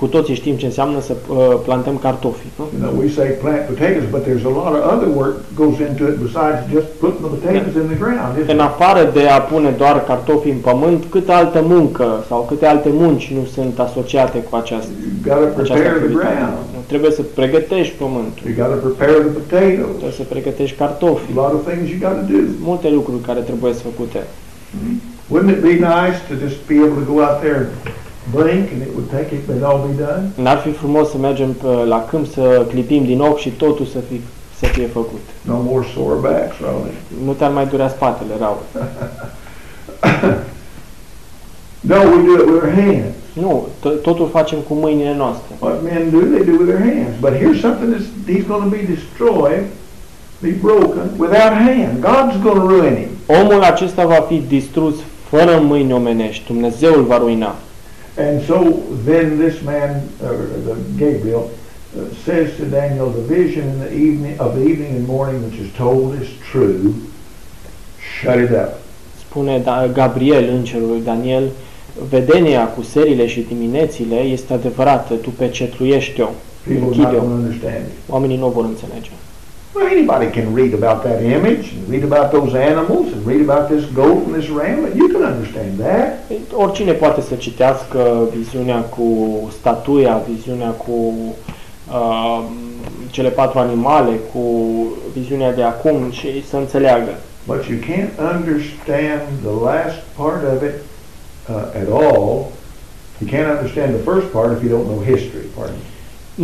Cu 0.05 0.11
toții 0.11 0.35
știm 0.43 0.57
ce 0.63 0.67
înseamnă 0.73 1.01
să 1.09 1.13
uh, 1.15 1.37
plantăm 1.67 1.97
cartofi. 2.07 2.47
Nu? 2.59 2.65
You 2.75 2.81
know, 2.85 2.93
we 3.03 3.09
say 3.19 3.29
plant 3.43 3.63
potatoes, 3.73 4.07
but 4.15 4.23
there's 4.27 4.45
a 4.53 4.55
lot 4.61 4.73
of 4.79 4.83
other 4.95 5.09
work 5.21 5.35
goes 5.63 5.77
into 5.89 6.03
it 6.11 6.17
besides 6.27 6.59
just 6.77 6.89
putting 7.03 7.21
the 7.27 7.31
potatoes 7.37 7.75
in 7.83 7.87
the 7.93 7.99
ground. 8.05 8.31
isn't 8.39 8.51
În 8.55 8.59
there? 8.61 8.71
afară 8.73 9.03
de 9.19 9.25
a 9.37 9.39
pune 9.53 9.71
doar 9.83 9.97
cartofi 10.11 10.49
în 10.57 10.61
pământ, 10.69 11.01
câte 11.15 11.33
altă 11.41 11.61
muncă 11.75 12.07
sau 12.31 12.41
câte 12.51 12.67
alte 12.75 12.91
munci 13.03 13.25
nu 13.39 13.45
sunt 13.55 13.75
asociate 13.87 14.39
cu 14.49 14.53
această, 14.63 14.91
You've 14.97 15.23
got 15.29 15.39
to 15.55 15.61
această 15.61 15.63
prepare 15.63 15.89
the 15.89 15.95
activitate. 15.97 16.35
ground. 16.37 16.85
Trebuie 16.93 17.11
să 17.19 17.23
pregătești 17.41 17.95
pământul, 18.03 18.43
You 18.49 18.55
got 18.63 18.71
to 18.75 18.79
prepare 18.87 19.13
the 19.27 19.33
potatoes. 19.41 19.91
trebuie 20.01 20.19
să 20.23 20.25
pregătești 20.35 20.77
cartofi, 20.83 21.27
A 21.33 21.37
lot 21.43 21.53
of 21.59 21.63
things 21.71 21.85
you 21.93 21.99
got 22.07 22.15
to 22.21 22.25
do. 22.33 22.39
multe 22.71 22.89
lucruri 22.99 23.23
care 23.29 23.41
trebuie 23.51 23.73
să 23.79 23.83
făcute. 23.91 24.21
Wouldn't 25.33 25.53
it 25.57 25.61
be 25.71 25.75
nice 25.97 26.19
to 26.29 26.35
just 26.45 26.59
be 26.73 26.77
able 26.87 26.99
to 27.03 27.07
go 27.13 27.19
out 27.27 27.39
there 27.47 27.61
and 28.25 28.35
blink 28.35 28.71
and 28.73 28.83
it 28.83 28.95
would 28.95 29.11
take 29.11 29.33
it, 29.37 29.43
it'd 29.49 29.63
all 29.63 29.87
be 29.89 29.95
done? 30.05 30.31
N-ar 30.37 30.59
fi 30.59 30.71
frumos 30.73 31.11
să 31.11 31.19
mergem 31.19 31.53
pe, 31.53 31.67
la 31.67 32.05
câmp 32.05 32.27
să 32.27 32.67
clipim 32.69 33.05
din 33.05 33.21
ochi 33.21 33.39
și 33.39 33.51
totul 33.51 33.87
să, 33.87 33.99
fi, 34.09 34.21
să 34.59 34.67
fie 34.67 34.87
făcut. 34.87 35.21
No 35.43 35.55
more 35.63 35.87
sore 35.95 36.19
backs, 36.21 36.55
really. 36.61 36.95
Nu 37.25 37.33
te-ar 37.33 37.51
mai 37.51 37.67
durea 37.67 37.89
spatele, 37.89 38.33
Raul. 38.41 38.63
No, 41.87 41.97
we 42.01 42.23
do 42.25 42.35
it 42.41 42.47
with 42.47 42.63
our 42.63 42.71
hands. 42.71 43.15
Nu, 43.33 43.67
to- 43.81 44.01
totul 44.03 44.29
facem 44.33 44.59
cu 44.59 44.75
mâinile 44.75 45.15
noastre. 45.17 45.55
What 45.59 45.83
men 45.83 46.11
do, 46.11 46.19
they 46.19 46.45
do 46.45 46.53
with 46.59 46.67
their 46.67 46.83
hands. 46.95 47.15
But 47.21 47.33
here's 47.33 47.61
something 47.61 47.93
that's, 47.95 48.09
he's 48.27 48.47
going 48.47 48.63
to 48.63 48.77
be 48.77 48.83
destroyed, 48.95 49.65
be 50.41 50.51
broken 50.51 51.11
without 51.19 51.53
hand. 51.53 51.93
God's 52.01 52.43
going 52.43 52.61
to 52.61 52.67
ruin 52.67 52.97
him. 52.97 53.09
Omul 53.27 53.63
acesta 53.63 54.07
va 54.07 54.25
fi 54.29 54.43
distrus 54.49 54.95
fără 55.29 55.63
mâini 55.63 55.93
omenești. 55.93 56.47
Dumnezeu 56.47 56.95
îl 56.95 57.03
va 57.03 57.19
ruina. 57.19 57.55
And 58.17 58.41
so 58.47 58.57
then 59.05 59.39
this 59.39 59.63
man, 59.63 60.09
uh, 60.23 60.29
the 60.69 60.77
Gabriel, 60.97 61.51
uh, 61.51 62.15
says 62.25 62.57
to 62.57 62.65
Daniel, 62.65 63.11
the 63.11 63.23
vision 63.37 63.69
in 63.69 63.79
the 63.81 63.93
evening 63.93 64.39
of 64.39 64.55
the 64.55 64.65
evening 64.71 64.93
and 64.97 65.07
morning 65.07 65.43
which 65.51 65.59
is 65.59 65.73
told 65.73 66.15
is 66.23 66.29
true. 66.51 66.95
Shut 68.21 68.39
it 68.39 68.51
up. 68.53 68.81
Spune 69.19 69.59
Da- 69.65 69.87
Gabriel, 69.87 70.49
îngerul 70.49 70.89
lui 70.89 71.01
Daniel, 71.05 71.51
vedenia 72.09 72.67
cu 72.69 72.83
serile 72.83 73.27
și 73.27 73.41
diminețile 73.49 74.17
este 74.17 74.53
adevărată, 74.53 75.15
tu 75.15 75.31
pecetluiește-o. 75.31 76.29
People 76.67 76.79
are 76.79 76.85
închide 76.87 77.03
not 77.03 77.13
-o. 77.13 77.19
going 77.19 77.31
to 77.31 77.35
understand 77.35 77.85
it. 77.87 77.93
Oamenii 78.09 78.37
nu 78.37 78.49
vor 78.49 78.65
înțelege. 78.65 79.11
Well, 79.75 79.89
anybody 79.89 80.31
can 80.31 80.55
read 80.55 80.73
about 80.73 81.03
that 81.03 81.21
image 81.21 81.73
and 81.73 81.89
read 81.89 82.05
about 82.05 82.31
those 82.31 82.55
animals 82.55 83.13
and 83.13 83.27
read 83.27 83.41
about 83.41 83.69
this 83.69 83.85
goat 83.87 84.23
and 84.25 84.33
this 84.33 84.49
ram. 84.49 84.97
You 84.97 85.09
can 85.09 85.23
understand 85.23 85.79
that. 85.79 86.31
Oricine 86.53 86.93
poate 86.93 87.21
să 87.21 87.35
citească 87.35 88.29
viziunea 88.37 88.81
cu 88.81 89.07
statuia, 89.59 90.23
viziunea 90.29 90.71
cu 90.71 91.15
uh, 91.91 92.45
cele 93.11 93.29
patru 93.29 93.59
animale, 93.59 94.11
cu 94.33 94.41
viziunea 95.13 95.53
de 95.55 95.63
acum 95.63 96.11
și 96.11 96.47
să 96.49 96.57
înțeleagă. 96.57 97.11
But 97.47 97.65
you 97.65 97.79
can't 97.79 98.13
understand 98.37 99.23
the 99.43 99.55
last 99.65 99.99
part 100.17 100.43
of 100.55 100.63
it 100.63 100.77
uh, 101.49 101.81
at 101.81 101.89
all. 102.03 102.47
You 103.19 103.29
can't 103.33 103.51
understand 103.57 103.95
the 103.95 104.11
first 104.11 104.27
part 104.27 104.57
if 104.57 104.63
you 104.65 104.79
don't 104.79 104.89
know 104.93 105.03
history. 105.15 105.47
Pardon 105.57 105.77
me. 105.77 105.85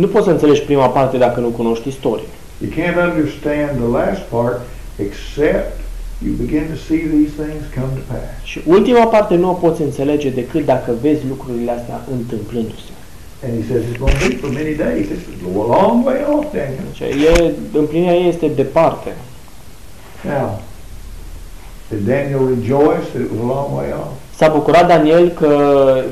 Nu 0.01 0.07
poți 0.07 0.25
să 0.25 0.31
înțelegi 0.31 0.61
prima 0.61 0.87
parte 0.87 1.17
dacă 1.17 1.39
nu 1.39 1.47
cunoști 1.47 1.87
istorie. 1.87 2.25
You 2.63 2.69
can't 2.79 2.97
understand 3.09 3.69
the 3.83 3.91
last 3.99 4.21
part 4.29 4.57
except 5.05 5.79
you 6.25 6.31
begin 6.45 6.63
to 6.73 6.77
see 6.87 7.01
these 7.15 7.31
things 7.41 7.63
come 7.77 7.91
to 7.99 8.03
pass. 8.11 8.27
Și 8.43 8.61
ultima 8.65 9.05
parte 9.05 9.35
nu 9.35 9.49
o 9.49 9.53
poți 9.53 9.81
înțelege 9.81 10.29
decât 10.29 10.65
dacă 10.65 10.91
vezi 11.01 11.21
lucrurile 11.27 11.71
astea 11.71 12.01
întâmplându-se. 12.11 12.89
And 13.45 13.53
he 13.59 13.73
says 13.73 13.83
it's 13.91 13.97
going 13.99 14.17
to 14.21 14.27
be 14.27 14.35
for 14.35 14.49
many 14.49 14.73
days. 14.75 15.05
This 15.07 15.21
is 15.33 15.39
a 15.61 15.65
long 15.77 16.05
way 16.05 16.19
off, 16.33 16.45
Daniel. 16.53 16.85
Deci, 16.99 17.37
e, 17.39 17.51
împlinirea 17.77 18.13
ei 18.15 18.27
este 18.27 18.47
departe. 18.55 19.09
Now, 20.25 20.59
did 21.89 22.05
Daniel 22.07 22.41
rejoice 22.55 23.05
that 23.13 23.21
it 23.25 23.29
was 23.31 23.39
a 23.43 23.53
long 23.55 23.67
way 23.77 23.89
off? 24.01 24.11
S-a 24.35 24.49
bucurat 24.49 24.87
Daniel 24.87 25.29
că 25.29 25.49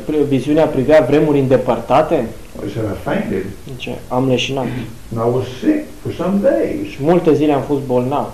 pri- 0.05 0.23
viziunea 0.27 0.65
privea 0.65 1.05
vremuri 1.09 1.39
îndepărtate? 1.39 2.25
Well, 2.59 2.67
he 2.67 2.73
said, 2.75 2.85
I 2.85 2.95
fainted 3.09 3.45
Zice, 3.71 3.97
am 4.07 4.27
leșinat. 4.27 4.63
and 4.63 5.19
I 5.27 5.29
was 5.37 5.45
sick 5.59 5.83
for 6.01 6.11
some 6.13 6.39
days. 6.41 6.87
Și 6.89 6.97
multe 6.99 7.33
zile 7.33 7.53
am 7.53 7.61
fost 7.61 7.81
bolnav. 7.81 8.29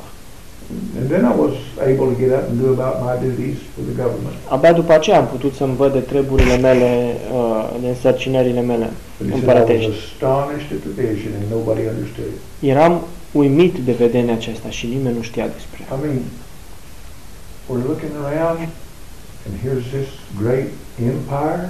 And 0.99 1.09
then 1.09 1.23
I 1.31 1.33
was 1.43 1.53
able 1.79 2.05
to 2.13 2.15
get 2.19 2.31
up 2.31 2.43
and 2.49 2.61
do 2.61 2.67
about 2.81 2.95
my 3.07 3.27
duties 3.27 3.57
for 3.73 3.83
the 3.89 3.95
government. 4.03 4.35
Abia 4.49 4.73
după 4.73 4.93
aceea 4.93 5.17
am 5.19 5.27
putut 5.27 5.53
să-mi 5.55 5.75
văd 5.75 5.91
de 5.91 5.99
treburile 5.99 6.57
mele, 6.57 7.15
uh, 7.33 7.69
de 7.81 7.87
însărcinările 7.87 8.61
mele 8.61 8.87
But 9.17 9.27
he 9.29 9.29
said, 9.29 9.29
I 9.29 9.31
was 9.31 9.39
împărătești. 9.39 9.91
astonished 9.91 10.71
at 10.77 10.81
the 10.87 10.93
vision 11.03 11.31
and 11.39 11.45
nobody 11.57 11.81
understood 11.93 12.29
it. 12.35 12.69
Eram 12.69 12.93
uimit 13.31 13.75
de 13.77 13.91
vedenia 13.91 14.33
aceasta 14.33 14.69
și 14.69 14.85
nimeni 14.87 15.15
nu 15.15 15.21
știa 15.21 15.47
despre 15.57 15.77
ea. 15.81 15.97
I 15.97 15.99
mean, 16.05 16.19
we're 17.69 17.85
looking 17.91 18.13
around 18.25 18.59
and 19.45 19.53
here's 19.65 19.85
this 19.97 20.09
great 20.41 20.67
empire 21.11 21.69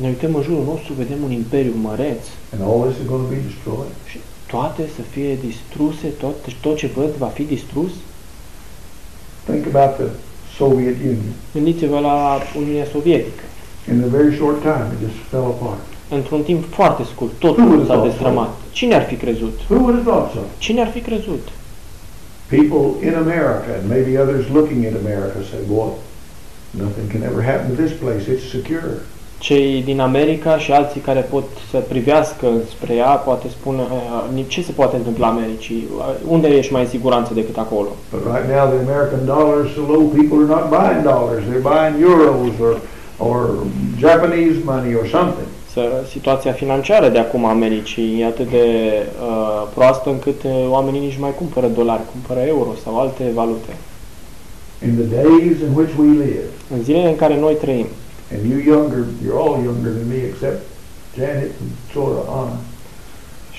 Ne 0.00 0.08
uităm 0.08 0.34
în 0.34 0.42
jurul 0.42 0.64
nostru, 0.64 0.92
vedem 0.92 1.22
un 1.24 1.30
imperiu 1.30 1.74
măreț 1.82 2.22
and 2.52 2.62
all 2.62 2.80
this 2.88 2.98
is 3.00 3.06
going 3.08 3.24
to 3.26 3.30
be 3.34 3.40
destroyed. 3.50 3.94
și 4.10 4.18
toate 4.46 4.82
să 4.96 5.02
fie 5.02 5.38
distruse, 5.48 6.06
tot, 6.06 6.36
tot 6.60 6.76
ce 6.76 6.86
văd 6.86 7.10
va 7.18 7.26
fi 7.26 7.42
distrus. 7.42 7.90
Think 9.44 9.64
about 9.74 9.92
the 10.00 10.08
Soviet 10.58 10.96
Union. 11.12 11.32
Gândiți-vă 11.54 11.98
la 11.98 12.38
Uniunea 12.56 12.86
Sovietică. 12.92 13.44
In 13.90 14.02
a 14.06 14.10
very 14.18 14.34
short 14.36 14.60
time, 14.60 14.86
it 14.94 14.98
just 15.06 15.18
fell 15.30 15.46
apart. 15.54 15.86
Într-un 16.18 16.42
timp 16.42 16.62
foarte 16.78 17.02
scurt, 17.12 17.32
Nu 17.32 17.48
totul 17.48 17.78
vă 17.78 17.84
s-a 17.84 17.94
dau 17.94 18.06
destrămat. 18.06 18.50
Cine 18.72 18.94
ar 18.94 19.04
fi 19.10 19.14
crezut? 19.14 19.56
Who 19.68 19.78
would 19.84 19.94
have 19.98 20.10
thought 20.10 20.32
so? 20.32 20.40
Cine 20.58 20.80
ar 20.80 20.90
fi 20.90 21.00
crezut? 21.00 21.48
People 22.58 22.84
in 23.08 23.14
America 23.14 23.68
and 23.78 23.84
maybe 23.88 24.20
others 24.24 24.44
looking 24.56 24.80
at 24.84 24.94
America 25.04 25.38
say, 25.50 25.60
boy, 25.74 25.90
nothing 26.70 27.06
can 27.12 27.22
ever 27.30 27.40
happen 27.50 27.66
to 27.74 27.82
this 27.82 27.94
place. 28.02 28.24
It's 28.32 28.46
secure. 28.58 28.90
Cei 29.46 29.82
din 29.84 30.00
America 30.00 30.58
și 30.58 30.72
alții 30.72 31.00
care 31.00 31.20
pot 31.20 31.44
să 31.70 31.78
privească 31.88 32.46
spre 32.70 32.94
ea, 32.94 33.06
poate 33.28 33.46
spune, 33.48 33.82
"Eh, 34.38 34.44
ce 34.46 34.62
se 34.62 34.72
poate 34.72 34.96
întâmpla 34.96 35.26
Americii? 35.26 35.88
Unde 36.28 36.48
ești 36.48 36.72
mai 36.72 36.82
în 36.82 36.88
siguranță 36.88 37.34
decât 37.34 37.56
acolo? 37.58 37.88
But 38.12 38.22
right 38.34 38.48
now, 38.56 38.64
the 38.74 38.80
American 38.90 39.22
dollar 39.34 39.56
is 39.66 39.72
so 39.78 39.82
low, 39.92 40.02
people 40.18 40.36
are 40.42 40.50
not 40.56 40.64
buying 40.78 41.02
dollars. 41.12 41.42
They're 41.48 41.68
buying 41.74 41.94
euros 42.10 42.54
or, 42.66 42.74
or 43.28 43.40
Japanese 44.06 44.56
money 44.72 44.92
or 45.00 45.06
something. 45.16 45.48
Să, 45.72 45.82
situația 46.14 46.52
financiară 46.52 47.08
de 47.08 47.18
acum 47.18 47.44
a 47.44 47.50
Americii 47.50 48.20
e 48.20 48.24
atât 48.26 48.48
de 48.50 48.66
uh, 49.28 49.66
proastă 49.74 50.08
încât 50.10 50.42
uh, 50.42 50.50
oamenii 50.76 51.00
nici 51.00 51.16
nu 51.18 51.24
mai 51.26 51.34
cumpără 51.42 51.66
dolari, 51.80 52.02
cumpără 52.12 52.40
euro 52.54 52.70
sau 52.84 53.00
alte 53.00 53.24
valute. 53.34 53.72
In 54.86 54.92
the 55.00 55.08
days 55.16 55.56
in 55.66 55.70
which 55.78 55.92
we 56.00 56.06
live, 56.24 56.46
În 56.74 56.82
zilele 56.82 57.08
în 57.08 57.16
care 57.16 57.36
noi 57.38 57.54
trăim, 57.64 57.86
and 58.32 58.42
you 58.50 58.58
younger, 58.74 59.02
you're 59.24 59.40
all 59.44 59.56
younger 59.68 59.90
than 59.98 60.06
me 60.14 60.20
except 60.30 60.58
Janet 61.18 61.50
and 61.60 61.70
sort 61.94 62.14
of 62.20 62.24
Anna. 62.40 62.56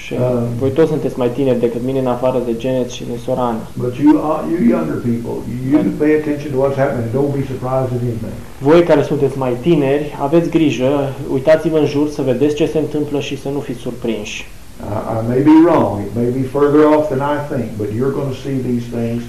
și 0.03 0.13
Um. 0.13 0.47
voi 0.59 0.69
toți 0.77 0.89
sunteți 0.89 1.17
mai 1.17 1.29
tineri 1.37 1.59
decât 1.59 1.81
mine 1.89 1.99
în 1.99 2.07
afară 2.15 2.39
de 2.45 2.53
Janet 2.63 2.89
și 2.89 3.03
de 3.11 3.17
Sorana. 3.25 3.61
But 3.83 3.93
you, 4.03 4.11
uh, 4.15 4.39
you 4.53 4.59
younger 4.75 4.97
people, 5.11 5.35
you 5.71 5.79
pay 6.01 6.11
attention 6.19 6.49
to 6.53 6.57
what's 6.63 6.77
happening. 6.83 7.07
Don't 7.17 7.33
be 7.39 7.43
surprised 7.53 7.91
at 7.95 8.01
anything. 8.07 8.35
Voi 8.67 8.81
care 8.89 9.01
sunteți 9.11 9.37
mai 9.37 9.53
tineri, 9.67 10.05
aveți 10.27 10.49
grijă, 10.49 10.91
uitați-vă 11.35 11.77
în 11.77 11.85
jur 11.85 12.07
să 12.09 12.21
vedeți 12.21 12.55
ce 12.55 12.65
se 12.73 12.79
întâmplă 12.85 13.19
și 13.27 13.35
să 13.43 13.49
nu 13.49 13.59
fiți 13.59 13.79
surprinși. 13.87 14.37
I, 14.43 14.95
I 15.17 15.19
may 15.31 15.41
be 15.51 15.55
wrong. 15.65 15.91
It 16.07 16.13
may 16.21 16.29
be 16.39 16.43
further 16.55 16.81
off 16.95 17.03
than 17.13 17.21
I 17.35 17.37
think, 17.51 17.67
but 17.81 17.87
you're 17.97 18.15
going 18.19 18.31
to 18.35 18.39
see 18.45 18.57
these 18.69 18.85
things 18.97 19.21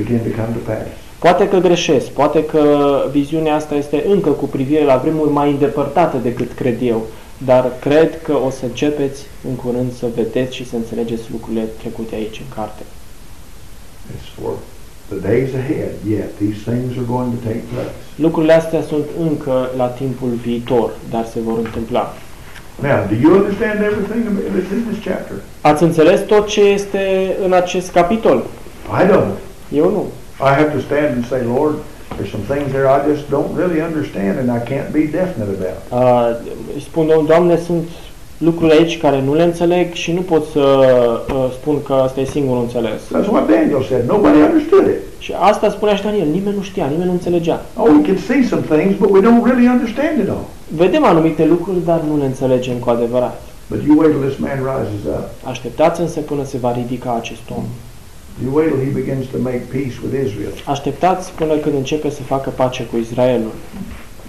begin 0.00 0.20
to 0.28 0.32
come 0.40 0.50
to 0.58 0.62
pass. 0.70 0.88
Poate 1.18 1.48
că 1.48 1.56
greșesc, 1.58 2.06
poate 2.06 2.44
că 2.44 2.64
viziunea 3.10 3.54
asta 3.54 3.74
este 3.74 4.04
încă 4.08 4.30
cu 4.30 4.44
privire 4.44 4.84
la 4.84 4.96
vremuri 4.96 5.30
mai 5.30 5.50
îndepărtate 5.50 6.16
decât 6.16 6.52
cred 6.52 6.78
eu, 6.82 7.02
dar 7.38 7.72
cred 7.80 8.22
că 8.22 8.32
o 8.46 8.50
să 8.50 8.64
începeți 8.64 9.22
în 9.48 9.54
curând 9.54 9.92
să 9.92 10.06
vedeți 10.14 10.54
și 10.56 10.68
să 10.68 10.76
înțelegeți 10.76 11.22
lucrurile 11.30 11.64
trecute 11.78 12.14
aici 12.14 12.38
în 12.38 12.54
carte. 12.54 12.82
It's 14.14 14.40
for 14.40 14.52
the 15.08 15.28
days 15.28 15.50
ahead. 15.54 15.92
Yet 16.08 16.30
these 16.36 16.60
things 16.70 16.90
are 16.98 17.06
going 17.14 17.30
to 17.34 17.40
take 17.48 17.62
place. 17.72 17.94
Lucrurile 18.16 18.52
astea 18.52 18.82
sunt 18.82 19.06
încă 19.20 19.70
la 19.76 19.86
timpul 19.86 20.28
viitor, 20.28 20.90
dar 21.10 21.26
se 21.32 21.40
vor 21.40 21.58
întâmpla. 21.58 22.14
Now, 22.82 22.98
do 23.10 23.16
you 23.22 23.32
understand 23.40 23.78
everything 23.90 24.22
that's 24.54 24.72
in 24.76 24.82
this 24.90 25.04
chapter? 25.04 25.36
Ați 25.60 25.82
înțeles 25.82 26.20
tot 26.26 26.46
ce 26.46 26.60
este 26.60 27.36
în 27.44 27.52
acest 27.52 27.90
capitol? 27.90 28.44
I 29.02 29.04
don't. 29.10 29.36
Eu 29.72 29.90
nu. 29.90 30.06
I 30.40 30.50
have 30.60 30.70
to 30.76 30.80
stand 30.80 31.08
and 31.16 31.24
say, 31.26 31.40
Lord, 31.56 31.74
there's 32.16 32.30
some 32.30 32.44
things 32.52 32.72
there 32.72 32.86
I 32.96 32.98
just 33.12 33.24
don't 33.30 33.52
really 33.60 33.80
understand 33.90 34.38
and 34.38 34.48
I 34.50 34.60
can't 34.72 34.90
be 34.92 35.04
definite 35.20 35.50
about. 35.58 35.78
Uh, 35.90 36.36
îi 36.74 36.80
spun, 36.80 37.06
"Doamne, 37.06 37.26
Doamne, 37.28 37.56
sunt 37.66 37.88
lucruri 38.38 38.72
aici 38.72 38.98
care 38.98 39.22
nu 39.22 39.34
le 39.34 39.42
înțeleg 39.42 39.92
și 39.92 40.12
nu 40.12 40.20
pot 40.20 40.44
să 40.52 40.60
uh, 41.34 41.48
spun 41.60 41.82
că 41.82 41.92
asta 41.92 42.20
e 42.20 42.24
singurul 42.24 42.62
înțeles. 42.62 43.00
That's 43.14 43.28
what 43.30 43.48
Daniel 43.48 43.82
said. 43.88 44.08
Nobody 44.08 44.38
understood 44.48 44.86
it. 44.86 45.00
Și 45.18 45.32
asta 45.38 45.70
spunea 45.70 45.94
și 45.94 46.02
Daniel, 46.02 46.26
nimeni 46.26 46.56
nu 46.56 46.62
știa, 46.62 46.86
nimeni 46.86 47.06
nu 47.06 47.12
înțelegea. 47.12 47.60
Oh, 47.76 47.86
we 47.96 48.00
can 48.06 48.16
see 48.16 48.42
some 48.50 48.62
things, 48.76 48.94
but 48.98 49.10
we 49.10 49.20
don't 49.20 49.44
really 49.50 49.68
understand 49.68 50.18
it 50.22 50.28
all. 50.28 50.44
Vedem 50.68 51.04
anumite 51.04 51.44
lucruri, 51.44 51.84
dar 51.84 52.00
nu 52.08 52.16
le 52.18 52.24
înțelegem 52.24 52.74
cu 52.76 52.90
adevărat. 52.90 53.40
But 53.70 53.78
you 53.86 53.98
wait 53.98 54.10
till 54.12 54.24
this 54.28 54.38
man 54.38 54.58
rises 54.70 55.04
up. 55.16 55.24
Așteptați 55.52 56.00
însă 56.00 56.20
până 56.20 56.44
se 56.44 56.58
va 56.58 56.72
ridica 56.72 57.16
acest 57.20 57.42
om. 57.56 57.64
You 58.42 58.50
wait 58.58 58.68
till 58.70 58.84
he 58.88 58.90
begins 59.02 59.24
to 59.34 59.38
make 59.38 59.62
peace 59.76 59.96
with 60.02 60.14
Israel. 60.26 60.52
Așteptați 60.64 61.32
până 61.32 61.56
când 61.56 61.74
începe 61.74 62.10
să 62.10 62.22
facă 62.22 62.50
pace 62.50 62.82
cu 62.84 62.96
Israelul. 62.96 63.52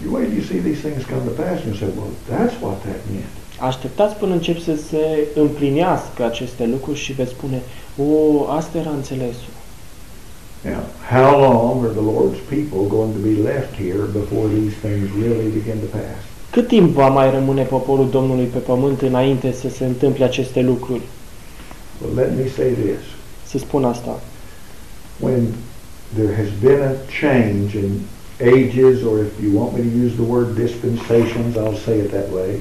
You 0.03 0.13
wait 0.13 0.27
till 0.27 0.37
you 0.39 0.45
see 0.51 0.59
these 0.67 0.81
things 0.87 1.03
come 1.11 1.23
to 1.29 1.33
pass 1.41 1.57
and 1.63 1.69
you 1.71 1.77
say, 1.83 1.89
well, 1.97 2.13
that's 2.31 2.55
what 2.63 2.77
that 2.87 3.01
meant. 3.13 3.33
Așteptați 3.59 4.15
până 4.15 4.33
încep 4.33 4.59
să 4.59 4.75
se 4.89 5.03
împlinească 5.35 6.25
aceste 6.25 6.65
lucruri 6.65 6.99
și 6.99 7.13
veți 7.13 7.31
spune, 7.31 7.59
o, 7.97 8.11
asta 8.59 8.77
era 8.77 8.89
înțelesul. 8.89 9.53
Now, 10.71 10.83
how 11.13 11.31
long 11.47 11.75
are 11.85 11.93
the 12.01 12.07
Lord's 12.13 12.41
people 12.55 12.81
going 12.97 13.11
to 13.17 13.21
be 13.29 13.35
left 13.51 13.71
here 13.83 14.03
before 14.19 14.47
these 14.57 14.75
things 14.85 15.05
really 15.23 15.49
begin 15.59 15.77
to 15.85 15.89
pass? 15.97 16.19
Cât 16.51 16.67
timp 16.67 16.89
va 16.93 17.09
mai 17.09 17.31
rămâne 17.31 17.63
poporul 17.63 18.09
Domnului 18.09 18.45
pe 18.45 18.57
pământ 18.57 19.01
înainte 19.01 19.51
să 19.51 19.69
se 19.69 19.85
întâmple 19.85 20.23
aceste 20.23 20.61
lucruri? 20.61 21.01
Well, 22.01 22.15
let 22.15 22.31
me 22.37 22.45
say 22.57 22.69
this. 22.85 23.16
Să 23.47 23.57
spun 23.57 23.83
asta. 23.83 24.19
When 25.19 25.53
there 26.15 26.33
has 26.35 26.49
been 26.61 26.81
a 26.81 26.95
change 27.19 27.77
in 27.77 27.89
ages, 28.39 29.03
or 29.03 29.19
if 29.19 29.33
you 29.43 29.59
want 29.59 29.73
me 29.73 29.81
to 29.81 30.05
use 30.05 30.13
the 30.15 30.27
word 30.35 30.55
dispensations, 30.55 31.55
I'll 31.55 31.81
say 31.85 31.97
it 31.97 32.09
that 32.11 32.29
way. 32.33 32.51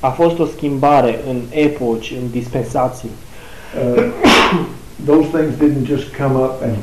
A 0.00 0.10
fost 0.10 0.38
o 0.38 0.46
schimbare 0.46 1.20
în 1.28 1.40
epoci, 1.50 2.14
în 2.20 2.30
dispensații. 2.30 3.10
Uh, 3.82 4.04
those 5.10 5.28
things 5.36 5.54
didn't 5.56 5.86
just 5.86 6.16
come 6.16 6.34
up 6.34 6.62
and 6.62 6.76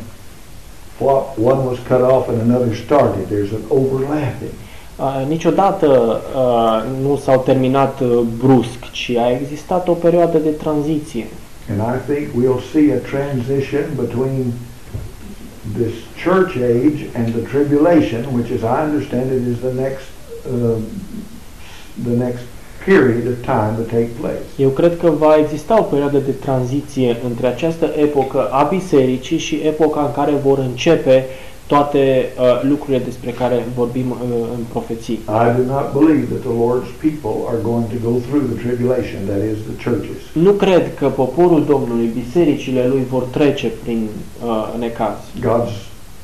flop, 0.97 1.37
one 1.37 1.65
was 1.65 1.77
cut 1.87 2.01
off 2.01 2.29
and 2.29 2.39
another 2.41 2.75
started. 2.75 3.25
There's 3.27 3.51
an 3.51 3.63
overlapping. 3.69 4.53
Uh, 4.95 5.25
niciodată 5.27 6.21
uh, 6.35 6.83
nu 7.01 7.15
s-au 7.15 7.41
terminat 7.45 7.99
uh, 7.99 8.19
brusc, 8.37 8.91
ci 8.91 9.09
a 9.09 9.31
existat 9.31 9.87
o 9.87 9.93
perioadă 9.93 10.37
de 10.37 10.49
tranziție. 10.49 11.27
And 11.69 11.81
I 11.81 11.97
think 11.97 12.33
we'll 12.33 12.61
see 12.61 12.91
a 12.91 12.99
transition 12.99 13.95
between 13.95 14.53
this 15.65 15.95
church 16.15 16.57
age 16.57 17.09
and 17.15 17.33
the 17.33 17.43
tribulation, 17.47 18.33
which 18.33 18.51
as 18.51 18.63
I 18.63 18.83
understand 18.83 19.31
it 19.31 19.47
is 19.47 19.61
the 19.61 19.73
next, 19.73 20.07
uh, 20.45 20.79
the 22.03 22.15
next 22.25 22.45
period 22.85 23.27
of 23.27 23.43
time 23.45 23.77
to 23.77 23.83
take 23.83 24.09
place. 24.19 24.43
Eu 24.57 24.69
cred 24.69 24.97
că 24.97 25.09
va 25.09 25.35
exista 25.37 25.79
o 25.79 25.83
perioadă 25.83 26.17
de 26.17 26.31
tranziție 26.31 27.17
între 27.23 27.47
această 27.47 27.93
epocă 27.97 28.47
a 28.51 28.63
bisericii 28.63 29.37
și 29.37 29.55
epoca 29.55 30.01
în 30.01 30.11
care 30.11 30.31
vor 30.31 30.57
începe 30.57 31.25
toate 31.67 32.25
uh, 32.39 32.69
lucrurile 32.69 33.01
despre 33.03 33.31
care 33.31 33.65
vorbim 33.75 34.09
uh, 34.11 34.17
în 34.57 34.63
profeții. 34.69 35.19
I 35.43 35.47
do 35.59 35.63
not 35.75 35.85
believe 35.99 36.25
that 36.33 36.41
the 36.49 36.55
Lord's 36.65 36.91
people 37.07 37.35
are 37.51 37.59
going 37.71 37.85
to 37.95 37.99
go 38.09 38.13
through 38.25 38.43
the 38.51 38.57
tribulation, 38.65 39.19
that 39.31 39.41
is, 39.51 39.57
the 39.71 39.77
churches. 39.89 40.19
Nu 40.33 40.51
cred 40.51 40.95
că 40.99 41.07
poporul 41.07 41.65
Domnului, 41.65 42.09
bisericile 42.21 42.87
lui 42.87 43.03
vor 43.09 43.23
trece 43.23 43.67
prin 43.83 44.07
uh, 44.45 44.79
necaz. 44.79 45.17
God's 45.39 45.75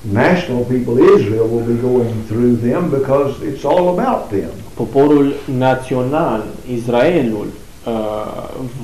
national 0.02 0.64
people, 0.74 0.96
Israel, 1.18 1.48
will 1.54 1.66
be 1.76 1.80
going 1.82 2.14
through 2.28 2.54
them 2.68 2.90
because 2.90 3.32
it's 3.50 3.64
all 3.64 3.88
about 3.88 4.30
them. 4.30 4.52
Poporul 4.74 5.34
național, 5.58 6.44
Israelul, 6.74 7.48
uh, 7.86 7.92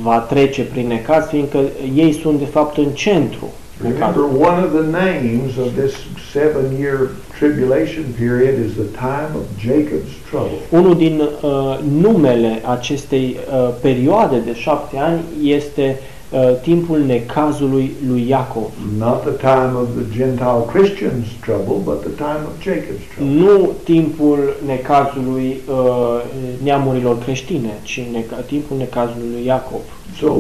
va 0.02 0.18
trece 0.20 0.62
prin 0.62 0.88
necaz, 0.88 1.28
fiindcă 1.28 1.60
ei 1.96 2.14
sunt 2.14 2.40
de 2.40 2.46
fapt 2.46 2.78
în 2.78 2.90
centru. 2.94 3.54
Remember, 3.80 4.26
one 4.26 4.64
of 4.64 4.72
the 4.72 4.84
names 4.84 5.58
of 5.58 5.76
this 5.76 5.96
seven-year 6.32 7.10
tribulation 7.34 8.14
period 8.14 8.56
is 8.60 8.76
the 8.76 8.88
time 8.98 9.36
of 9.36 9.46
Jacob's 9.58 10.16
trouble. 10.30 10.60
Unul 10.72 10.96
din 10.96 11.22
uh, 11.22 11.80
numele 12.02 12.62
acestei 12.66 13.38
uh, 13.38 13.70
perioade 13.82 14.40
de 14.40 14.54
șapte 14.54 14.98
ani 14.98 15.22
este 15.44 16.00
uh, 16.00 16.15
timpul 16.62 17.00
necazului 17.00 17.92
lui 18.08 18.28
Iacov. 18.28 18.72
Not 18.98 19.22
the 19.24 19.48
time 19.52 19.74
of 19.76 19.88
the 19.98 20.18
Gentile 20.18 20.64
Christians' 20.74 21.28
trouble, 21.42 21.78
but 21.84 22.02
the 22.02 22.16
time 22.24 22.44
of 22.50 22.54
Jacob's 22.62 23.06
trouble. 23.14 23.34
Nu 23.36 23.72
timpul 23.84 24.56
necazului 24.66 25.62
uh, 25.70 26.22
neamurilor 26.64 27.18
creștine, 27.20 27.74
ci 27.84 28.02
neca, 28.12 28.36
timpul 28.36 28.78
necazului 28.78 29.30
lui 29.34 29.46
Iacov. 29.46 29.82
So 30.20 30.32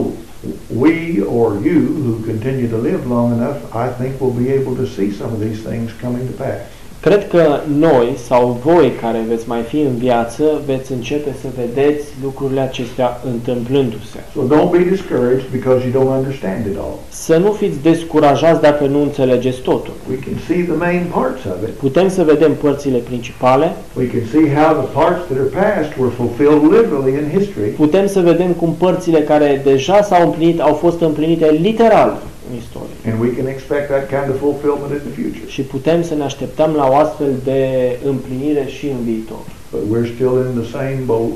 we 0.77 1.23
or 1.37 1.47
you 1.63 1.79
who 2.03 2.11
continue 2.25 2.67
to 2.67 2.77
live 2.77 3.01
long 3.07 3.31
enough, 3.37 3.59
I 3.73 3.87
think 3.99 4.21
will 4.21 4.37
be 4.43 4.49
able 4.59 4.75
to 4.83 4.85
see 4.85 5.11
some 5.11 5.31
of 5.35 5.39
these 5.45 5.61
things 5.69 5.91
coming 6.01 6.25
to 6.31 6.43
pass. 6.43 6.59
Cred 7.05 7.27
că 7.27 7.59
noi 7.77 8.13
sau 8.27 8.59
voi 8.63 8.91
care 9.01 9.25
veți 9.27 9.47
mai 9.47 9.61
fi 9.61 9.79
în 9.79 9.95
viață 9.97 10.43
veți 10.65 10.91
începe 10.91 11.35
să 11.41 11.47
vedeți 11.55 12.05
lucrurile 12.23 12.59
acestea 12.59 13.21
întâmplându-se. 13.33 14.19
So 14.33 14.41
don't 14.55 14.71
be 14.71 14.83
discouraged 14.89 15.45
because 15.51 15.79
you 15.87 15.91
don't 15.97 16.13
understand 16.19 16.65
it 16.65 16.77
all. 16.77 16.95
Să 17.09 17.37
nu 17.37 17.51
fiți 17.51 17.81
descurajați 17.81 18.61
dacă 18.61 18.85
nu 18.85 19.01
înțelegeți 19.01 19.59
totul. 19.59 19.93
We 20.09 20.15
can 20.15 20.37
see 20.47 20.61
the 20.63 20.77
main 20.87 21.03
parts 21.13 21.43
of 21.43 21.67
it. 21.67 21.73
Putem 21.73 22.09
să 22.09 22.23
vedem 22.23 22.53
părțile 22.53 22.97
principale, 22.97 23.75
We 23.97 24.07
can 24.07 24.25
see 24.31 24.45
how 24.59 24.69
the 24.83 24.89
parts 24.99 25.21
that 25.27 25.37
are 25.43 25.51
past 25.61 25.89
were 25.99 26.13
fulfilled 26.21 26.61
literally 26.75 27.13
in 27.21 27.39
history. 27.39 27.69
putem 27.69 28.07
să 28.07 28.19
vedem 28.19 28.51
cum 28.51 28.75
părțile 28.77 29.19
care 29.19 29.61
deja 29.63 30.01
s-au 30.01 30.21
împlinit 30.25 30.59
au 30.59 30.73
fost 30.73 31.01
împlinite 31.01 31.57
literal 31.61 32.21
în 32.49 32.57
istorie. 32.57 32.94
And 33.07 33.19
we 33.19 33.29
can 33.37 33.47
expect 33.47 33.89
that 33.89 34.05
kind 34.09 34.27
of 34.33 34.39
fulfillment 34.39 34.91
in 34.97 35.01
the 35.07 35.13
future. 35.21 35.47
Și 35.47 35.61
putem 35.61 36.03
să 36.03 36.13
ne 36.15 36.23
așteptăm 36.23 36.71
la 36.73 36.87
o 36.87 36.95
astfel 36.95 37.33
de 37.43 37.61
împlinire 38.05 38.65
și 38.67 38.87
în 38.87 39.03
viitor. 39.03 39.43
But 39.71 39.81
we're 39.91 40.13
still 40.15 40.35
in 40.47 40.61
the 40.61 40.69
same 40.71 40.99
boat 41.05 41.31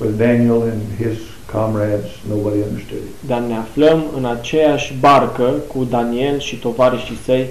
with 0.00 0.14
Daniel 0.16 0.60
and 0.72 0.82
his 1.02 1.18
comrades. 1.52 2.10
Nobody 2.28 2.58
understood 2.68 3.02
it. 3.08 3.28
Dar 3.30 3.40
ne 3.40 3.56
aflăm 3.56 4.04
în 4.16 4.24
aceeași 4.24 4.94
barcă 5.00 5.54
cu 5.72 5.84
Daniel 5.84 6.38
și 6.38 6.56
tovarășii 6.56 7.18
săi, 7.24 7.46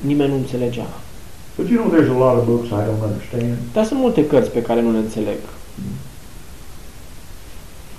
nimeni 0.00 0.30
nu 0.30 0.36
înțelegea. 0.36 0.86
But 1.56 1.68
you 1.70 1.78
know, 1.80 1.88
there's 1.94 2.10
a 2.16 2.18
lot 2.26 2.38
of 2.38 2.44
books 2.46 2.68
I 2.68 2.82
don't 2.88 3.02
understand. 3.10 3.56
Dar 3.72 3.84
sunt 3.84 4.00
multe 4.00 4.26
cărți 4.26 4.50
pe 4.50 4.62
care 4.62 4.80
nu 4.82 4.90
le 4.90 4.98
înțeleg. 4.98 5.40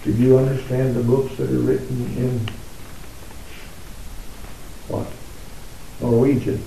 Did 0.05 0.17
you 0.25 0.37
understand 0.37 0.89
the 0.97 1.05
books 1.11 1.31
that 1.37 1.47
are 1.55 1.63
written 1.67 1.97
in 2.23 2.31
what? 4.89 5.07
Norwegian. 6.01 6.57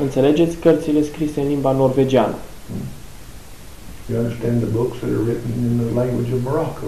Înțelegeți 0.00 0.56
cărțile 0.56 1.02
scrise 1.02 1.40
în 1.40 1.48
limba 1.48 1.72
norvegiană? 1.72 2.34
You 4.10 4.18
understand 4.18 4.56
the 4.60 4.70
books 4.70 4.96
that 4.98 5.10
are 5.10 5.22
written 5.26 5.50
in 5.68 5.72
the 5.84 5.94
language 6.00 6.32
of 6.34 6.40
Morocco. 6.42 6.86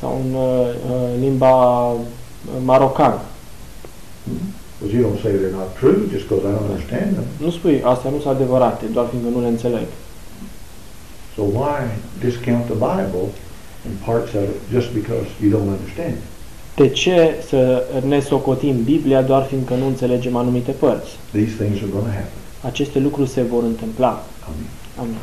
sau 0.00 0.20
în 0.24 0.34
uh, 0.34 0.68
uh, 0.90 1.20
limba 1.20 1.88
uh, 1.90 1.98
marocană. 2.64 3.20
But 4.80 4.90
you 4.92 5.02
don't 5.02 5.20
say 5.22 5.32
they're 5.32 5.58
not 5.62 5.70
true 5.80 5.98
just 6.14 6.24
because 6.28 6.42
I 6.48 6.50
don't 6.54 6.68
understand 6.70 7.08
them. 7.16 7.26
Nu 7.44 7.50
spui, 7.50 7.82
astea 7.84 8.10
nu 8.10 8.20
sunt 8.20 8.34
adevărate, 8.34 8.84
doar 8.92 9.06
fiindcă 9.10 9.30
nu 9.30 9.40
le 9.40 9.48
înțeleg. 9.48 9.86
So 11.34 11.42
why 11.42 11.78
discount 12.26 12.64
the 12.72 12.78
Bible 12.90 13.26
and 13.86 13.94
parts 14.08 14.30
of 14.38 14.42
it 14.54 14.60
just 14.76 14.88
because 14.98 15.26
you 15.42 15.48
don't 15.54 15.70
understand 15.76 16.14
it? 16.20 16.37
De 16.78 16.88
ce 16.88 17.34
să 17.48 17.84
ne 18.06 18.20
socotim 18.20 18.82
Biblia 18.84 19.22
doar 19.22 19.42
fiindcă 19.42 19.74
nu 19.74 19.86
înțelegem 19.86 20.36
anumite 20.36 20.70
părți? 20.70 21.10
These 21.32 21.54
things 21.64 21.76
are 21.82 21.90
going 21.92 22.04
to 22.04 22.10
happen. 22.10 22.38
Aceste 22.62 22.98
lucruri 22.98 23.28
se 23.28 23.42
vor 23.42 23.62
întâmpla. 23.62 24.24
Amen. 24.46 24.66
Amin. 24.98 25.16